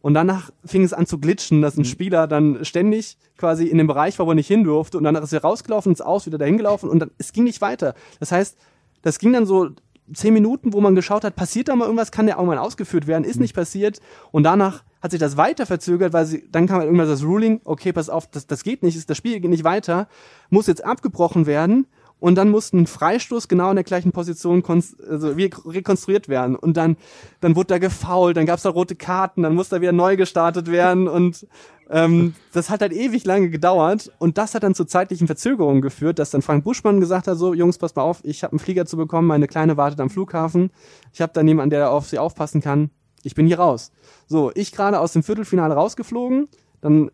und 0.00 0.14
danach 0.14 0.50
fing 0.64 0.82
es 0.82 0.92
an 0.92 1.06
zu 1.06 1.18
glitschen, 1.20 1.62
dass 1.62 1.76
ein 1.76 1.82
Mhm. 1.82 1.84
Spieler 1.84 2.26
dann 2.26 2.64
ständig 2.64 3.18
quasi 3.38 3.66
in 3.66 3.78
dem 3.78 3.86
Bereich 3.86 4.18
war, 4.18 4.26
wo 4.26 4.32
er 4.32 4.34
nicht 4.34 4.48
hin 4.48 4.64
durfte 4.64 4.98
und 4.98 5.04
danach 5.04 5.22
ist 5.22 5.32
er 5.32 5.42
rausgelaufen, 5.42 5.92
ins 5.92 6.00
Aus, 6.00 6.26
wieder 6.26 6.38
dahin 6.38 6.56
gelaufen 6.56 6.90
und 6.90 6.98
dann, 6.98 7.12
es 7.18 7.32
ging 7.32 7.44
nicht 7.44 7.60
weiter. 7.60 7.94
Das 8.18 8.32
heißt, 8.32 8.58
das 9.02 9.20
ging 9.20 9.32
dann 9.32 9.46
so 9.46 9.70
zehn 10.12 10.34
Minuten, 10.34 10.72
wo 10.72 10.80
man 10.80 10.94
geschaut 10.94 11.24
hat, 11.24 11.36
passiert 11.36 11.68
da 11.68 11.76
mal 11.76 11.84
irgendwas, 11.84 12.12
kann 12.12 12.26
der 12.26 12.38
auch 12.38 12.44
mal 12.44 12.58
ausgeführt 12.58 13.06
werden, 13.06 13.24
ist 13.24 13.40
nicht 13.40 13.54
passiert. 13.54 14.00
Und 14.32 14.44
danach 14.44 14.82
hat 15.00 15.10
sich 15.10 15.20
das 15.20 15.36
weiter 15.36 15.66
verzögert, 15.66 16.12
weil 16.12 16.26
sie, 16.26 16.48
dann 16.50 16.66
kam 16.66 16.78
halt 16.78 16.86
irgendwann 16.86 17.08
das 17.08 17.22
Ruling, 17.22 17.60
okay, 17.64 17.92
pass 17.92 18.08
auf, 18.08 18.26
das, 18.30 18.46
das 18.46 18.62
geht 18.62 18.82
nicht, 18.82 19.08
das 19.08 19.16
Spiel 19.16 19.40
geht 19.40 19.50
nicht 19.50 19.64
weiter, 19.64 20.08
muss 20.50 20.66
jetzt 20.66 20.84
abgebrochen 20.84 21.46
werden. 21.46 21.86
Und 22.20 22.36
dann 22.36 22.48
musste 22.48 22.78
ein 22.78 22.86
Freistoß 22.86 23.48
genau 23.48 23.68
in 23.68 23.76
der 23.76 23.84
gleichen 23.84 24.12
Position 24.12 24.62
also 24.66 25.36
wie 25.36 25.50
rekonstruiert 25.66 26.28
werden. 26.28 26.56
Und 26.56 26.76
dann, 26.78 26.96
dann 27.40 27.54
wurde 27.54 27.66
da 27.66 27.78
gefault, 27.78 28.38
dann 28.38 28.46
gab 28.46 28.56
es 28.56 28.62
da 28.62 28.70
rote 28.70 28.94
Karten, 28.94 29.42
dann 29.42 29.54
musste 29.54 29.76
da 29.76 29.82
wieder 29.82 29.92
neu 29.92 30.16
gestartet 30.16 30.72
werden. 30.72 31.06
Und 31.06 31.46
ähm, 31.90 32.34
das 32.52 32.70
hat 32.70 32.80
halt 32.80 32.92
ewig 32.92 33.24
lange 33.24 33.50
gedauert 33.50 34.12
und 34.18 34.38
das 34.38 34.54
hat 34.54 34.62
dann 34.62 34.74
zu 34.74 34.84
zeitlichen 34.84 35.26
Verzögerungen 35.26 35.82
geführt, 35.82 36.18
dass 36.18 36.30
dann 36.30 36.42
Frank 36.42 36.64
Buschmann 36.64 37.00
gesagt 37.00 37.26
hat, 37.26 37.36
so 37.36 37.54
Jungs, 37.54 37.78
pass 37.78 37.94
mal 37.94 38.02
auf, 38.02 38.20
ich 38.22 38.42
habe 38.42 38.52
einen 38.52 38.58
Flieger 38.58 38.86
zu 38.86 38.96
bekommen, 38.96 39.28
meine 39.28 39.46
Kleine 39.46 39.76
wartet 39.76 40.00
am 40.00 40.10
Flughafen, 40.10 40.70
ich 41.12 41.20
habe 41.20 41.32
da 41.32 41.42
niemanden, 41.42 41.70
der 41.70 41.90
auf 41.90 42.08
sie 42.08 42.18
aufpassen 42.18 42.60
kann, 42.60 42.90
ich 43.22 43.34
bin 43.34 43.46
hier 43.46 43.58
raus. 43.58 43.92
So, 44.26 44.50
ich 44.54 44.72
gerade 44.72 45.00
aus 45.00 45.12
dem 45.12 45.22
Viertelfinale 45.22 45.74
rausgeflogen, 45.74 46.48
dann 46.80 47.10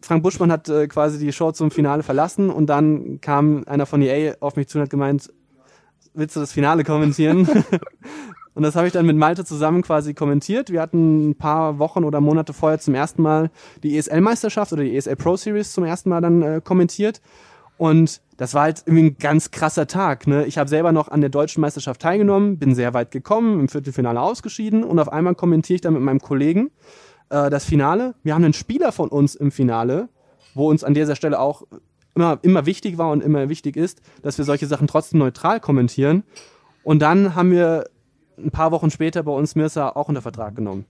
Frank 0.00 0.22
Buschmann 0.22 0.52
hat 0.52 0.68
äh, 0.68 0.86
quasi 0.86 1.18
die 1.18 1.32
Show 1.32 1.52
zum 1.52 1.70
Finale 1.70 2.02
verlassen 2.02 2.50
und 2.50 2.66
dann 2.66 3.20
kam 3.20 3.64
einer 3.66 3.86
von 3.86 4.02
EA 4.02 4.34
auf 4.40 4.56
mich 4.56 4.68
zu 4.68 4.78
und 4.78 4.82
hat 4.82 4.90
gemeint, 4.90 5.32
willst 6.12 6.36
du 6.36 6.40
das 6.40 6.52
Finale 6.52 6.84
kommentieren? 6.84 7.48
und 8.54 8.62
das 8.62 8.76
habe 8.76 8.86
ich 8.86 8.92
dann 8.92 9.06
mit 9.06 9.16
Malte 9.16 9.44
zusammen 9.44 9.82
quasi 9.82 10.14
kommentiert. 10.14 10.70
Wir 10.70 10.80
hatten 10.80 11.30
ein 11.30 11.34
paar 11.34 11.78
Wochen 11.78 12.04
oder 12.04 12.20
Monate 12.20 12.52
vorher 12.52 12.78
zum 12.78 12.94
ersten 12.94 13.20
Mal 13.20 13.50
die 13.82 13.96
ESL-Meisterschaft 13.96 14.72
oder 14.72 14.84
die 14.84 14.96
ESL 14.96 15.16
Pro 15.16 15.36
Series 15.36 15.72
zum 15.72 15.84
ersten 15.84 16.08
Mal 16.08 16.20
dann 16.20 16.42
äh, 16.42 16.60
kommentiert. 16.62 17.20
Und 17.76 18.20
das 18.36 18.54
war 18.54 18.62
halt 18.62 18.84
irgendwie 18.86 19.06
ein 19.06 19.18
ganz 19.18 19.50
krasser 19.50 19.88
Tag. 19.88 20.28
Ne? 20.28 20.46
Ich 20.46 20.58
habe 20.58 20.68
selber 20.68 20.92
noch 20.92 21.08
an 21.08 21.20
der 21.20 21.30
deutschen 21.30 21.60
Meisterschaft 21.60 22.00
teilgenommen, 22.00 22.58
bin 22.58 22.74
sehr 22.76 22.94
weit 22.94 23.10
gekommen, 23.10 23.58
im 23.58 23.68
Viertelfinale 23.68 24.20
ausgeschieden 24.20 24.84
und 24.84 25.00
auf 25.00 25.12
einmal 25.12 25.34
kommentiere 25.34 25.74
ich 25.76 25.80
dann 25.80 25.94
mit 25.94 26.02
meinem 26.02 26.20
Kollegen 26.20 26.70
äh, 27.30 27.50
das 27.50 27.64
Finale. 27.64 28.14
Wir 28.22 28.34
haben 28.34 28.44
einen 28.44 28.52
Spieler 28.52 28.92
von 28.92 29.08
uns 29.08 29.34
im 29.34 29.50
Finale, 29.50 30.08
wo 30.54 30.70
uns 30.70 30.84
an 30.84 30.94
dieser 30.94 31.16
Stelle 31.16 31.40
auch 31.40 31.64
immer, 32.14 32.38
immer 32.42 32.66
wichtig 32.66 32.98
war 32.98 33.10
und 33.10 33.24
immer 33.24 33.48
wichtig 33.48 33.76
ist, 33.76 34.00
dass 34.22 34.38
wir 34.38 34.44
solche 34.44 34.66
Sachen 34.66 34.86
trotzdem 34.86 35.18
neutral 35.18 35.58
kommentieren. 35.58 36.22
Und 36.84 37.02
dann 37.02 37.34
haben 37.34 37.50
wir 37.50 37.86
ein 38.38 38.50
paar 38.50 38.70
Wochen 38.72 38.90
später 38.90 39.22
bei 39.22 39.32
uns 39.32 39.54
Mirsa 39.54 39.90
auch 39.90 40.08
unter 40.08 40.22
Vertrag 40.22 40.54
genommen. 40.56 40.84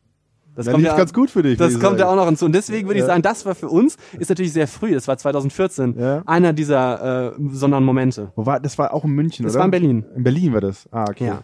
Das 0.56 0.66
Das 0.66 0.76
lief 0.76 0.86
ganz 0.96 1.12
gut 1.12 1.30
für 1.30 1.42
dich. 1.42 1.58
das 1.58 1.74
ich 1.74 1.80
kommt 1.80 1.98
ja 1.98 2.06
auch 2.08 2.14
noch 2.14 2.26
hinzu. 2.26 2.44
Und 2.44 2.54
deswegen 2.54 2.86
würde 2.86 2.98
ich 3.00 3.02
Ja. 3.02 3.08
sagen, 3.08 3.22
das 3.22 3.44
war 3.44 3.56
für 3.56 3.68
uns, 3.68 3.96
ist 4.18 4.28
natürlich 4.28 4.52
sehr 4.52 4.68
früh, 4.68 4.92
das 4.94 5.08
war 5.08 5.18
2014, 5.18 5.96
Ja. 5.98 6.22
einer 6.26 6.52
dieser 6.52 7.32
äh, 7.32 7.38
besonderen 7.38 7.82
Momente. 7.84 8.30
Wo 8.36 8.46
war, 8.46 8.60
das 8.60 8.78
war 8.78 8.94
auch 8.94 9.04
in 9.04 9.10
München, 9.10 9.44
Das 9.44 9.54
oder? 9.54 9.60
war 9.60 9.64
in 9.64 9.70
Berlin. 9.72 10.04
In 10.14 10.22
Berlin 10.22 10.52
war 10.52 10.60
das. 10.60 10.88
Ah, 10.92 11.06
okay. 11.10 11.26
Ja. 11.26 11.42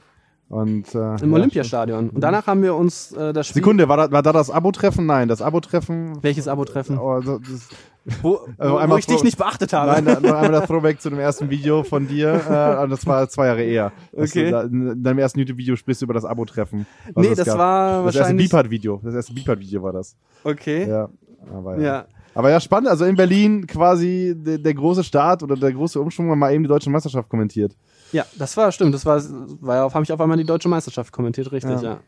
Und, 0.51 0.97
äh, 0.97 0.99
Im 1.23 1.31
ja, 1.31 1.37
Olympiastadion. 1.37 2.11
Und 2.11 2.21
danach 2.21 2.49
haben 2.49 2.61
wir 2.65 2.75
uns 2.75 3.13
äh, 3.13 3.33
das 3.33 3.47
Spiel. 3.47 3.63
Sekunde, 3.63 3.89
war 3.89 3.97
da, 3.97 4.11
war 4.11 4.21
da 4.21 4.33
das 4.33 4.51
Abo-Treffen? 4.51 5.07
Nein, 5.07 5.29
das 5.29 5.41
Abo-Treffen. 5.41 6.19
Welches 6.23 6.49
Abo-Treffen? 6.49 6.99
Oh, 6.99 7.11
also, 7.11 7.39
das, 7.39 7.69
Wo, 8.21 8.41
Also 8.59 8.77
wo 8.91 8.97
ich 8.97 9.07
dich 9.07 9.23
nicht 9.23 9.39
beachtet 9.39 9.73
habe. 9.73 10.03
nein, 10.03 10.21
noch 10.21 10.35
einmal 10.35 10.51
das 10.51 10.67
Throwback 10.67 11.01
zu 11.01 11.09
dem 11.09 11.21
ersten 11.21 11.51
Video 11.51 11.85
von 11.85 12.09
dir. 12.09 12.35
Äh, 12.35 12.89
das 12.89 13.07
war 13.07 13.29
zwei 13.29 13.47
Jahre 13.47 13.63
eher. 13.63 13.93
Okay. 14.13 14.51
Da, 14.51 14.63
in 14.63 15.01
deinem 15.01 15.21
ersten 15.21 15.39
YouTube-Video 15.39 15.77
sprichst 15.77 16.03
du 16.03 16.07
über 16.07 16.15
das 16.15 16.25
Abo-Treffen. 16.25 16.85
nee, 17.15 17.33
das 17.33 17.47
gab. 17.47 17.57
war 17.57 18.05
das 18.07 18.17
erste 18.17 18.19
wahrscheinlich. 18.21 18.51
Beepart-Video. 18.51 19.01
Das 19.05 19.15
erste 19.15 19.33
Beepart-Video 19.33 19.83
war 19.85 19.93
das. 19.93 20.17
Okay. 20.43 20.89
Ja. 20.89 21.09
Aber 21.55 21.77
ja. 21.77 21.83
Ja. 21.83 22.07
Aber 22.35 22.51
ja, 22.51 22.61
spannend. 22.61 22.89
Also 22.89 23.05
in 23.05 23.17
Berlin 23.17 23.67
quasi 23.67 24.35
der, 24.37 24.59
der 24.59 24.75
große 24.75 25.05
Start 25.05 25.43
oder 25.43 25.57
der 25.57 25.73
große 25.73 26.01
Umschwung, 26.01 26.29
war 26.29 26.37
mal 26.37 26.53
eben 26.53 26.65
die 26.65 26.69
deutsche 26.69 26.91
Meisterschaft 26.91 27.29
kommentiert. 27.29 27.77
Ja, 28.13 28.25
das 28.39 28.57
war 28.57 28.71
stimmt. 28.73 28.95
Das 28.95 29.07
war, 29.07 29.23
war 29.61 29.93
habe 29.93 30.05
ich 30.05 30.13
auf 30.13 30.21
einmal 30.21 30.37
die 30.37 30.45
deutsche 30.45 30.69
Meisterschaft 30.69 31.13
kommentiert, 31.13 31.53
richtig, 31.53 31.81
Ja. 31.81 31.83
ja. 31.83 32.01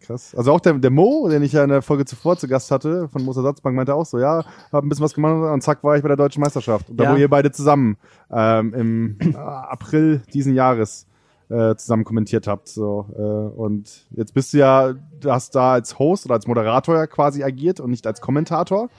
Krass. 0.00 0.32
Also 0.36 0.52
auch 0.52 0.60
der, 0.60 0.74
der 0.74 0.90
Mo, 0.92 1.28
den 1.28 1.42
ich 1.42 1.52
ja 1.52 1.64
in 1.64 1.70
der 1.70 1.82
Folge 1.82 2.04
zuvor 2.04 2.36
zu 2.38 2.46
Gast 2.46 2.70
hatte, 2.70 3.08
von 3.08 3.24
Moos 3.24 3.36
Ersatzbank, 3.36 3.74
meinte 3.74 3.94
auch 3.96 4.06
so, 4.06 4.20
ja, 4.20 4.44
hab 4.70 4.84
ein 4.84 4.88
bisschen 4.88 5.04
was 5.04 5.12
gemacht 5.12 5.52
und 5.52 5.60
zack 5.60 5.82
war 5.82 5.96
ich 5.96 6.02
bei 6.02 6.08
der 6.08 6.16
deutschen 6.16 6.40
Meisterschaft. 6.40 6.88
Und 6.88 6.98
da 6.98 7.04
Ja. 7.04 7.12
wo 7.12 7.16
ihr 7.16 7.28
beide 7.28 7.50
zusammen 7.50 7.96
ähm, 8.30 8.74
im 8.74 9.16
äh, 9.34 9.36
April 9.36 10.22
diesen 10.32 10.54
Jahres 10.54 11.07
äh, 11.50 11.74
zusammen 11.76 12.04
kommentiert 12.04 12.46
habt. 12.46 12.68
So, 12.68 13.06
äh, 13.16 13.20
und 13.58 14.06
jetzt 14.10 14.34
bist 14.34 14.52
du 14.52 14.58
ja, 14.58 14.92
du 15.20 15.30
hast 15.32 15.54
da 15.54 15.72
als 15.72 15.98
Host 15.98 16.26
oder 16.26 16.34
als 16.34 16.46
Moderator 16.46 16.96
ja 16.96 17.06
quasi 17.06 17.42
agiert 17.42 17.80
und 17.80 17.90
nicht 17.90 18.06
als 18.06 18.20
Kommentator. 18.20 18.90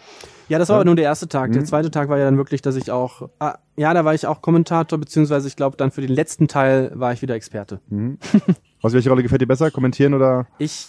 Ja, 0.47 0.57
das 0.57 0.69
war 0.69 0.77
aber 0.77 0.85
nur 0.85 0.95
der 0.95 1.05
erste 1.05 1.27
Tag. 1.27 1.51
Der 1.51 1.61
Mhm. 1.61 1.65
zweite 1.67 1.91
Tag 1.91 2.09
war 2.09 2.17
ja 2.17 2.25
dann 2.25 2.37
wirklich, 2.37 2.63
dass 2.63 2.75
ich 2.75 2.89
auch, 2.89 3.29
ah, 3.37 3.59
ja, 3.77 3.93
da 3.93 4.03
war 4.03 4.15
ich 4.15 4.25
auch 4.25 4.41
Kommentator, 4.41 4.97
beziehungsweise 4.97 5.47
ich 5.47 5.55
glaube, 5.55 5.77
dann 5.77 5.91
für 5.91 6.01
den 6.01 6.09
letzten 6.09 6.47
Teil 6.47 6.91
war 6.95 7.13
ich 7.13 7.21
wieder 7.21 7.35
Experte. 7.35 7.81
Was 8.81 8.93
welche 8.93 9.09
Rolle 9.09 9.21
gefällt 9.21 9.41
dir 9.41 9.47
besser? 9.47 9.69
Kommentieren 9.69 10.15
oder 10.15 10.47
Ich 10.57 10.87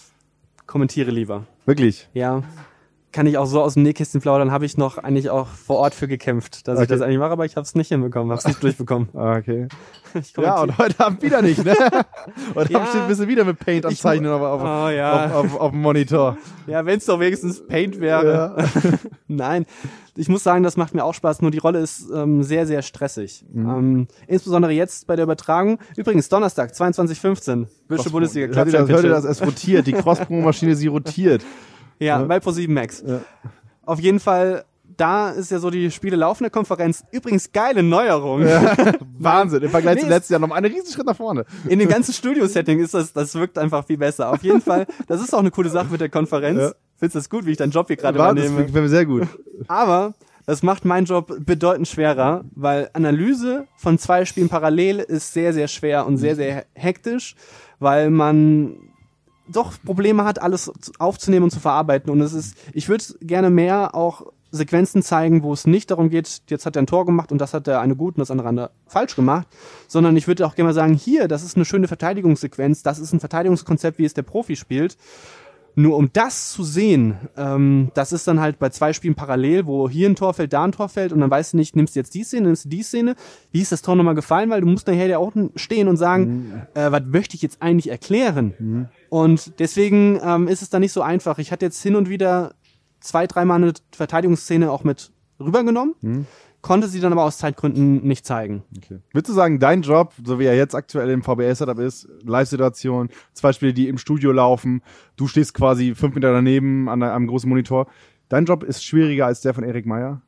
kommentiere 0.65 1.11
lieber. 1.11 1.45
wirklich? 1.65 2.09
Ja. 2.13 2.41
Kann 3.11 3.25
ich 3.27 3.37
auch 3.37 3.45
so 3.45 3.61
aus 3.61 3.73
dem 3.75 3.83
Nähkästchen 3.83 4.21
plaudern, 4.21 4.51
habe 4.51 4.65
ich 4.65 4.77
noch 4.77 4.97
eigentlich 4.97 5.29
auch 5.29 5.47
vor 5.47 5.77
Ort 5.77 5.93
für 5.93 6.07
gekämpft, 6.07 6.67
dass 6.67 6.77
ich 6.79 6.83
Okay. 6.83 6.93
das 6.93 7.01
eigentlich 7.01 7.19
mache, 7.19 7.31
aber 7.31 7.45
ich 7.45 7.55
habe 7.55 7.65
es 7.65 7.75
nicht 7.75 7.89
hinbekommen, 7.89 8.31
habe 8.31 8.39
es 8.39 8.45
nicht 8.47 8.61
durchbekommen. 8.63 9.09
Ah, 9.13 9.37
Okay. 9.37 9.67
Ich 10.13 10.35
Ja, 10.35 10.61
und 10.61 10.77
heute 10.77 10.99
Abend 11.05 11.21
wieder 11.21 11.41
nicht, 11.41 11.63
ne? 11.63 11.73
Heute 12.55 12.73
Ja. 12.73 12.79
Abend 12.79 12.89
steht 12.89 13.01
ein 13.03 13.07
bisschen 13.07 13.27
wieder 13.29 13.45
mit 13.45 13.59
Paint 13.59 13.85
am 13.85 13.93
Ich- 13.93 14.01
Zeichnen 14.01 14.29
auf, 14.29 14.41
auf, 14.41 14.61
Oh, 14.61 14.89
ja. 14.89 15.25
auf, 15.27 15.33
auf, 15.53 15.59
auf 15.61 15.71
dem 15.71 15.81
Monitor. 15.81 16.37
Ja, 16.67 16.85
wenn 16.85 16.97
es 16.97 17.05
doch 17.05 17.17
wenigstens 17.21 17.65
Paint 17.65 18.01
wäre. 18.01 18.57
Nein, 19.29 19.65
ich 20.17 20.27
muss 20.27 20.43
sagen, 20.43 20.63
das 20.63 20.75
macht 20.75 20.93
mir 20.93 21.05
auch 21.05 21.13
Spaß. 21.13 21.41
Nur 21.41 21.51
die 21.51 21.59
Rolle 21.59 21.79
ist 21.79 22.09
ähm, 22.13 22.43
sehr, 22.43 22.67
sehr 22.67 22.81
stressig. 22.81 23.45
Mhm. 23.53 23.69
Ähm, 23.69 24.07
insbesondere 24.27 24.73
jetzt 24.73 25.07
bei 25.07 25.15
der 25.15 25.23
Übertragung. 25.23 25.79
Übrigens, 25.95 26.27
Donnerstag, 26.27 26.71
22.15 26.73 27.67
Bildschirm 27.87 28.11
Bundesliga 28.11 28.47
Club 28.47 28.89
hört 28.89 29.03
ihr 29.05 29.09
das? 29.09 29.23
Es 29.23 29.41
rotiert. 29.41 29.87
Die 29.87 29.93
Cross-Promo-Maschine, 29.93 30.75
sie 30.75 30.87
rotiert. 30.87 31.41
Ja, 32.01 32.19
Ja. 32.19 32.23
bei 32.25 32.37
Pro7 32.37 32.69
Max. 32.71 33.03
Ja. 33.05 33.21
Auf 33.85 33.99
jeden 33.99 34.19
Fall, 34.19 34.65
da 34.97 35.29
ist 35.31 35.51
ja 35.51 35.59
so 35.59 35.69
die 35.69 35.91
Spiele 35.91 36.15
laufende 36.15 36.49
Konferenz. 36.49 37.03
Übrigens, 37.11 37.51
geile 37.51 37.83
Neuerung. 37.83 38.41
Wahnsinn. 39.19 39.63
Im 39.63 39.69
Vergleich 39.69 39.95
Nee, 39.95 40.01
zum 40.01 40.09
letzten 40.09 40.33
Jahr 40.33 40.39
noch 40.39 40.51
einen 40.51 40.71
riesen 40.71 40.91
Schritt 40.91 41.05
nach 41.05 41.15
vorne. 41.15 41.45
In 41.67 41.79
dem 41.79 41.89
ganzen 41.89 42.13
Studio-Setting 42.13 42.79
ist 42.79 42.93
das, 42.93 43.13
das 43.13 43.35
wirkt 43.35 43.57
einfach 43.57 43.85
viel 43.85 43.97
besser. 43.97 44.31
Auf 44.31 44.43
jeden 44.43 44.61
Fall, 44.61 44.87
das 45.07 45.21
ist 45.21 45.33
auch 45.33 45.39
eine 45.39 45.51
coole 45.51 45.69
Sache 45.69 45.87
mit 45.91 46.01
der 46.01 46.09
Konferenz. 46.09 46.59
Ja. 46.59 46.71
Findest 46.97 47.15
du 47.15 47.19
das 47.19 47.29
gut, 47.29 47.45
wie 47.45 47.51
ich 47.51 47.57
deinen 47.57 47.71
Job 47.71 47.87
hier 47.87 47.95
gerade 47.97 48.17
das 48.17 48.27
übernehme? 48.33 48.65
gefällt 48.65 48.83
mir 48.83 48.89
sehr 48.89 49.05
gut. 49.05 49.27
Aber 49.67 50.13
das 50.45 50.61
macht 50.63 50.85
meinen 50.85 51.05
Job 51.05 51.33
bedeutend 51.45 51.87
schwerer, 51.87 52.43
weil 52.55 52.89
Analyse 52.93 53.65
von 53.75 53.97
zwei 53.97 54.25
Spielen 54.25 54.49
parallel 54.49 54.99
ist 54.99 55.33
sehr, 55.33 55.53
sehr 55.53 55.67
schwer 55.67 56.05
und 56.05 56.17
sehr, 56.17 56.35
sehr 56.35 56.65
hektisch, 56.73 57.35
weil 57.79 58.09
man 58.11 58.75
doch 59.51 59.73
Probleme 59.83 60.23
hat, 60.23 60.41
alles 60.41 60.71
aufzunehmen 60.99 61.45
und 61.45 61.51
zu 61.51 61.59
verarbeiten. 61.59 62.11
Und 62.11 62.21
es 62.21 62.33
ist, 62.33 62.57
ich 62.73 62.89
würde 62.89 63.03
gerne 63.21 63.49
mehr 63.49 63.95
auch 63.95 64.25
Sequenzen 64.51 65.01
zeigen, 65.01 65.43
wo 65.43 65.53
es 65.53 65.65
nicht 65.65 65.91
darum 65.91 66.09
geht, 66.09 66.41
jetzt 66.49 66.65
hat 66.65 66.75
er 66.75 66.81
ein 66.81 66.87
Tor 66.87 67.05
gemacht 67.05 67.31
und 67.31 67.39
das 67.39 67.53
hat 67.53 67.67
der 67.67 67.79
eine 67.79 67.95
gut 67.95 68.15
und 68.15 68.19
das 68.19 68.31
andere 68.31 68.49
andere 68.49 68.71
falsch 68.85 69.15
gemacht, 69.15 69.47
sondern 69.87 70.17
ich 70.17 70.27
würde 70.27 70.45
auch 70.45 70.55
gerne 70.55 70.69
mal 70.69 70.73
sagen, 70.73 70.93
hier, 70.93 71.27
das 71.27 71.43
ist 71.43 71.55
eine 71.55 71.65
schöne 71.65 71.87
Verteidigungssequenz, 71.87 72.83
das 72.83 72.99
ist 72.99 73.13
ein 73.13 73.21
Verteidigungskonzept, 73.21 73.97
wie 73.97 74.05
es 74.05 74.13
der 74.13 74.23
Profi 74.23 74.57
spielt. 74.57 74.97
Nur 75.75 75.97
um 75.97 76.09
das 76.11 76.51
zu 76.51 76.63
sehen, 76.63 77.15
ähm, 77.37 77.91
das 77.93 78.11
ist 78.11 78.27
dann 78.27 78.39
halt 78.39 78.59
bei 78.59 78.69
zwei 78.69 78.93
Spielen 78.93 79.15
parallel, 79.15 79.65
wo 79.65 79.89
hier 79.89 80.09
ein 80.09 80.15
Tor 80.15 80.33
fällt, 80.33 80.53
da 80.53 80.63
ein 80.63 80.71
Tor 80.71 80.89
fällt 80.89 81.13
und 81.13 81.21
dann 81.21 81.31
weißt 81.31 81.53
du 81.53 81.57
nicht, 81.57 81.75
nimmst 81.75 81.95
du 81.95 81.99
jetzt 81.99 82.13
die 82.13 82.23
Szene, 82.23 82.47
nimmst 82.47 82.65
du 82.65 82.69
die 82.69 82.83
Szene, 82.83 83.15
wie 83.51 83.61
ist 83.61 83.71
das 83.71 83.81
Tor 83.81 83.95
nochmal 83.95 84.15
gefallen, 84.15 84.49
weil 84.49 84.61
du 84.61 84.67
musst 84.67 84.87
nachher 84.87 85.07
ja 85.07 85.17
auch 85.17 85.31
stehen 85.55 85.87
und 85.87 85.97
sagen, 85.97 86.67
äh, 86.73 86.91
was 86.91 87.03
möchte 87.05 87.35
ich 87.35 87.41
jetzt 87.41 87.61
eigentlich 87.61 87.89
erklären? 87.89 88.89
Und 89.09 89.59
deswegen 89.59 90.19
ähm, 90.23 90.47
ist 90.47 90.61
es 90.61 90.69
dann 90.69 90.81
nicht 90.81 90.93
so 90.93 91.01
einfach. 91.01 91.37
Ich 91.37 91.51
hatte 91.51 91.65
jetzt 91.65 91.81
hin 91.81 91.95
und 91.95 92.09
wieder 92.09 92.53
zwei, 92.99 93.27
dreimal 93.27 93.61
eine 93.61 93.73
Verteidigungsszene 93.91 94.71
auch 94.71 94.83
mit 94.83 95.11
rübergenommen, 95.39 95.95
konnte 96.61 96.87
sie 96.87 96.99
dann 96.99 97.11
aber 97.11 97.23
aus 97.23 97.37
Zeitgründen 97.37 98.05
nicht 98.05 98.25
zeigen. 98.25 98.63
Okay. 98.77 98.99
Würdest 99.11 99.29
du 99.29 99.33
sagen, 99.33 99.59
dein 99.59 99.81
Job, 99.81 100.13
so 100.23 100.39
wie 100.39 100.45
er 100.45 100.55
jetzt 100.55 100.75
aktuell 100.75 101.09
im 101.09 101.23
VBS-Setup 101.23 101.79
ist, 101.79 102.07
Live-Situation, 102.23 103.09
zwei 103.33 103.53
Spiele, 103.53 103.73
die 103.73 103.87
im 103.87 103.97
Studio 103.97 104.31
laufen, 104.31 104.81
du 105.15 105.27
stehst 105.27 105.53
quasi 105.53 105.95
fünf 105.95 106.15
Meter 106.15 106.31
daneben 106.31 106.89
an 106.89 107.01
einem 107.03 107.27
großen 107.27 107.49
Monitor, 107.49 107.87
dein 108.29 108.45
Job 108.45 108.63
ist 108.63 108.83
schwieriger 108.83 109.25
als 109.25 109.41
der 109.41 109.53
von 109.53 109.63
Erik 109.63 109.85
Meyer? 109.85 110.21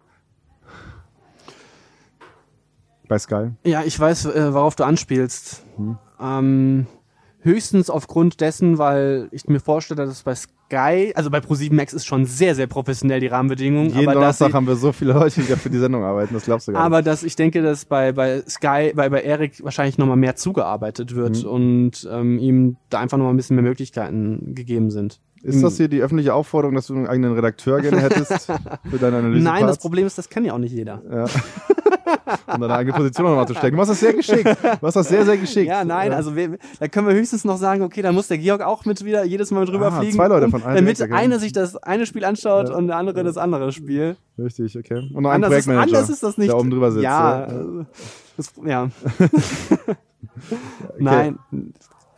Bei 3.08 3.20
Sky? 3.20 3.52
Ja, 3.64 3.84
ich 3.84 4.00
weiß, 4.00 4.26
äh, 4.26 4.54
worauf 4.54 4.76
du 4.76 4.86
anspielst. 4.86 5.64
Ähm, 6.20 6.88
höchstens 7.42 7.90
aufgrund 7.90 8.42
dessen, 8.42 8.78
weil 8.78 9.28
ich 9.32 9.48
mir 9.48 9.60
vorstelle, 9.60 10.06
dass 10.06 10.24
bei 10.24 10.34
Sky, 10.36 10.52
also 10.78 11.30
bei 11.30 11.39
Pro7 11.39 11.74
Max 11.74 11.93
ist 11.93 12.05
schon 12.05 12.26
sehr, 12.26 12.55
sehr 12.55 12.67
professionell 12.67 13.19
die 13.19 13.28
Rahmenbedingungen. 13.28 13.89
Jeden 13.89 14.07
aber 14.07 14.13
Donnerstag 14.13 14.49
ich, 14.49 14.55
haben 14.55 14.67
wir 14.67 14.76
so 14.76 14.91
viele 14.91 15.13
Leute, 15.13 15.41
die 15.41 15.47
dafür 15.47 15.71
die 15.71 15.78
Sendung 15.78 16.03
arbeiten, 16.03 16.34
das 16.34 16.45
glaubst 16.45 16.67
du 16.67 16.71
gar 16.71 16.80
nicht. 16.80 16.86
aber 16.86 17.01
dass 17.01 17.24
ich 17.24 17.36
denke, 17.36 17.61
dass 17.61 17.86
bei, 17.86 18.11
bei 18.11 18.41
Sky, 18.47 18.93
bei, 18.95 19.09
bei 19.09 19.21
Eric 19.21 19.63
wahrscheinlich 19.63 19.97
nochmal 19.97 20.17
mehr 20.17 20.36
zugearbeitet 20.36 21.15
wird 21.15 21.43
und 21.43 22.07
ähm, 22.11 22.39
ihm 22.39 22.78
da 22.89 22.99
einfach 22.99 23.17
nochmal 23.17 23.34
ein 23.34 23.38
bisschen 23.38 23.55
mehr 23.55 23.63
Möglichkeiten 23.63 24.55
gegeben 24.55 24.91
sind. 24.91 25.19
Ist 25.44 25.62
das 25.62 25.78
hier 25.78 25.88
die 25.89 26.02
öffentliche 26.02 26.34
Aufforderung, 26.34 26.74
dass 26.76 26.88
du 26.88 26.96
einen 26.96 27.08
eigenen 27.08 27.34
Redakteur 27.34 27.82
gerne 27.82 28.00
hättest 28.02 28.46
für 28.89 28.98
deine 28.98 29.18
Analyse? 29.18 29.44
Nein, 29.44 29.68
das 29.68 29.78
Problem 29.78 30.08
ist, 30.08 30.18
das 30.18 30.30
kann 30.30 30.46
ja 30.46 30.54
auch 30.54 30.58
nicht 30.58 30.72
jeder. 30.74 31.02
Ja. 31.12 31.26
um 32.54 32.62
deine 32.62 32.74
eigene 32.76 32.96
Position 32.96 33.26
nochmal 33.28 33.48
zu 33.48 33.54
stecken. 33.54 33.72
Du 33.76 33.78
machst 33.78 33.91
das 33.91 34.00
sehr 34.00 34.14
geschickt. 34.14 34.46
Du 34.46 34.78
machst 34.82 34.96
das 34.96 35.10
sehr, 35.10 35.26
sehr 35.26 35.38
geschickt. 35.38 35.68
Ja, 35.68 35.84
nein, 35.84 36.14
also 36.14 36.36
wir, 36.36 36.58
da 36.80 36.88
können 36.88 37.08
wir 37.08 37.14
höchstens 37.14 37.44
noch 37.44 37.58
sagen, 37.58 37.82
okay, 37.82 38.02
da 38.02 38.12
muss 38.14 38.28
der 38.30 38.38
Georg 38.38 38.62
auch 38.62 38.86
mit 38.86 39.04
wieder 39.04 39.24
jedes 39.26 39.52
Mal 39.52 39.62
mit 39.62 39.70
rüberfliegen. 39.74 40.16
zwei 40.16 40.28
Leute 40.28 40.46
um- 40.46 40.52
von 40.52 40.64
einer 40.64 40.76
Damit 40.76 41.02
einer 41.12 41.39
sich 41.39 41.52
das 41.52 41.76
eine 41.76 42.06
Spiel 42.06 42.24
anschaut 42.24 42.70
Ja. 42.70 42.76
und 42.76 42.88
der 42.88 42.96
andere 42.98 43.24
das 43.24 43.38
andere 43.38 43.72
Spiel. 43.74 44.16
Richtig, 44.38 44.78
okay. 44.78 45.10
Und 45.14 45.24
noch 45.24 45.30
ein 45.32 45.44
Anders 45.44 45.60
ist, 45.60 45.66
Projektmanager, 45.66 45.98
anders 45.98 46.10
ist 46.10 46.24
das 46.24 46.38
nicht. 46.38 46.50
der 46.52 46.58
oben 46.58 46.72
drüber 46.72 46.91
sitzt. 46.91 47.04
Ja, 47.04 47.48
ja. 47.48 47.48
äh, 47.48 47.86
das, 48.38 48.54
ja. 48.66 48.89
Nein. 50.98 51.38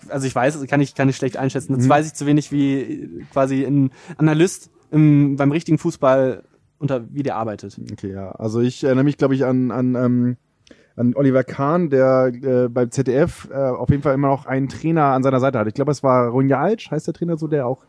Also 0.09 0.27
ich 0.27 0.35
weiß, 0.35 0.65
kann 0.67 0.81
ich, 0.81 0.95
kann 0.95 1.09
ich 1.09 1.15
schlecht 1.15 1.37
einschätzen. 1.37 1.73
Mhm. 1.73 1.77
Das 1.77 1.89
weiß 1.89 2.07
ich 2.07 2.13
zu 2.13 2.25
wenig 2.25 2.51
wie 2.51 3.25
quasi 3.31 3.63
ein 3.63 3.91
Analyst 4.17 4.69
im, 4.91 5.35
beim 5.35 5.51
richtigen 5.51 5.77
Fußball 5.77 6.43
unter 6.77 7.05
wie 7.11 7.23
der 7.23 7.35
arbeitet. 7.35 7.79
Okay, 7.91 8.11
ja. 8.11 8.31
Also 8.31 8.61
ich 8.61 8.83
erinnere 8.83 9.05
mich, 9.05 9.17
glaube 9.17 9.35
ich, 9.35 9.45
an, 9.45 9.71
an, 9.71 9.95
ähm, 9.95 10.37
an 10.95 11.13
Oliver 11.15 11.43
Kahn, 11.43 11.89
der 11.89 12.31
äh, 12.41 12.67
beim 12.69 12.91
ZDF 12.91 13.49
äh, 13.51 13.55
auf 13.55 13.89
jeden 13.89 14.03
Fall 14.03 14.13
immer 14.13 14.29
noch 14.29 14.45
einen 14.45 14.69
Trainer 14.69 15.05
an 15.05 15.23
seiner 15.23 15.39
Seite 15.39 15.59
hatte. 15.59 15.69
Ich 15.69 15.75
glaube, 15.75 15.91
es 15.91 16.03
war 16.03 16.29
Ronjalc, 16.29 16.91
heißt 16.91 17.07
der 17.07 17.13
Trainer 17.13 17.37
so, 17.37 17.47
der 17.47 17.67
auch 17.67 17.85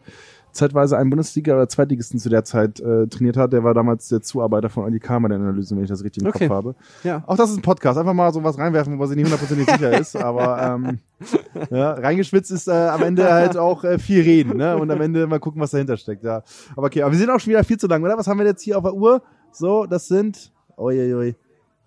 zeitweise 0.57 0.97
einen 0.99 1.11
Bundesliga- 1.11 1.55
oder 1.55 1.69
Zweitligisten 1.69 2.19
zu 2.19 2.29
der 2.29 2.45
Zeit 2.45 2.81
äh, 2.81 3.07
trainiert 3.07 3.37
hat. 3.37 3.53
Der 3.53 3.63
war 3.63 3.75
damals 3.75 4.09
der 4.09 4.23
Zuarbeiter 4.23 4.69
von 4.69 4.85
Oli 4.85 4.99
Kahn 4.99 5.23
bei 5.23 5.29
der 5.29 5.39
Analyse, 5.39 5.77
wenn 5.77 5.85
ich 5.85 5.89
das 5.89 6.03
richtig 6.03 6.23
im 6.23 6.29
Okay. 6.29 6.49
Kopf 6.49 6.57
habe. 6.57 6.75
Ja. 7.05 7.23
Auch 7.27 7.37
das 7.37 7.51
ist 7.51 7.57
ein 7.57 7.63
Podcast. 7.63 7.99
Einfach 7.99 8.15
mal 8.15 8.33
sowas 8.33 8.59
reinwerfen, 8.59 8.95
wo 8.95 8.99
man 8.99 9.09
sich 9.09 9.17
nicht 9.17 9.27
hundertprozentig 9.27 9.71
sicher 9.71 9.99
ist. 9.99 10.17
Aber 10.17 10.63
ähm, 10.63 10.99
ja, 11.71 11.93
reingeschwitzt 11.93 12.51
ist 12.51 12.69
äh, 12.69 12.73
am 12.73 13.03
Ende 13.03 13.33
halt 13.33 13.57
auch 13.57 13.85
äh, 13.85 13.99
viel 13.99 14.23
reden. 14.23 14.57
Ne? 14.57 14.77
Und 14.77 14.91
am 14.91 15.01
Ende 15.01 15.27
mal 15.27 15.41
gucken, 15.41 15.61
was 15.61 15.71
dahinter 15.71 15.97
steckt. 15.97 16.25
Ja. 16.25 16.43
Aber 16.77 16.87
okay, 16.87 17.03
aber 17.03 17.13
wir 17.13 17.19
sind 17.19 17.31
auch 17.31 17.39
schon 17.39 17.51
wieder 17.51 17.65
viel 17.65 17.79
zu 17.79 17.87
lang, 17.87 18.03
oder? 18.03 18.19
Was 18.19 18.27
haben 18.27 18.39
wir 18.39 18.47
jetzt 18.47 18.63
hier 18.63 18.77
auf 18.77 18.85
der 18.85 18.95
Uhr? 18.95 19.23
So, 19.53 19.87
das 19.87 20.09
sind... 20.09 20.53
Uiuiui. 20.79 21.35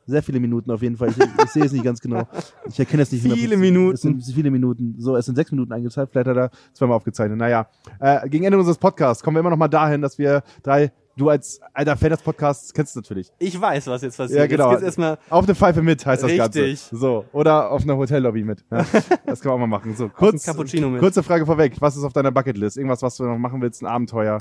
Sehr 0.10 0.24
viele 0.24 0.40
Minuten 0.40 0.72
auf 0.72 0.82
jeden 0.82 0.98
Fall. 0.98 1.10
Ich, 1.10 1.18
ich 1.18 1.52
sehe 1.52 1.64
es 1.66 1.72
nicht 1.72 1.84
ganz 1.84 2.00
genau. 2.02 2.28
Ich 2.68 2.80
erkenne 2.80 3.04
es 3.04 3.12
nicht. 3.12 3.22
Viele 3.22 3.56
100%. 3.56 3.58
Minuten. 3.58 3.94
Es 3.94 4.02
sind 4.02 4.24
viele 4.24 4.52
Minuten. 4.52 4.96
So, 4.98 5.16
es 5.16 5.26
sind 5.26 5.36
sechs 5.36 5.52
Minuten 5.52 5.72
eingezahlt. 5.72 6.10
Vielleicht 6.12 6.28
hat 6.28 6.38
er 6.38 6.50
zweimal 6.74 6.98
aufgezeichnet. 6.98 7.38
Naja, 7.38 7.68
äh, 8.00 8.28
gegen 8.30 8.44
Ende 8.46 8.58
unseres 8.58 8.78
Podcasts 8.78 9.24
kommen 9.24 9.36
wir 9.36 9.40
immer 9.42 9.50
noch 9.52 9.58
mal 9.58 9.68
dahin, 9.68 10.02
dass 10.02 10.18
wir 10.18 10.42
drei, 10.64 10.92
du 11.18 11.30
als 11.30 11.60
alter 11.74 11.96
Fan 11.98 12.10
des 12.12 12.22
Podcasts 12.22 12.74
kennst 12.74 12.96
du 12.96 13.00
natürlich. 13.02 13.32
Ich 13.40 13.60
weiß, 13.60 13.88
was 13.88 14.02
jetzt 14.02 14.18
passiert. 14.18 14.40
Ja, 14.40 14.48
genau. 14.48 14.72
Jetzt 14.72 14.84
erstmal. 14.84 15.18
Auf 15.30 15.44
eine 15.46 15.54
Pfeife 15.56 15.82
mit 15.82 16.06
heißt 16.06 16.24
das 16.24 16.32
Richtig. 16.32 16.80
Ganze. 16.90 16.96
So. 16.98 17.26
Oder 17.34 17.72
auf 17.72 17.84
einer 17.84 17.98
Hotellobby 17.98 18.44
mit. 18.44 18.64
Ja. 18.72 18.86
Das 19.26 19.42
kann 19.42 19.52
man 19.52 19.56
auch 19.58 19.68
mal 19.68 19.78
machen. 19.78 19.96
So, 19.96 20.10
kurz, 20.10 20.44
Cappuccino 20.44 20.90
mit. 20.90 21.02
kurze 21.02 21.22
Frage 21.22 21.46
vorweg. 21.46 21.76
Was 21.80 21.96
ist 21.96 22.04
auf 22.04 22.14
deiner 22.14 22.32
Bucketlist? 22.32 22.78
Irgendwas, 22.78 23.02
was 23.04 23.16
du 23.18 23.26
noch 23.26 23.38
machen 23.38 23.62
willst? 23.62 23.84
Ein 23.84 23.86
Abenteuer? 23.88 24.40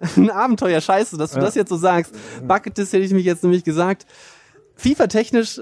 ein 0.16 0.30
Abenteuer, 0.30 0.80
scheiße, 0.80 1.16
dass 1.18 1.32
du 1.32 1.38
Ja. 1.38 1.44
das 1.44 1.54
jetzt 1.54 1.68
so 1.68 1.76
sagst. 1.76 2.14
Bucketlist 2.46 2.92
hätte 2.92 3.04
ich 3.04 3.12
mich 3.12 3.24
jetzt 3.24 3.42
nämlich 3.42 3.64
gesagt. 3.64 4.06
FIFA-technisch, 4.78 5.60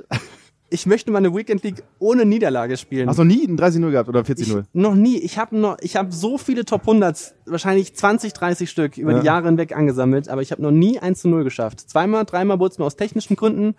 ich 0.69 0.87
möchte 0.87 1.11
mal 1.11 1.19
eine 1.19 1.35
Weekend 1.35 1.63
League 1.63 1.83
ohne 1.99 2.25
Niederlage 2.25 2.77
spielen. 2.77 3.09
Hast 3.09 3.19
du 3.19 3.25
nie 3.25 3.47
ein 3.47 3.57
30-0 3.59 3.91
gehabt 3.91 4.09
oder 4.09 4.21
ich, 4.21 4.27
40-0? 4.27 4.65
noch 4.73 4.95
nie. 4.95 5.19
Ich 5.19 5.39
habe 5.39 5.57
noch, 5.57 5.79
ich 5.81 5.97
habe 5.97 6.13
so 6.13 6.39
viele 6.39 6.65
Top 6.65 6.87
100s, 6.87 7.33
wahrscheinlich 7.47 7.95
20, 7.95 8.33
30 8.33 8.71
Stück 8.71 8.99
über 8.99 9.13
Ja. 9.13 9.21
die 9.21 9.27
Jahre 9.27 9.47
hinweg 9.49 9.75
angesammelt, 9.77 10.29
aber 10.29 10.43
ich 10.43 10.53
habe 10.53 10.63
noch 10.63 10.71
nie 10.71 10.99
1 10.99 11.21
zu 11.21 11.29
0 11.29 11.45
geschafft. 11.45 11.81
Zweimal, 11.89 12.25
dreimal 12.25 12.59
wurde 12.59 12.73
es 12.73 12.79
mir 12.79 12.85
aus 12.85 12.97
technischen 12.97 13.37
Gründen 13.37 13.75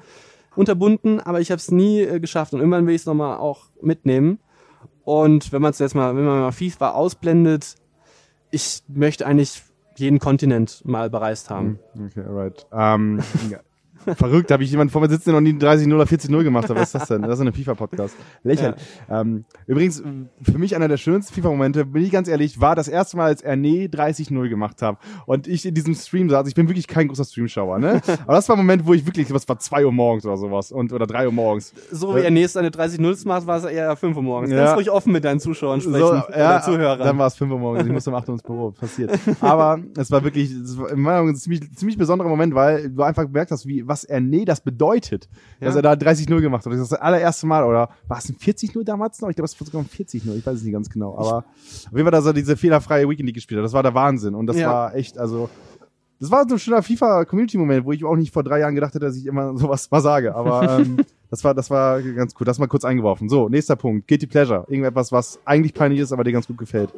unterbunden, 0.56 1.20
aber 1.20 1.40
ich 1.40 1.52
habe 1.52 1.60
es 1.60 1.70
nie 1.72 2.02
äh, 2.02 2.20
geschafft 2.20 2.54
und 2.54 2.60
irgendwann 2.60 2.88
will 2.88 2.96
ich 2.96 3.02
es 3.02 3.06
nochmal 3.06 3.38
auch 3.38 3.66
mitnehmen. 3.82 4.40
Und 5.04 5.52
wenn 5.54 5.62
man 5.62 5.72
es 5.72 5.80
jetzt 5.80 5.94
mal, 5.94 6.16
wenn 6.16 6.26
man 6.26 6.40
mal 6.40 6.52
FIFA 6.52 6.92
ausblendet, 6.92 7.76
ich 8.50 8.82
möchte 8.88 9.26
eigentlich 9.28 9.62
jeden 9.98 10.20
Kontinent 10.20 10.82
mal 10.86 11.10
bereist 11.10 11.50
haben. 11.50 11.80
Okay, 11.96 12.22
alright. 12.28 12.66
Ähm. 12.72 13.20
Verrückt, 14.16 14.52
habe 14.52 14.64
ich 14.64 14.72
jemanden 14.72 14.92
vor 14.92 15.02
mir 15.02 15.10
sitzen, 15.10 15.32
der 15.32 15.42
noch 15.42 15.42
nie 15.42 15.54
30-0 15.54 15.94
oder 15.94 16.04
40-0 16.06 16.44
gemacht 16.44 16.70
hat. 16.70 16.78
Was 16.78 16.94
ist 16.94 16.96
das 16.96 17.08
denn? 17.10 17.22
Das 17.24 17.40
ist 17.40 17.46
ein 17.46 17.54
FIFA-Podcast. 17.54 18.16
Lächerlich. 18.44 18.82
Ähm, 19.10 19.46
übrigens, 19.66 20.02
für 20.42 20.58
mich 20.58 20.76
einer 20.76 20.88
der 20.88 20.98
schönsten 20.98 21.34
FIFA-Momente, 21.34 21.86
bin 21.86 22.04
ich 22.04 22.12
ganz 22.12 22.28
ehrlich, 22.28 22.60
war 22.62 22.76
das 22.76 22.88
erste 22.88 23.18
Mal, 23.18 23.26
als 23.26 23.42
Erne 23.42 23.88
30-0 23.88 24.50
gemacht 24.50 24.82
hat. 24.82 24.98
Und 25.26 25.48
ich 25.48 25.66
in 25.66 25.74
diesem 25.74 25.94
Stream 25.96 26.30
saß. 26.30 26.48
Ich 26.48 26.56
bin 26.56 26.68
wirklich 26.68 26.88
kein 26.88 27.08
großer 27.08 27.26
Streamschauer, 27.26 27.80
ne? 27.80 28.02
Aber 28.26 28.34
das 28.34 28.48
war 28.50 28.56
ein 28.56 28.60
Moment, 28.60 28.86
wo 28.86 28.94
ich 28.94 29.06
wirklich, 29.06 29.34
was 29.34 29.48
war 29.48 29.60
2 29.60 29.86
Uhr 29.86 29.92
morgens 29.92 30.26
oder 30.26 30.38
sowas. 30.38 30.72
Und, 30.72 30.94
oder 30.94 31.06
3 31.08 31.28
Uhr 31.28 31.34
morgens. 31.34 31.74
So 31.92 32.16
wie 32.16 32.22
er 32.22 32.32
nächstes 32.32 32.58
eine 32.58 32.72
30 32.72 33.00
0 33.00 33.16
macht, 33.26 33.48
war 33.48 33.58
es 33.58 33.64
eher 33.66 33.96
5 33.96 34.16
Uhr 34.16 34.24
morgens. 34.24 34.52
Ja. 34.52 34.66
Ganz 34.66 34.78
ruhig 34.78 34.90
offen 34.92 35.12
mit 35.12 35.24
deinen 35.24 35.40
Zuschauern 35.40 35.82
sprechen 35.82 36.00
So, 36.00 36.14
ja, 36.36 36.62
Zuhörern. 36.62 37.00
dann 37.00 37.18
war 37.18 37.28
es 37.28 37.36
5 37.36 37.52
Uhr 37.52 37.60
morgens. 37.60 37.86
Ich 37.86 37.92
musste 37.92 38.10
um 38.10 38.16
8 38.16 38.28
Uhr 38.30 38.34
ins 38.36 38.44
Büro. 38.44 38.72
Passiert. 38.72 39.18
Aber 39.42 39.80
es 39.98 40.12
war 40.12 40.24
wirklich, 40.24 40.52
es 40.52 40.78
war 40.78 40.92
in 40.92 41.00
meiner 41.00 41.18
Meinung 41.18 41.30
ein 41.30 41.36
ziemlich, 41.36 41.72
ziemlich 41.76 41.98
besonderer 41.98 42.30
Moment, 42.30 42.54
weil 42.56 42.90
du 42.90 43.04
einfach 43.04 43.24
gemerkt 43.24 43.52
hast, 43.52 43.66
wie, 43.66 43.88
was 43.88 43.97
Erne 44.04 44.46
das 44.46 44.62
bedeutet. 44.62 45.28
Dass 45.60 45.74
Ja. 45.76 45.80
er 45.80 45.82
da 45.82 45.92
30-0 45.96 46.42
gemacht 46.42 46.66
hat. 46.66 46.74
Das 46.74 46.80
ist 46.80 46.92
das 46.92 47.00
allererste 47.00 47.46
Mal. 47.48 47.64
Oder 47.64 47.90
war 48.08 48.18
es 48.18 48.30
ein 48.30 48.36
40-0 48.36 48.84
damals 48.84 49.22
noch? 49.22 49.30
Ich 49.30 49.36
glaube, 49.36 49.46
es 49.48 49.60
war 49.60 49.66
sogar 49.66 49.82
ein 49.82 49.88
40-0. 49.90 50.36
Ich 50.38 50.46
weiß 50.46 50.56
es 50.58 50.64
nicht 50.64 50.74
ganz 50.74 50.90
genau. 50.90 51.18
Aber 51.18 51.38
auf 51.38 51.46
jeden 51.92 52.04
Fall, 52.04 52.12
dass 52.12 52.26
er 52.26 52.34
diese 52.34 52.58
fehlerfreie 52.58 53.10
Weekend 53.10 53.26
League 53.28 53.36
gespielt 53.36 53.60
hat. 53.60 53.66
Das 53.66 53.74
war 53.74 53.84
der 53.84 53.94
Wahnsinn. 53.94 54.36
Und 54.36 54.48
das 54.48 54.58
Ja. 54.58 54.70
war 54.72 54.96
echt, 54.96 55.18
also, 55.18 55.50
Das 56.20 56.32
war 56.32 56.48
so 56.50 56.56
ein 56.56 56.60
schöner 56.60 56.82
FIFA-Community-Moment, 56.82 57.86
wo 57.86 57.92
ich 57.92 58.04
auch 58.04 58.16
nicht 58.16 58.34
vor 58.34 58.42
drei 58.42 58.60
Jahren 58.62 58.74
gedacht 58.74 58.96
hätte, 58.96 59.06
dass 59.06 59.16
ich 59.16 59.28
immer 59.28 59.56
sowas 59.58 59.92
mal 59.92 60.02
sage. 60.02 60.34
Aber 60.34 60.80
ähm, 60.80 60.98
das 61.30 61.44
war, 61.44 61.54
das 61.54 61.70
war 61.70 62.02
ganz 62.02 62.34
cool. 62.40 62.46
Das 62.46 62.58
mal 62.58 62.66
kurz 62.66 62.86
eingeworfen. 62.86 63.30
So, 63.30 63.50
nächster 63.50 63.76
Punkt. 63.76 64.08
Guilty 64.08 64.26
Pleasure. 64.26 64.66
Irgendetwas, 64.68 65.12
was 65.12 65.38
eigentlich 65.46 65.76
peinlich 65.76 66.00
ist, 66.00 66.12
aber 66.12 66.24
dir 66.24 66.32
ganz 66.32 66.48
gut 66.48 66.58
gefällt. 66.58 66.90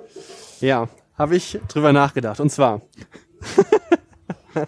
Ja, 0.61 0.87
habe 1.17 1.35
ich 1.35 1.59
drüber 1.67 1.91
nachgedacht. 1.91 2.39
Und 2.39 2.49
zwar. 2.49 2.79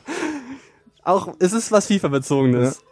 auch, 1.04 1.34
es 1.40 1.54
ist 1.54 1.72
was 1.72 1.88
FIFA-bezogenes. 1.88 2.84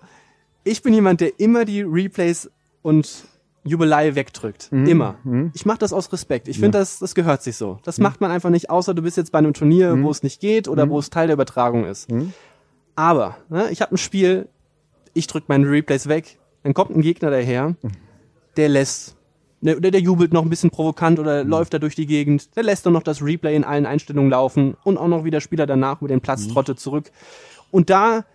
Ich 0.64 0.82
bin 0.82 0.94
jemand, 0.94 1.22
der 1.22 1.40
immer 1.40 1.66
die 1.66 1.82
Replays 1.82 2.50
und 2.82 3.26
Jubelei 3.64 4.16
wegdrückt. 4.16 4.70
Immer. 4.88 5.16
Ich 5.54 5.66
mache 5.66 5.80
das 5.80 5.94
aus 5.94 6.12
Respekt. 6.12 6.48
Ich 6.48 6.58
finde, 6.60 6.78
das, 6.80 7.00
das 7.00 7.14
gehört 7.14 7.44
sich 7.44 7.58
so. 7.58 7.80
Das 7.84 7.98
macht 8.00 8.22
man 8.22 8.32
einfach 8.32 8.50
nicht, 8.50 8.70
außer 8.70 8.94
du 8.94 9.02
bist 9.02 9.18
jetzt 9.18 9.32
bei 9.32 9.38
einem 9.40 9.54
Turnier, 9.54 9.92
wo 10.04 10.10
es 10.12 10.24
nicht 10.24 10.40
geht 10.40 10.68
oder 10.68 10.84
wo 10.90 11.00
es 11.00 11.10
Teil 11.10 11.28
der 11.28 11.36
Übertragung 11.36 11.86
ist. 11.86 12.08
Aber 12.96 13.38
ne, 13.50 13.70
ich 13.72 13.82
habe 13.82 13.96
ein 13.96 13.98
Spiel, 13.98 14.48
ich 15.14 15.28
drück 15.28 15.46
meine 15.48 15.70
Replays 15.70 16.08
weg, 16.08 16.38
dann 16.64 16.74
kommt 16.74 16.96
ein 16.96 17.02
Gegner 17.02 17.30
daher, 17.32 17.76
der 18.58 18.70
lässt, 18.70 19.16
der, 19.62 19.80
der 19.80 20.02
jubelt 20.02 20.34
noch 20.34 20.44
ein 20.44 20.50
bisschen 20.50 20.70
provokant 20.70 21.20
oder 21.20 21.44
läuft 21.44 21.74
da 21.74 21.80
durch 21.80 21.96
die 21.96 22.06
Gegend, 22.06 22.56
der 22.56 22.64
lässt 22.64 22.86
dann 22.86 22.94
noch 22.94 23.04
das 23.04 23.22
Replay 23.22 23.56
in 23.56 23.64
allen 23.64 23.86
Einstellungen 23.86 24.32
laufen 24.32 24.76
und 24.84 24.98
auch 24.98 25.08
noch 25.08 25.24
wie 25.24 25.32
der 25.32 25.42
Spieler 25.42 25.66
danach 25.66 26.02
mit 26.02 26.12
den 26.12 26.22
Platz 26.22 26.48
trottet 26.48 26.80
zurück. 26.80 27.12
Und 27.72 27.90
da, 27.90 28.26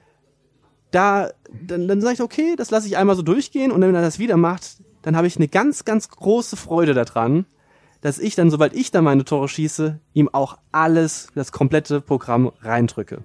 da, 0.91 1.31
dann, 1.67 1.89
dann 1.89 2.01
sage 2.01 2.15
ich, 2.15 2.23
okay, 2.23 2.55
das 2.57 2.71
lasse 2.71 2.87
ich 2.87 2.97
einmal 2.97 3.17
so 3.17 3.23
durchgehen 3.23 3.73
und 3.73 3.81
wenn 3.81 3.95
er 3.95 4.03
das 4.03 4.19
wieder 4.19 4.37
macht, 4.37 4.79
dann 5.03 5.17
habe 5.17 5.27
ich 5.27 5.37
eine 5.37 5.49
ganz, 5.49 5.85
ganz 5.85 6.09
große 6.09 6.57
Freude 6.57 6.95
daran, 6.95 7.47
dass 8.01 8.19
ich 8.19 8.35
dann, 8.35 8.51
sobald 8.51 8.75
ich 8.75 8.91
dann 8.91 9.05
meine 9.05 9.25
Tore 9.25 9.49
schieße, 9.49 9.99
ihm 10.13 10.29
auch 10.33 10.59
alles, 10.73 11.29
das 11.35 11.53
komplette 11.53 12.01
Programm 12.01 12.53
reindrücke. 12.61 13.23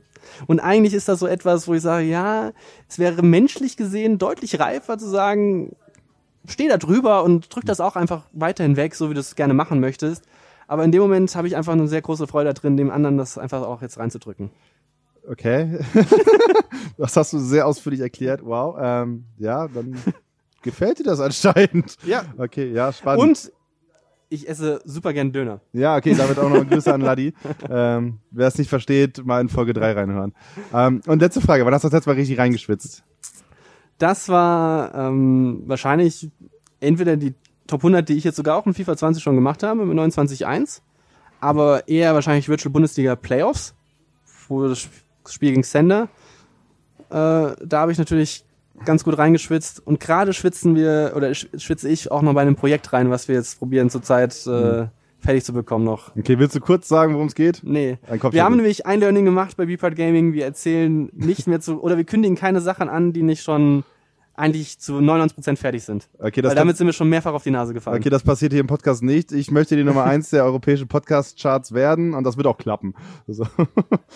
Und 0.47 0.59
eigentlich 0.59 0.93
ist 0.93 1.07
das 1.07 1.19
so 1.19 1.27
etwas, 1.27 1.67
wo 1.67 1.73
ich 1.73 1.81
sage, 1.81 2.05
ja, 2.05 2.51
es 2.87 2.99
wäre 2.99 3.21
menschlich 3.21 3.77
gesehen 3.77 4.17
deutlich 4.17 4.59
reifer 4.59 4.97
zu 4.97 5.07
sagen, 5.07 5.75
steh 6.47 6.67
da 6.67 6.77
drüber 6.77 7.23
und 7.23 7.53
drück 7.53 7.65
das 7.65 7.79
auch 7.79 7.95
einfach 7.95 8.23
weiterhin 8.31 8.75
weg, 8.75 8.95
so 8.95 9.09
wie 9.09 9.13
du 9.13 9.19
es 9.19 9.35
gerne 9.35 9.53
machen 9.53 9.79
möchtest. 9.79 10.23
Aber 10.67 10.83
in 10.83 10.91
dem 10.91 11.01
Moment 11.01 11.35
habe 11.35 11.47
ich 11.47 11.55
einfach 11.55 11.73
eine 11.73 11.87
sehr 11.87 12.01
große 12.01 12.27
Freude 12.27 12.53
drin, 12.53 12.77
dem 12.77 12.91
anderen 12.91 13.17
das 13.17 13.37
einfach 13.37 13.63
auch 13.63 13.81
jetzt 13.81 13.97
reinzudrücken. 13.97 14.51
Okay. 15.27 15.79
das 16.97 17.15
hast 17.15 17.33
du 17.33 17.39
sehr 17.39 17.67
ausführlich 17.67 18.01
erklärt. 18.01 18.41
Wow. 18.43 18.77
Ähm, 18.79 19.25
ja, 19.37 19.67
dann 19.67 19.95
gefällt 20.61 20.99
dir 20.99 21.03
das 21.03 21.19
anscheinend. 21.19 21.97
Ja. 22.05 22.23
Okay, 22.37 22.71
ja, 22.71 22.91
spannend. 22.91 23.23
Und 23.23 23.51
ich 24.29 24.47
esse 24.47 24.81
super 24.85 25.11
gern 25.11 25.31
Döner. 25.31 25.59
Ja, 25.73 25.97
okay, 25.97 26.13
damit 26.15 26.37
auch 26.37 26.49
noch 26.49 26.57
eine 26.57 26.65
Grüße 26.65 26.93
an 26.93 27.01
Ladi. 27.01 27.33
Ähm, 27.69 28.19
Wer 28.31 28.47
es 28.47 28.57
nicht 28.57 28.69
versteht, 28.69 29.25
mal 29.25 29.41
in 29.41 29.49
Folge 29.49 29.73
3 29.73 29.93
reinhören. 29.93 30.33
Ähm, 30.73 31.01
und 31.07 31.19
letzte 31.19 31.41
Frage, 31.41 31.65
wann 31.65 31.73
hast 31.73 31.83
du 31.83 31.87
das 31.87 31.93
letzte 31.93 32.09
Mal 32.09 32.15
richtig 32.15 32.37
reingeschwitzt? 32.37 33.03
Das 33.97 34.29
war 34.29 34.93
ähm, 34.95 35.63
wahrscheinlich 35.65 36.29
entweder 36.79 37.17
die 37.17 37.35
Top 37.67 37.81
100, 37.81 38.07
die 38.09 38.13
ich 38.13 38.23
jetzt 38.23 38.37
sogar 38.37 38.55
auch 38.57 38.65
in 38.65 38.73
FIFA 38.73 38.97
20 38.97 39.21
schon 39.21 39.35
gemacht 39.35 39.61
habe, 39.61 39.85
mit 39.85 39.97
29.1, 39.97 40.81
aber 41.39 41.87
eher 41.87 42.13
wahrscheinlich 42.13 42.49
Virtual 42.49 42.71
Bundesliga 42.71 43.15
Playoffs, 43.15 43.75
wo 44.47 44.67
das 44.67 44.89
Spiel 45.33 45.51
gegen 45.51 45.63
Sender. 45.63 46.09
Äh, 47.09 47.13
da 47.13 47.79
habe 47.79 47.91
ich 47.91 47.97
natürlich 47.97 48.45
ganz 48.85 49.03
gut 49.03 49.17
reingeschwitzt 49.17 49.85
und 49.85 49.99
gerade 49.99 50.31
schwitzen 50.33 50.75
wir 50.75 51.13
oder 51.15 51.27
sch- 51.29 51.59
schwitze 51.59 51.89
ich 51.89 52.11
auch 52.11 52.21
noch 52.21 52.33
bei 52.33 52.41
einem 52.41 52.55
Projekt 52.55 52.93
rein, 52.93 53.09
was 53.09 53.27
wir 53.27 53.35
jetzt 53.35 53.59
probieren 53.59 53.89
zurzeit 53.89 54.31
äh, 54.47 54.87
fertig 55.19 55.43
zu 55.43 55.51
bekommen 55.51 55.83
noch. 55.83 56.15
Okay, 56.15 56.39
willst 56.39 56.55
du 56.55 56.61
kurz 56.61 56.87
sagen, 56.87 57.13
worum 57.13 57.27
es 57.27 57.35
geht? 57.35 57.59
Nee. 57.63 57.97
Wir 58.31 58.43
haben 58.43 58.53
gut. 58.53 58.57
nämlich 58.61 58.85
ein 58.85 59.01
Learning 59.01 59.25
gemacht 59.25 59.57
bei 59.57 59.65
Beepart 59.65 59.97
Gaming. 59.97 60.31
Wir 60.33 60.45
erzählen 60.45 61.09
nicht 61.13 61.45
mehr 61.47 61.59
zu, 61.59 61.81
oder 61.81 61.97
wir 61.97 62.05
kündigen 62.05 62.37
keine 62.37 62.61
Sachen 62.61 62.87
an, 62.87 63.11
die 63.11 63.23
nicht 63.23 63.43
schon 63.43 63.83
eigentlich 64.39 64.79
zu 64.79 64.93
99% 64.99 65.57
fertig 65.57 65.83
sind. 65.83 66.07
Okay, 66.17 66.41
das 66.41 66.49
Weil 66.51 66.55
damit 66.55 66.77
sind 66.77 66.87
wir 66.87 66.93
schon 66.93 67.09
mehrfach 67.09 67.33
auf 67.33 67.43
die 67.43 67.51
Nase 67.51 67.73
gefallen. 67.73 67.97
Okay, 67.99 68.09
das 68.09 68.23
passiert 68.23 68.51
hier 68.53 68.61
im 68.61 68.67
Podcast 68.67 69.03
nicht. 69.03 69.31
Ich 69.31 69.51
möchte 69.51 69.75
die 69.75 69.83
Nummer 69.83 70.05
eins 70.05 70.29
der 70.29 70.45
europäischen 70.45 70.87
Podcast-Charts 70.87 71.73
werden 71.73 72.13
und 72.13 72.23
das 72.23 72.37
wird 72.37 72.47
auch 72.47 72.57
klappen. 72.57 72.93
So. 73.27 73.45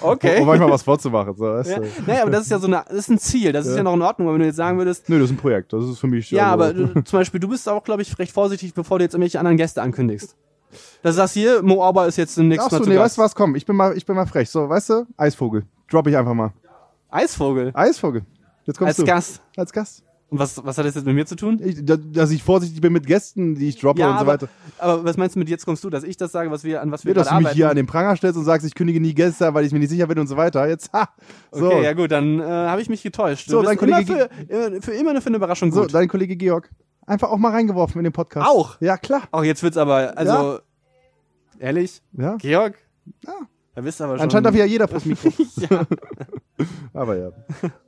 Okay. 0.02 0.40
Um 0.42 0.48
manchmal 0.48 0.72
was 0.72 0.84
vorzumachen. 0.84 1.36
So, 1.36 1.46
weißt 1.46 1.70
Ja. 1.72 1.80
du. 1.80 1.88
Naja, 2.08 2.22
aber 2.24 2.32
das 2.32 2.44
ist 2.44 2.52
ja 2.52 2.60
so 2.60 2.68
eine, 2.68 2.84
das 2.88 2.98
ist 2.98 3.10
ein 3.10 3.18
Ziel, 3.20 3.52
das 3.52 3.66
ist 3.68 3.76
ja 3.76 3.84
noch 3.84 3.94
in 3.94 4.02
Ordnung, 4.02 4.28
aber 4.28 4.36
wenn 4.36 4.42
du 4.42 4.48
jetzt 4.48 4.56
sagen 4.56 4.78
würdest, 4.78 5.10
Nö, 5.10 5.20
das 5.20 5.30
ist 5.30 5.36
ein 5.36 5.38
Projekt. 5.38 5.74
Das 5.74 5.84
ist 5.84 6.00
für 6.00 6.08
mich. 6.08 6.32
ja, 6.32 6.52
also- 6.52 6.64
aber 6.64 6.74
du, 6.74 7.02
zum 7.04 7.20
Beispiel, 7.20 7.40
du 7.40 7.48
bist 7.50 7.68
auch, 7.70 7.84
glaube 7.84 8.02
ich, 8.02 8.18
recht 8.18 8.32
vorsichtig, 8.32 8.74
bevor 8.74 8.98
du 9.00 9.04
jetzt 9.06 9.14
irgendwelche 9.14 9.40
anderen 9.40 9.58
Gäste 9.58 9.82
ankündigst. 9.82 10.36
Das 11.04 11.16
sagst 11.18 11.36
hier, 11.36 11.62
Mo 11.62 11.84
Auber 11.84 12.08
ist 12.08 12.18
jetzt 12.18 12.38
demnächst 12.38 12.66
Ach 12.68 12.72
mal 12.72 12.78
so, 12.80 12.84
zu 12.86 12.90
nee, 12.90 12.98
weißt 12.98 13.18
du 13.18 13.22
was? 13.22 13.36
Komm, 13.36 13.56
ich 13.56 13.66
bin 13.66 13.76
mal, 13.76 13.96
ich 13.96 14.06
bin 14.06 14.16
mal 14.16 14.26
frech. 14.26 14.50
So, 14.50 14.68
weißt 14.70 14.90
du? 14.90 15.06
Eisvogel. 15.18 15.64
Drop 15.90 16.08
ich 16.08 16.18
einfach 16.18 16.34
mal. 16.34 16.52
Eisvogel. 17.12 17.70
Eisvogel. 17.76 18.24
Jetzt 18.66 18.78
kommst 18.80 18.90
Als 18.90 18.98
du. 18.98 19.06
Gast. 19.06 19.42
Als 19.56 19.72
Gast. 19.72 20.04
Und 20.34 20.40
was, 20.40 20.66
was 20.66 20.78
hat 20.80 20.86
das 20.86 20.96
jetzt 20.96 21.06
mit 21.06 21.14
mir 21.14 21.26
zu 21.28 21.36
tun? 21.36 21.62
Ich, 21.64 21.86
da- 21.86 21.96
dass 21.96 22.32
ich 22.32 22.42
vorsichtig 22.42 22.82
bin 22.82 22.92
mit 22.92 23.06
Gästen, 23.06 23.54
die 23.54 23.70
ich 23.70 23.80
droppe 23.80 24.00
Ja, 24.02 24.12
und 24.14 24.20
so 24.20 24.26
weiter. 24.26 24.48
aber 24.80 25.04
was 25.06 25.16
meinst 25.16 25.36
du 25.36 25.40
mit 25.40 25.48
jetzt 25.48 25.64
kommst 25.66 25.84
du, 25.84 25.92
dass 25.92 26.04
ich 26.04 26.18
das 26.18 26.32
sage, 26.32 26.50
was 26.50 26.64
wir, 26.64 26.82
an 26.82 26.92
was 26.92 27.06
wir 27.06 27.12
Nee, 27.12 27.14
dass 27.16 27.28
du 27.28 27.36
mich 27.36 27.46
arbeiten? 27.46 27.56
hier 27.56 27.70
an 27.70 27.76
den 27.76 27.86
Pranger 27.86 28.16
stellst 28.16 28.38
und 28.38 28.44
sagst, 28.46 28.66
ich 28.66 28.74
kündige 28.74 29.00
nie 29.00 29.14
Gäste, 29.14 29.54
weil 29.54 29.64
ich 29.66 29.72
mir 29.72 29.80
nicht 29.80 29.90
sicher 29.92 30.08
bin 30.08 30.18
und 30.18 30.26
so 30.28 30.36
weiter. 30.36 30.68
Jetzt, 30.68 30.92
ha! 30.92 31.10
So, 31.52 31.68
Okay, 31.68 31.84
ja 31.84 31.94
gut, 31.94 32.12
dann 32.12 32.40
äh, 32.40 32.44
habe 32.44 32.82
ich 32.82 32.90
mich 32.90 33.04
getäuscht. 33.04 33.48
So, 33.50 33.62
du 33.62 33.68
dein 33.68 33.78
bist 33.78 33.88
immer 33.88 34.04
Kollege 34.04 34.30
für, 34.48 34.54
äh, 34.76 34.82
für 34.82 34.92
immer 34.94 35.22
für 35.22 35.28
eine 35.28 35.38
Überraschung 35.38 35.72
so 35.72 35.82
gut. 35.82 35.94
dein 35.94 36.08
Kollege 36.08 36.36
Georg. 36.36 36.70
Einfach 37.06 37.30
auch 37.30 37.38
mal 37.38 37.52
reingeworfen 37.52 38.00
in 38.00 38.06
den 38.06 38.14
Podcast. 38.14 38.48
Auch? 38.50 38.78
Ja, 38.82 38.98
klar. 38.98 39.22
Auch 39.32 39.44
jetzt 39.44 39.62
wird's 39.62 39.78
aber, 39.78 40.18
also 40.18 40.60
ehrlich, 41.60 42.02
Ja. 42.18 42.38
Georg, 42.38 42.76
Ja. 43.26 43.34
da 43.76 43.82
bist 43.82 44.00
du 44.00 44.06
aber 44.06 44.14
schon. 44.16 44.24
Anscheinend 44.24 44.48
darf 44.48 44.56
ja 44.56 44.66
jeder 44.66 44.88
fürs 44.88 45.06
Mikro. 45.06 45.32
ja. 45.70 45.86
Aber 46.94 47.18
ja. 47.18 47.30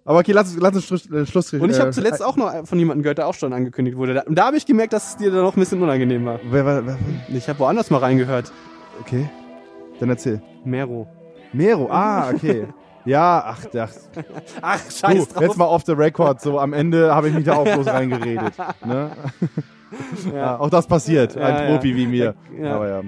Aber 0.06 0.20
okay, 0.20 0.32
lass, 0.32 0.52
uns- 0.54 0.62
lass 0.62 0.76
uns 0.76 0.86
Schluss, 0.86 1.12
äh, 1.12 1.26
Schluss 1.26 1.54
Und 1.54 1.70
ich 1.70 1.80
habe 1.80 1.90
äh, 1.90 1.94
zuletzt 1.94 2.24
auch 2.24 2.36
noch 2.36 2.66
von 2.66 2.80
jemandem 2.80 3.04
gehört, 3.04 3.20
der 3.20 3.28
auch 3.28 3.34
schon 3.34 3.54
angekündigt 3.54 3.96
wurde. 3.98 4.16
Da, 4.16 4.22
und 4.24 4.36
da 4.36 4.48
habe 4.48 4.58
ich 4.58 4.66
gemerkt, 4.66 4.94
dass 4.94 5.10
es 5.12 5.18
dir 5.18 5.32
dann 5.32 5.44
noch 5.44 5.56
ein 5.56 5.60
bisschen 5.60 5.82
unangenehm 5.82 6.26
war. 6.26 6.40
Wer, 6.50 6.66
wer, 6.66 6.86
wer, 6.88 6.98
Ich 7.30 7.48
habe 7.48 7.60
woanders 7.60 7.90
mal 7.92 8.00
reingehört. 8.00 8.52
okay. 9.00 9.30
Dann 10.00 10.10
erzähl. 10.10 10.42
Mero. 10.66 11.08
Mero, 11.54 11.88
ah, 11.90 12.32
okay. 12.34 12.68
Ja, 13.06 13.44
ach, 13.46 13.60
ach 13.78 13.90
Ach, 14.62 14.82
du, 14.84 14.92
scheiß 14.92 15.28
drauf. 15.30 15.44
jetzt 15.44 15.58
mal 15.58 15.66
off 15.66 15.84
the 15.86 15.92
record. 15.94 16.42
So 16.42 16.60
am 16.60 16.74
Ende 16.74 17.14
habe 17.14 17.30
ich 17.30 17.36
mich 17.36 17.46
da 17.46 17.54
auch 17.56 17.64
bloß 17.64 17.88
reingeredet. 17.88 18.54
Ne? 18.86 19.12
Ja. 20.34 20.60
auch 20.60 20.70
das 20.70 20.88
passiert, 20.88 21.38
ein 21.38 21.42
Ja, 21.56 21.64
ja. 21.64 21.70
Profi 21.76 21.96
wie 21.96 22.08
mir. 22.08 22.34
Aber 22.64 22.90
ja. 22.90 23.02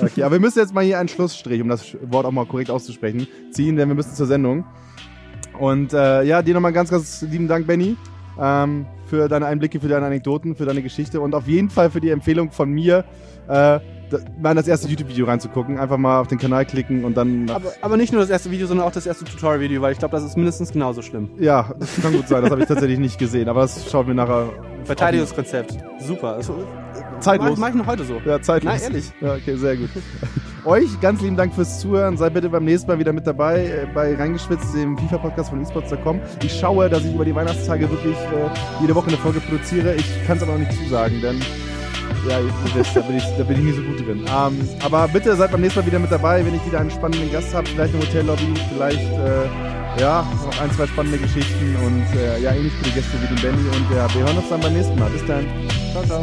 Okay, 0.00 0.22
aber 0.24 0.32
wir 0.32 0.40
müssen 0.40 0.58
jetzt 0.58 0.74
mal 0.74 0.82
hier 0.82 0.98
einen 0.98 1.08
Schlussstrich, 1.08 1.60
um 1.60 1.68
das 1.68 1.96
Wort 2.10 2.26
auch 2.26 2.32
mal 2.32 2.46
korrekt 2.46 2.70
auszusprechen, 2.70 3.28
ziehen, 3.52 3.76
denn 3.76 3.88
wir 3.88 3.94
müssen 3.94 4.14
zur 4.14 4.26
Sendung. 4.26 4.64
Und 5.58 5.92
äh, 5.92 6.22
ja, 6.24 6.42
dir 6.42 6.54
nochmal 6.54 6.72
ganz, 6.72 6.90
ganz 6.90 7.22
lieben 7.22 7.48
Dank, 7.48 7.66
Benny, 7.66 7.96
ähm, 8.40 8.86
für 9.06 9.28
deine 9.28 9.46
Einblicke, 9.46 9.80
für 9.80 9.88
deine 9.88 10.06
Anekdoten, 10.06 10.56
für 10.56 10.64
deine 10.64 10.82
Geschichte 10.82 11.20
und 11.20 11.34
auf 11.34 11.46
jeden 11.46 11.70
Fall 11.70 11.90
für 11.90 12.00
die 12.00 12.10
Empfehlung 12.10 12.50
von 12.50 12.70
mir, 12.70 13.04
äh, 13.48 13.78
mal 14.40 14.50
in 14.50 14.56
das 14.56 14.68
erste 14.68 14.88
YouTube-Video 14.88 15.26
reinzugucken. 15.26 15.78
Einfach 15.78 15.96
mal 15.96 16.20
auf 16.20 16.28
den 16.28 16.38
Kanal 16.38 16.66
klicken 16.66 17.04
und 17.04 17.16
dann. 17.16 17.48
aber, 17.50 17.72
aber 17.80 17.96
nicht 17.96 18.12
nur 18.12 18.20
das 18.20 18.30
erste 18.30 18.50
Video, 18.50 18.66
sondern 18.66 18.86
auch 18.86 18.92
das 18.92 19.06
erste 19.06 19.24
Tutorial-Video, 19.24 19.80
weil 19.80 19.92
ich 19.92 19.98
glaube, 19.98 20.12
das 20.12 20.24
ist 20.24 20.36
mindestens 20.36 20.72
genauso 20.72 21.02
schlimm. 21.02 21.30
ja, 21.38 21.74
das 21.78 22.00
kann 22.00 22.12
gut 22.12 22.28
sein, 22.28 22.42
das 22.42 22.50
habe 22.50 22.62
ich 22.62 22.68
tatsächlich 22.68 22.98
nicht 22.98 23.18
gesehen, 23.18 23.48
aber 23.48 23.62
das 23.62 23.90
schauen 23.90 24.06
wir 24.06 24.14
nachher. 24.14 24.50
Verteidigungskonzept. 24.84 25.76
Super. 26.00 26.40
Zeitlos. 27.20 27.58
Mach 27.58 27.68
ich 27.68 27.74
noch 27.74 27.86
heute 27.86 28.04
so. 28.04 28.20
Ja, 28.26 28.40
zeitlos. 28.40 28.74
Na, 28.76 28.82
ehrlich. 28.82 29.12
Ja, 29.20 29.34
okay, 29.34 29.56
sehr 29.56 29.76
gut. 29.76 29.90
Euch 30.64 31.00
ganz 31.00 31.20
lieben 31.20 31.36
Dank 31.36 31.52
fürs 31.52 31.80
Zuhören. 31.80 32.16
Seid 32.16 32.34
bitte 32.34 32.48
beim 32.48 32.64
nächsten 32.64 32.88
Mal 32.88 32.98
wieder 32.98 33.12
mit 33.12 33.26
dabei 33.26 33.66
äh, 33.66 33.86
bei 33.92 34.14
Reingeschwitzt, 34.14 34.74
dem 34.74 34.96
FIFA-Podcast 34.96 35.50
von 35.50 35.60
esports.com. 35.60 36.20
Ich 36.42 36.58
schaue, 36.58 36.88
dass 36.88 37.04
ich 37.04 37.12
über 37.12 37.24
die 37.24 37.34
Weihnachtstage 37.34 37.90
wirklich 37.90 38.16
äh, 38.16 38.80
jede 38.80 38.94
Woche 38.94 39.08
eine 39.08 39.16
Folge 39.16 39.40
produziere. 39.40 39.94
Ich 39.96 40.26
kann 40.26 40.36
es 40.36 40.42
aber 40.44 40.52
noch 40.52 40.60
nicht 40.60 40.72
zusagen, 40.72 41.20
denn 41.20 41.40
ja, 42.28 42.38
wisst, 42.74 42.94
da 42.94 43.00
bin 43.00 43.16
ich, 43.16 43.24
da 43.36 43.42
bin 43.42 43.58
ich 43.58 43.64
nie 43.64 43.72
so 43.72 43.82
gut 43.82 44.06
drin. 44.06 44.20
Ähm, 44.20 44.68
aber 44.84 45.08
bitte 45.08 45.34
seid 45.34 45.50
beim 45.50 45.60
nächsten 45.60 45.80
Mal 45.80 45.86
wieder 45.86 45.98
mit 45.98 46.12
dabei, 46.12 46.46
wenn 46.46 46.54
ich 46.54 46.64
wieder 46.64 46.78
einen 46.78 46.90
spannenden 46.92 47.32
Gast 47.32 47.52
habe, 47.52 47.66
vielleicht 47.66 47.94
eine 47.94 48.04
Hotellobby, 48.04 48.54
vielleicht 48.72 49.00
äh, 49.00 50.00
ja, 50.00 50.24
noch 50.44 50.60
ein, 50.60 50.70
zwei 50.70 50.86
spannende 50.86 51.18
Geschichten 51.18 51.76
und 51.84 52.20
äh, 52.20 52.40
ja, 52.40 52.52
ähnlich 52.52 52.72
viele 52.80 52.94
Gäste 52.94 53.16
wie 53.20 53.34
den 53.34 53.42
Benny 53.42 53.68
und 53.68 53.96
ja, 53.96 54.12
wir 54.14 54.22
hören 54.22 54.36
uns 54.36 54.48
dann 54.48 54.60
beim 54.60 54.74
nächsten 54.74 54.96
Mal. 54.96 55.10
Bis 55.10 55.26
dann. 55.26 55.44
Ciao, 55.92 56.04
ciao. 56.04 56.22